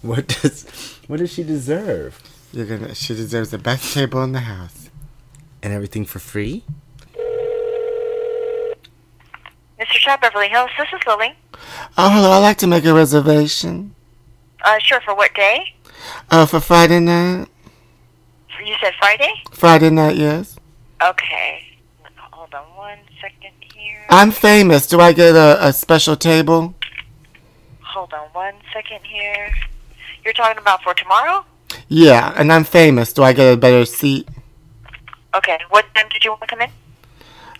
What 0.00 0.28
does 0.28 0.98
what 1.06 1.18
does 1.18 1.32
she 1.32 1.42
deserve? 1.42 2.22
You're 2.52 2.64
gonna 2.64 2.94
she 2.94 3.14
deserves 3.14 3.50
the 3.50 3.58
best 3.58 3.92
table 3.92 4.22
in 4.22 4.32
the 4.32 4.40
house. 4.40 4.88
And 5.62 5.72
everything 5.72 6.06
for 6.06 6.18
free? 6.18 6.64
Mr. 9.78 9.98
Chow, 9.98 10.16
Beverly 10.18 10.48
Hills. 10.48 10.70
This 10.78 10.88
is 10.92 11.06
Lily. 11.06 11.34
Oh 11.98 12.10
hello, 12.10 12.30
I'd 12.30 12.38
like 12.40 12.58
to 12.58 12.66
make 12.66 12.84
a 12.86 12.94
reservation. 12.94 13.94
Uh, 14.62 14.78
sure. 14.78 15.00
For 15.02 15.14
what 15.14 15.34
day? 15.34 15.74
Uh 16.30 16.46
for 16.46 16.60
Friday 16.60 17.00
night. 17.00 17.48
You 18.64 18.74
said 18.80 18.94
Friday. 18.98 19.30
Friday 19.52 19.90
night, 19.90 20.16
yes. 20.16 20.56
Okay. 21.02 21.62
Hold 22.32 22.54
on 22.54 22.64
one 22.76 22.98
second 23.20 23.52
here. 23.74 24.04
I'm 24.08 24.30
famous. 24.30 24.86
Do 24.86 25.00
I 25.00 25.12
get 25.12 25.34
a, 25.36 25.68
a 25.68 25.72
special 25.72 26.16
table? 26.16 26.74
Hold 27.82 28.12
on 28.14 28.28
one 28.32 28.54
second 28.72 29.00
here. 29.04 29.50
You're 30.24 30.32
talking 30.34 30.58
about 30.58 30.82
for 30.82 30.94
tomorrow? 30.94 31.44
Yeah, 31.88 32.32
and 32.36 32.50
I'm 32.52 32.64
famous. 32.64 33.12
Do 33.12 33.22
I 33.22 33.32
get 33.34 33.52
a 33.52 33.56
better 33.56 33.84
seat? 33.84 34.28
Okay. 35.34 35.58
What 35.68 35.84
time 35.94 36.08
did 36.10 36.24
you 36.24 36.30
want 36.30 36.42
to 36.42 36.46
come 36.46 36.60
in? 36.62 36.70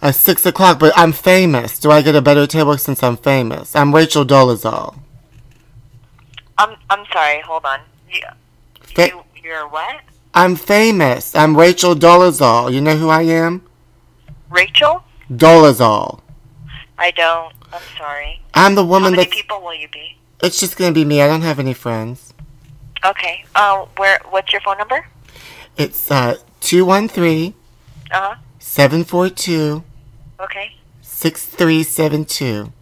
Uh, 0.00 0.12
six 0.12 0.44
o'clock, 0.46 0.78
but 0.78 0.92
I'm 0.96 1.12
famous. 1.12 1.78
Do 1.78 1.90
I 1.90 2.00
get 2.02 2.14
a 2.14 2.22
better 2.22 2.46
table 2.46 2.76
since 2.78 3.02
I'm 3.02 3.16
famous? 3.16 3.76
I'm 3.76 3.94
Rachel 3.94 4.24
Dolezal. 4.24 4.96
I'm 6.56 6.76
I'm 6.88 7.04
sorry. 7.12 7.40
Hold 7.40 7.64
on. 7.64 7.80
You, 8.10 8.20
Fa- 8.94 9.08
you 9.08 9.22
you're 9.42 9.68
what? 9.68 10.00
I'm 10.34 10.56
famous. 10.56 11.34
I'm 11.36 11.56
Rachel 11.56 11.94
Dolezal. 11.94 12.72
You 12.72 12.80
know 12.80 12.96
who 12.96 13.08
I 13.08 13.22
am? 13.22 13.62
Rachel? 14.50 15.04
Dolezal. 15.30 16.20
I 16.98 17.10
don't. 17.12 17.52
I'm 17.72 17.82
sorry. 17.96 18.40
I'm 18.52 18.74
the 18.74 18.84
woman. 18.84 19.04
How 19.04 19.10
woman 19.10 19.16
many 19.28 19.30
people 19.30 19.60
will 19.62 19.74
you 19.74 19.88
be? 19.88 20.16
It's 20.42 20.58
just 20.60 20.76
gonna 20.76 20.92
be 20.92 21.04
me. 21.04 21.22
I 21.22 21.28
don't 21.28 21.42
have 21.42 21.58
any 21.58 21.72
friends. 21.74 22.34
Okay. 23.04 23.44
Uh, 23.54 23.86
where? 23.96 24.20
What's 24.30 24.52
your 24.52 24.60
phone 24.62 24.78
number? 24.78 25.06
It's 25.76 26.10
uh 26.10 26.36
213 26.60 27.54
Uh 28.12 28.20
huh. 28.20 28.34
742 28.58 29.82
Okay. 30.40 30.74
6372. 31.02 32.72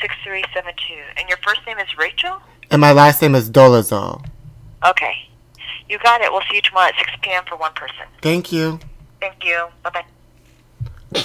Six 0.00 0.14
three 0.24 0.44
seven 0.54 0.72
two. 0.76 1.02
And 1.16 1.28
your 1.28 1.38
first 1.38 1.60
name 1.66 1.78
is 1.78 1.98
Rachel. 1.98 2.40
And 2.70 2.80
my 2.80 2.92
last 2.92 3.20
name 3.20 3.34
is 3.34 3.50
Dolezal. 3.50 4.24
Okay. 4.86 5.28
You 5.90 5.98
got 5.98 6.20
it. 6.20 6.30
We'll 6.32 6.42
see 6.48 6.56
you 6.56 6.62
tomorrow 6.62 6.88
at 6.88 6.94
six 6.96 7.10
p.m. 7.20 7.42
for 7.48 7.56
one 7.56 7.72
person. 7.74 8.06
Thank 8.22 8.52
you. 8.52 8.78
Thank 9.20 9.44
you. 9.44 9.66
Bye 9.82 9.90
bye. 11.14 11.22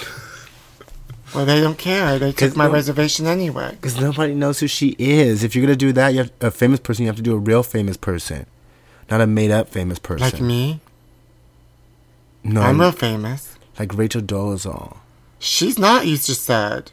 Well, 1.34 1.44
they 1.44 1.60
don't 1.60 1.76
care. 1.76 2.18
They 2.18 2.30
took 2.30 2.38
'Cause 2.50 2.56
my 2.56 2.66
no- 2.66 2.72
reservation 2.72 3.26
anyway. 3.26 3.72
Because 3.72 4.00
nobody 4.00 4.32
knows 4.34 4.60
who 4.60 4.68
she 4.68 4.94
is. 4.98 5.42
If 5.44 5.54
you're 5.54 5.66
gonna 5.66 5.76
do 5.76 5.92
that, 5.92 6.10
you 6.14 6.18
have 6.20 6.30
a 6.40 6.50
famous 6.50 6.80
person. 6.80 7.02
You 7.02 7.08
have 7.08 7.16
to 7.16 7.22
do 7.22 7.34
a 7.34 7.38
real 7.38 7.62
famous 7.62 7.96
person, 7.98 8.46
not 9.10 9.20
a 9.20 9.26
made-up 9.26 9.68
famous 9.68 9.98
person. 9.98 10.22
Like 10.24 10.40
me? 10.40 10.80
No, 12.44 12.62
I'm 12.62 12.80
real 12.80 12.92
famous. 12.92 13.58
like 13.78 13.92
Rachel 13.94 14.22
Dolezal. 14.22 14.96
She's 15.38 15.78
not, 15.78 16.06
you 16.06 16.16
just 16.16 16.42
said. 16.44 16.90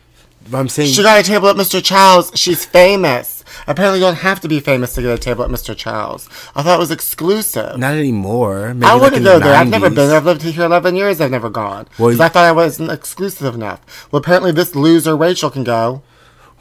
But 0.50 0.58
I'm 0.60 0.68
saying 0.70 0.92
She 0.94 1.02
got 1.04 1.20
a 1.20 1.24
table 1.24 1.48
at 1.48 1.56
Mr. 1.56 1.84
Chow's. 1.84 2.32
She's 2.36 2.66
famous. 2.66 3.44
Apparently, 3.68 4.00
you 4.00 4.06
don't 4.06 4.16
have 4.16 4.40
to 4.42 4.48
be 4.48 4.60
famous 4.60 4.94
to 4.96 5.02
get 5.02 5.12
a 5.12 5.18
table 5.18 5.44
at 5.44 5.50
Mr. 5.50 5.76
Chow's. 5.76 6.28
I 6.56 6.64
thought 6.64 6.76
it 6.76 6.80
was 6.80 6.92
exclusive. 6.92 7.78
not 7.78 7.94
anymore. 7.94 8.74
Maybe 8.74 8.86
I 8.86 8.94
like 8.94 9.02
wouldn't 9.04 9.24
go 9.24 9.40
the 9.40 9.46
there. 9.46 9.56
I've 9.56 9.68
never 9.68 9.90
90s. 9.90 9.96
been. 9.96 10.10
I've 10.12 10.26
lived 10.26 10.42
here 10.42 10.66
11 10.66 10.96
years. 10.96 11.22
I've 11.22 11.32
never 11.32 11.50
gone. 11.50 11.88
Well, 11.98 12.10
Because 12.10 12.20
I 12.20 12.30
thought 12.30 12.46
I 12.46 12.52
wasn't 12.52 12.92
exclusive 12.92 13.54
enough. 13.56 14.12
Well, 14.12 14.20
apparently, 14.20 14.52
this 14.52 14.76
loser 14.76 15.16
Rachel 15.16 15.50
can 15.50 15.64
go. 15.64 16.02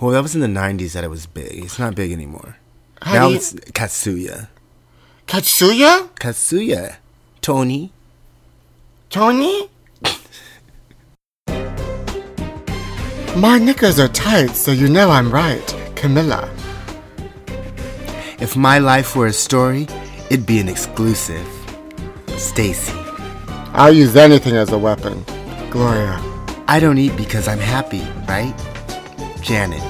Well, 0.00 0.10
that 0.12 0.22
was 0.22 0.34
in 0.34 0.40
the 0.40 0.48
'90s 0.48 0.92
that 0.92 1.04
it 1.04 1.10
was 1.10 1.26
big. 1.26 1.64
It's 1.64 1.78
not 1.78 1.94
big 1.94 2.12
anymore. 2.12 2.56
How 3.02 3.14
now 3.14 3.28
you- 3.28 3.36
it's 3.36 3.52
Katsuya. 3.54 4.48
Katsuya? 5.26 6.08
Katsuya. 6.16 6.96
Tony. 7.40 7.92
Tony? 9.10 9.68
My 13.36 13.56
knickers 13.56 13.98
are 13.98 14.08
tight, 14.08 14.50
so 14.50 14.72
you 14.72 14.88
know 14.88 15.10
I'm 15.10 15.30
right. 15.30 15.66
Camilla. 15.96 16.50
If 18.38 18.56
my 18.56 18.78
life 18.78 19.16
were 19.16 19.28
a 19.28 19.32
story, 19.32 19.88
it'd 20.28 20.44
be 20.44 20.60
an 20.60 20.68
exclusive. 20.68 21.48
Stacy. 22.36 22.92
I'll 23.72 23.92
use 23.92 24.16
anything 24.16 24.54
as 24.54 24.70
a 24.72 24.78
weapon. 24.78 25.24
Gloria. 25.70 26.20
I 26.68 26.78
don't 26.78 26.98
eat 26.98 27.16
because 27.16 27.48
I'm 27.48 27.58
happy, 27.58 28.06
right? 28.28 28.54
Janet. 29.40 29.80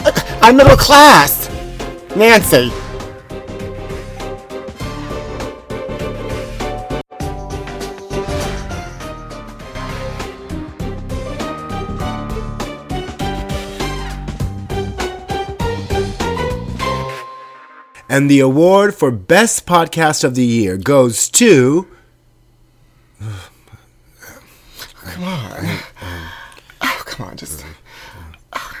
Uh, 0.00 0.38
I'm 0.40 0.56
middle 0.56 0.76
class. 0.78 1.50
Nancy. 2.16 2.72
And 18.14 18.30
the 18.30 18.38
award 18.38 18.94
for 18.94 19.10
Best 19.10 19.66
Podcast 19.66 20.22
of 20.22 20.36
the 20.36 20.44
Year 20.44 20.76
goes 20.76 21.28
to. 21.30 21.88
Come 25.02 25.24
on. 25.24 25.78
Oh, 26.80 27.02
come 27.06 27.26
on, 27.26 27.36
just 27.36 27.66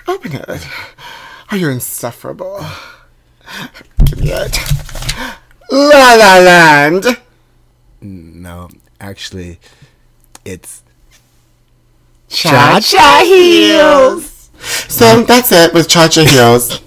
open 0.06 0.34
it. 0.36 0.68
Oh, 1.50 1.56
you're 1.56 1.72
insufferable. 1.72 2.64
Give 4.04 4.20
me 4.20 4.30
it. 4.30 4.56
La 5.68 6.14
La 6.14 6.38
Land. 6.38 7.20
No, 8.00 8.68
actually, 9.00 9.58
it's. 10.44 10.84
Cha 12.28 12.78
Cha 12.80 13.22
Heels. 13.24 14.50
So 14.88 15.24
that's 15.24 15.50
it 15.50 15.74
with 15.74 15.88
Cha 15.88 16.06
Cha 16.06 16.24
Heels. 16.24 16.83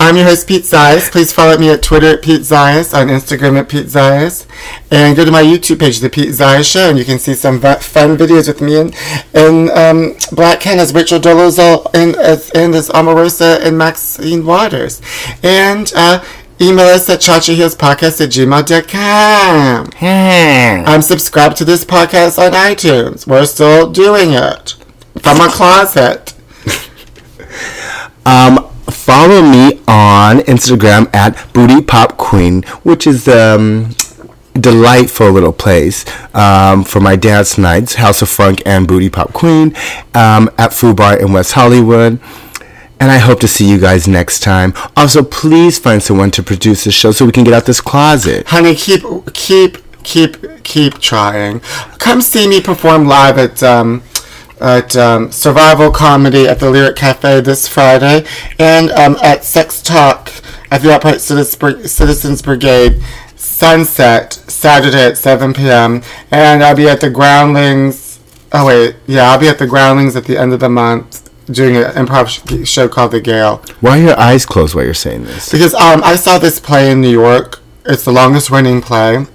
I'm 0.00 0.16
your 0.16 0.26
host, 0.26 0.46
Pete 0.46 0.62
Zayas. 0.64 1.10
Please 1.10 1.32
follow 1.32 1.56
me 1.56 1.70
at 1.70 1.82
Twitter 1.82 2.08
at 2.08 2.22
Pete 2.22 2.42
Zayas, 2.42 2.92
on 2.92 3.08
Instagram 3.08 3.58
at 3.58 3.68
Pete 3.68 3.86
Zayas, 3.86 4.46
and 4.90 5.16
go 5.16 5.24
to 5.24 5.30
my 5.30 5.42
YouTube 5.42 5.80
page, 5.80 6.00
The 6.00 6.10
Pete 6.10 6.28
Zayas 6.30 6.70
Show, 6.70 6.90
and 6.90 6.98
you 6.98 7.04
can 7.04 7.18
see 7.18 7.34
some 7.34 7.60
v- 7.60 7.76
fun 7.76 8.16
videos 8.16 8.48
with 8.48 8.60
me 8.60 8.76
and, 8.78 8.94
and 9.32 9.70
um, 9.70 10.16
Black 10.32 10.60
Ken 10.60 10.78
as 10.78 10.92
Rachel 10.92 11.18
Dolezal 11.18 11.90
and 11.94 12.16
as, 12.16 12.50
and 12.50 12.74
as 12.74 12.90
Omarosa 12.90 13.60
and 13.64 13.78
Maxine 13.78 14.44
Waters. 14.44 15.00
And 15.42 15.90
uh, 15.96 16.22
email 16.60 16.86
us 16.86 17.08
at 17.08 17.20
chachaheelspodcast 17.20 18.20
at 18.20 18.30
gmail.com. 18.30 19.90
I'm 20.86 21.02
subscribed 21.02 21.56
to 21.58 21.64
this 21.64 21.84
podcast 21.84 22.38
on 22.38 22.52
iTunes. 22.52 23.26
We're 23.26 23.46
still 23.46 23.90
doing 23.90 24.32
it 24.32 24.74
from 25.20 25.40
a 25.40 25.48
closet. 25.48 26.34
Um, 28.26 28.73
follow 29.04 29.42
me 29.42 29.80
on 29.86 30.38
Instagram 30.40 31.14
at 31.14 31.52
Booty 31.52 31.82
Pop 31.82 32.16
Queen, 32.16 32.62
which 32.82 33.06
is 33.06 33.28
um 33.28 33.94
delightful 34.54 35.30
little 35.32 35.52
place 35.52 36.04
um, 36.34 36.84
for 36.84 37.00
my 37.00 37.16
dance 37.16 37.58
nights, 37.58 37.94
House 37.94 38.22
of 38.22 38.28
Funk 38.28 38.62
and 38.64 38.86
Booty 38.86 39.10
Pop 39.10 39.32
Queen 39.32 39.74
um, 40.14 40.48
at 40.56 40.70
Fubar 40.70 41.20
in 41.20 41.32
West 41.32 41.52
Hollywood. 41.52 42.20
And 43.00 43.10
I 43.10 43.18
hope 43.18 43.40
to 43.40 43.48
see 43.48 43.68
you 43.68 43.78
guys 43.78 44.06
next 44.08 44.40
time. 44.40 44.72
Also, 44.96 45.22
please 45.22 45.78
find 45.78 46.02
someone 46.02 46.30
to 46.30 46.42
produce 46.42 46.84
this 46.84 46.94
show 46.94 47.10
so 47.10 47.26
we 47.26 47.32
can 47.32 47.44
get 47.44 47.52
out 47.52 47.66
this 47.66 47.80
closet. 47.80 48.46
Honey, 48.46 48.74
keep 48.74 49.02
keep 49.34 49.78
keep 50.04 50.62
keep 50.62 50.98
trying. 51.00 51.60
Come 51.98 52.22
see 52.22 52.48
me 52.48 52.62
perform 52.62 53.06
live 53.06 53.36
at 53.36 53.62
um 53.62 54.02
at 54.60 54.96
um, 54.96 55.30
Survival 55.32 55.90
Comedy 55.90 56.46
at 56.46 56.60
the 56.60 56.70
Lyric 56.70 56.96
Cafe 56.96 57.40
this 57.40 57.68
Friday, 57.68 58.26
and 58.58 58.90
um, 58.92 59.16
at 59.22 59.44
Sex 59.44 59.82
Talk 59.82 60.30
at 60.70 60.82
the 60.82 60.92
Upright 60.92 61.20
Citizens, 61.20 62.42
Brigade 62.42 63.02
Sunset 63.36 64.32
Saturday 64.32 65.06
at 65.06 65.18
7 65.18 65.54
p.m. 65.54 66.02
And 66.30 66.62
I'll 66.62 66.74
be 66.76 66.88
at 66.88 67.00
the 67.00 67.10
Groundlings. 67.10 68.18
Oh 68.52 68.66
wait, 68.66 68.96
yeah, 69.06 69.30
I'll 69.30 69.38
be 69.38 69.48
at 69.48 69.58
the 69.58 69.66
Groundlings 69.66 70.16
at 70.16 70.24
the 70.24 70.36
end 70.36 70.52
of 70.52 70.60
the 70.60 70.68
month 70.68 71.24
doing 71.46 71.76
an 71.76 71.84
improv 71.92 72.28
sh- 72.28 72.68
show 72.68 72.88
called 72.88 73.12
The 73.12 73.20
Gale. 73.20 73.62
Why 73.80 73.98
are 73.98 74.02
your 74.02 74.18
eyes 74.18 74.46
closed 74.46 74.74
while 74.74 74.84
you're 74.84 74.94
saying 74.94 75.24
this? 75.24 75.50
Because 75.50 75.74
um, 75.74 76.02
I 76.02 76.16
saw 76.16 76.38
this 76.38 76.58
play 76.58 76.90
in 76.90 77.00
New 77.00 77.10
York. 77.10 77.60
It's 77.84 78.04
the 78.04 78.12
longest 78.12 78.50
running 78.50 78.80
play. 78.80 79.16
Um, 79.16 79.26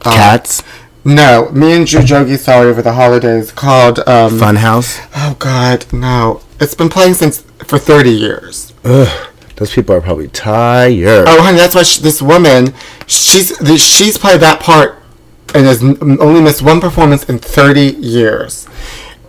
Cats? 0.00 0.62
No, 1.06 1.48
me 1.52 1.72
and 1.72 1.86
Drew 1.86 2.00
Jogi 2.00 2.36
saw 2.36 2.62
it 2.62 2.66
over 2.66 2.82
the 2.82 2.94
holidays 2.94 3.52
called 3.52 4.00
um, 4.00 4.40
Funhouse? 4.40 5.08
Oh 5.14 5.36
God, 5.38 5.86
no! 5.92 6.42
It's 6.58 6.74
been 6.74 6.88
playing 6.88 7.14
since 7.14 7.42
for 7.64 7.78
thirty 7.78 8.10
years. 8.10 8.74
Ugh, 8.84 9.28
those 9.54 9.72
people 9.72 9.94
are 9.94 10.00
probably 10.00 10.26
tired. 10.26 11.26
Oh, 11.28 11.42
honey, 11.42 11.58
that's 11.58 11.76
why 11.76 11.84
sh 11.84 11.98
this 11.98 12.20
woman, 12.20 12.74
she's 13.06 13.56
the, 13.58 13.78
she's 13.78 14.18
played 14.18 14.40
that 14.40 14.58
part 14.58 15.00
and 15.54 15.64
has 15.66 15.80
only 15.80 16.40
missed 16.40 16.62
one 16.62 16.80
performance 16.80 17.22
in 17.28 17.38
thirty 17.38 17.92
years. 18.00 18.66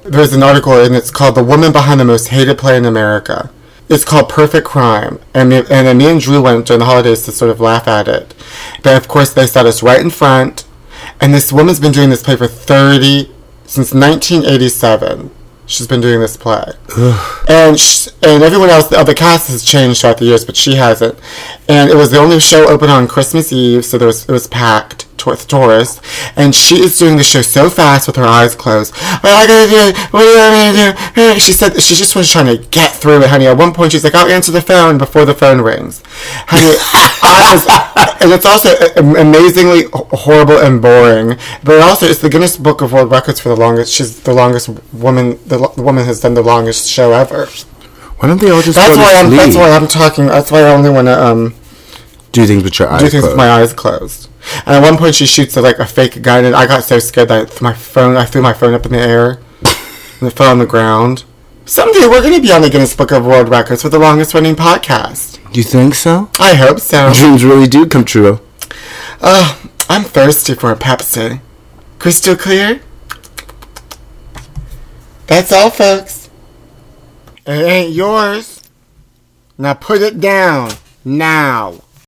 There's 0.03 0.33
an 0.33 0.41
article 0.41 0.83
and 0.83 0.95
it's 0.95 1.11
called 1.11 1.35
"The 1.35 1.43
Woman 1.43 1.71
Behind 1.71 1.99
the 1.99 2.05
Most 2.05 2.29
Hated 2.29 2.57
Play 2.57 2.75
in 2.75 2.85
America." 2.85 3.51
It's 3.87 4.03
called 4.03 4.29
Perfect 4.29 4.65
Crime, 4.65 5.19
and 5.35 5.49
me, 5.49 5.57
and 5.57 5.67
then 5.67 5.97
me 5.99 6.09
and 6.09 6.19
Drew 6.19 6.41
went 6.41 6.65
during 6.65 6.79
the 6.79 6.85
holidays 6.85 7.23
to 7.25 7.31
sort 7.31 7.51
of 7.51 7.61
laugh 7.61 7.87
at 7.87 8.07
it. 8.07 8.33
But 8.81 8.97
of 8.97 9.07
course, 9.07 9.31
they 9.31 9.45
sat 9.45 9.67
us 9.67 9.83
right 9.83 10.01
in 10.01 10.09
front, 10.09 10.65
and 11.21 11.33
this 11.33 11.51
woman's 11.51 11.79
been 11.79 11.91
doing 11.91 12.09
this 12.09 12.23
play 12.23 12.35
for 12.35 12.47
thirty 12.47 13.31
since 13.65 13.93
1987. 13.93 15.31
She's 15.65 15.85
been 15.87 15.99
doing 15.99 16.21
this 16.21 16.37
play, 16.37 16.63
and 17.49 17.77
sh- 17.77 18.07
and 18.23 18.41
everyone 18.41 18.69
else, 18.69 18.87
the 18.87 18.97
other 18.97 19.13
cast 19.13 19.49
has 19.49 19.65
changed 19.65 19.99
throughout 19.99 20.17
the 20.17 20.23
years, 20.25 20.45
but 20.45 20.55
she 20.55 20.75
hasn't. 20.75 21.19
And 21.67 21.89
it 21.89 21.95
was 21.97 22.09
the 22.11 22.19
only 22.19 22.39
show 22.39 22.69
open 22.69 22.89
on 22.89 23.05
Christmas 23.09 23.51
Eve, 23.51 23.83
so 23.83 23.97
there 23.97 24.07
was 24.07 24.23
it 24.29 24.31
was 24.31 24.47
packed 24.47 25.06
with 25.25 25.47
tourists. 25.47 26.01
And 26.35 26.53
she 26.53 26.79
is 26.81 26.97
doing 26.97 27.17
the 27.17 27.23
show 27.23 27.41
so 27.41 27.69
fast 27.69 28.07
with 28.07 28.15
her 28.17 28.25
eyes 28.25 28.55
closed. 28.55 28.95
What 28.95 29.25
am 29.25 29.37
I 29.37 29.47
gonna 29.47 29.67
do? 29.67 29.99
What 30.11 30.25
want 30.25 30.53
me 30.53 30.93
to 30.93 31.33
do? 31.33 31.39
She 31.39 31.51
said 31.51 31.81
she 31.81 31.95
just 31.95 32.15
was 32.15 32.29
trying 32.31 32.47
to 32.47 32.63
get 32.69 32.91
through 32.93 33.21
it, 33.21 33.29
honey. 33.29 33.47
At 33.47 33.57
one 33.57 33.73
point, 33.73 33.91
she's 33.91 34.03
like, 34.03 34.15
"I'll 34.15 34.27
answer 34.29 34.51
the 34.51 34.61
phone 34.61 34.97
before 34.97 35.25
the 35.25 35.33
phone 35.33 35.61
rings." 35.61 36.03
Honey, 36.47 36.75
I 37.23 37.53
was, 37.53 38.21
and 38.21 38.31
it's 38.31 38.45
also 38.45 38.69
amazingly 39.19 39.83
horrible 39.93 40.57
and 40.57 40.81
boring. 40.81 41.37
But 41.63 41.81
also, 41.81 42.05
it's 42.05 42.19
the 42.19 42.29
Guinness 42.29 42.57
Book 42.57 42.81
of 42.81 42.93
World 42.93 43.11
Records 43.11 43.39
for 43.39 43.49
the 43.49 43.55
longest. 43.55 43.93
She's 43.93 44.21
the 44.21 44.33
longest 44.33 44.69
woman. 44.93 45.39
The, 45.45 45.57
lo- 45.59 45.73
the 45.75 45.83
woman 45.83 46.05
has 46.05 46.19
done 46.21 46.33
the 46.33 46.41
longest 46.43 46.89
show 46.89 47.13
ever. 47.13 47.47
Why 48.17 48.27
don't 48.27 48.41
they 48.41 48.49
all 48.49 48.61
just 48.61 48.75
That's 48.75 48.97
why 48.97 49.13
I'm. 49.15 49.29
That's 49.31 49.55
why 49.55 49.69
I'm 49.69 49.87
talking. 49.87 50.27
That's 50.27 50.51
why 50.51 50.61
I 50.61 50.73
only 50.73 50.89
want 50.89 51.07
to 51.07 51.23
um 51.23 51.55
Do 52.37 52.45
things 52.45 52.63
with 52.63 52.77
your 52.77 52.87
eyes 52.87 53.01
do 53.01 53.09
things 53.09 53.23
with 53.23 53.33
closed. 53.33 53.37
my 53.37 53.49
eyes 53.49 53.73
closed. 53.73 54.29
And 54.67 54.75
at 54.75 54.81
one 54.83 54.95
point, 54.95 55.15
she 55.15 55.25
shoots 55.25 55.55
like 55.55 55.79
a 55.79 55.87
fake 55.87 56.21
gun, 56.21 56.45
and 56.45 56.55
I 56.55 56.67
got 56.67 56.83
so 56.83 56.99
scared 56.99 57.29
that 57.29 57.41
I 57.41 57.45
threw 57.45 57.67
my 57.67 57.73
phone. 57.73 58.15
I 58.15 58.25
threw 58.25 58.43
my 58.43 58.53
phone 58.53 58.75
up 58.75 58.85
in 58.85 58.91
the 58.91 58.99
air, 58.99 59.39
and 60.19 60.27
it 60.29 60.31
fell 60.33 60.51
on 60.51 60.59
the 60.59 60.67
ground. 60.67 61.23
Someday 61.65 62.07
we're 62.07 62.21
going 62.21 62.35
to 62.35 62.41
be 62.41 62.51
on 62.51 62.61
the 62.61 62.69
Guinness 62.69 62.95
Book 62.95 63.11
of 63.11 63.25
World 63.25 63.49
Records 63.49 63.81
for 63.81 63.89
the 63.89 63.97
longest 63.97 64.35
running 64.35 64.55
podcast. 64.55 65.39
Do 65.51 65.59
you 65.59 65.63
think 65.63 65.95
so? 65.95 66.29
I 66.39 66.53
hope 66.53 66.79
so. 66.79 67.11
Dreams 67.15 67.43
really 67.43 67.67
do 67.67 67.87
come 67.87 68.05
true. 68.05 68.39
Uh, 69.19 69.59
I'm 69.89 70.03
thirsty 70.03 70.53
for 70.53 70.71
a 70.71 70.75
Pepsi. 70.75 71.41
Crystal 71.97 72.35
clear? 72.35 72.81
That's 75.25 75.51
all, 75.51 75.71
folks. 75.71 76.29
It 77.47 77.63
ain't 77.63 77.93
yours. 77.93 78.63
Now 79.57 79.73
put 79.73 80.01
it 80.01 80.19
down. 80.21 80.71
Now. 81.03 81.81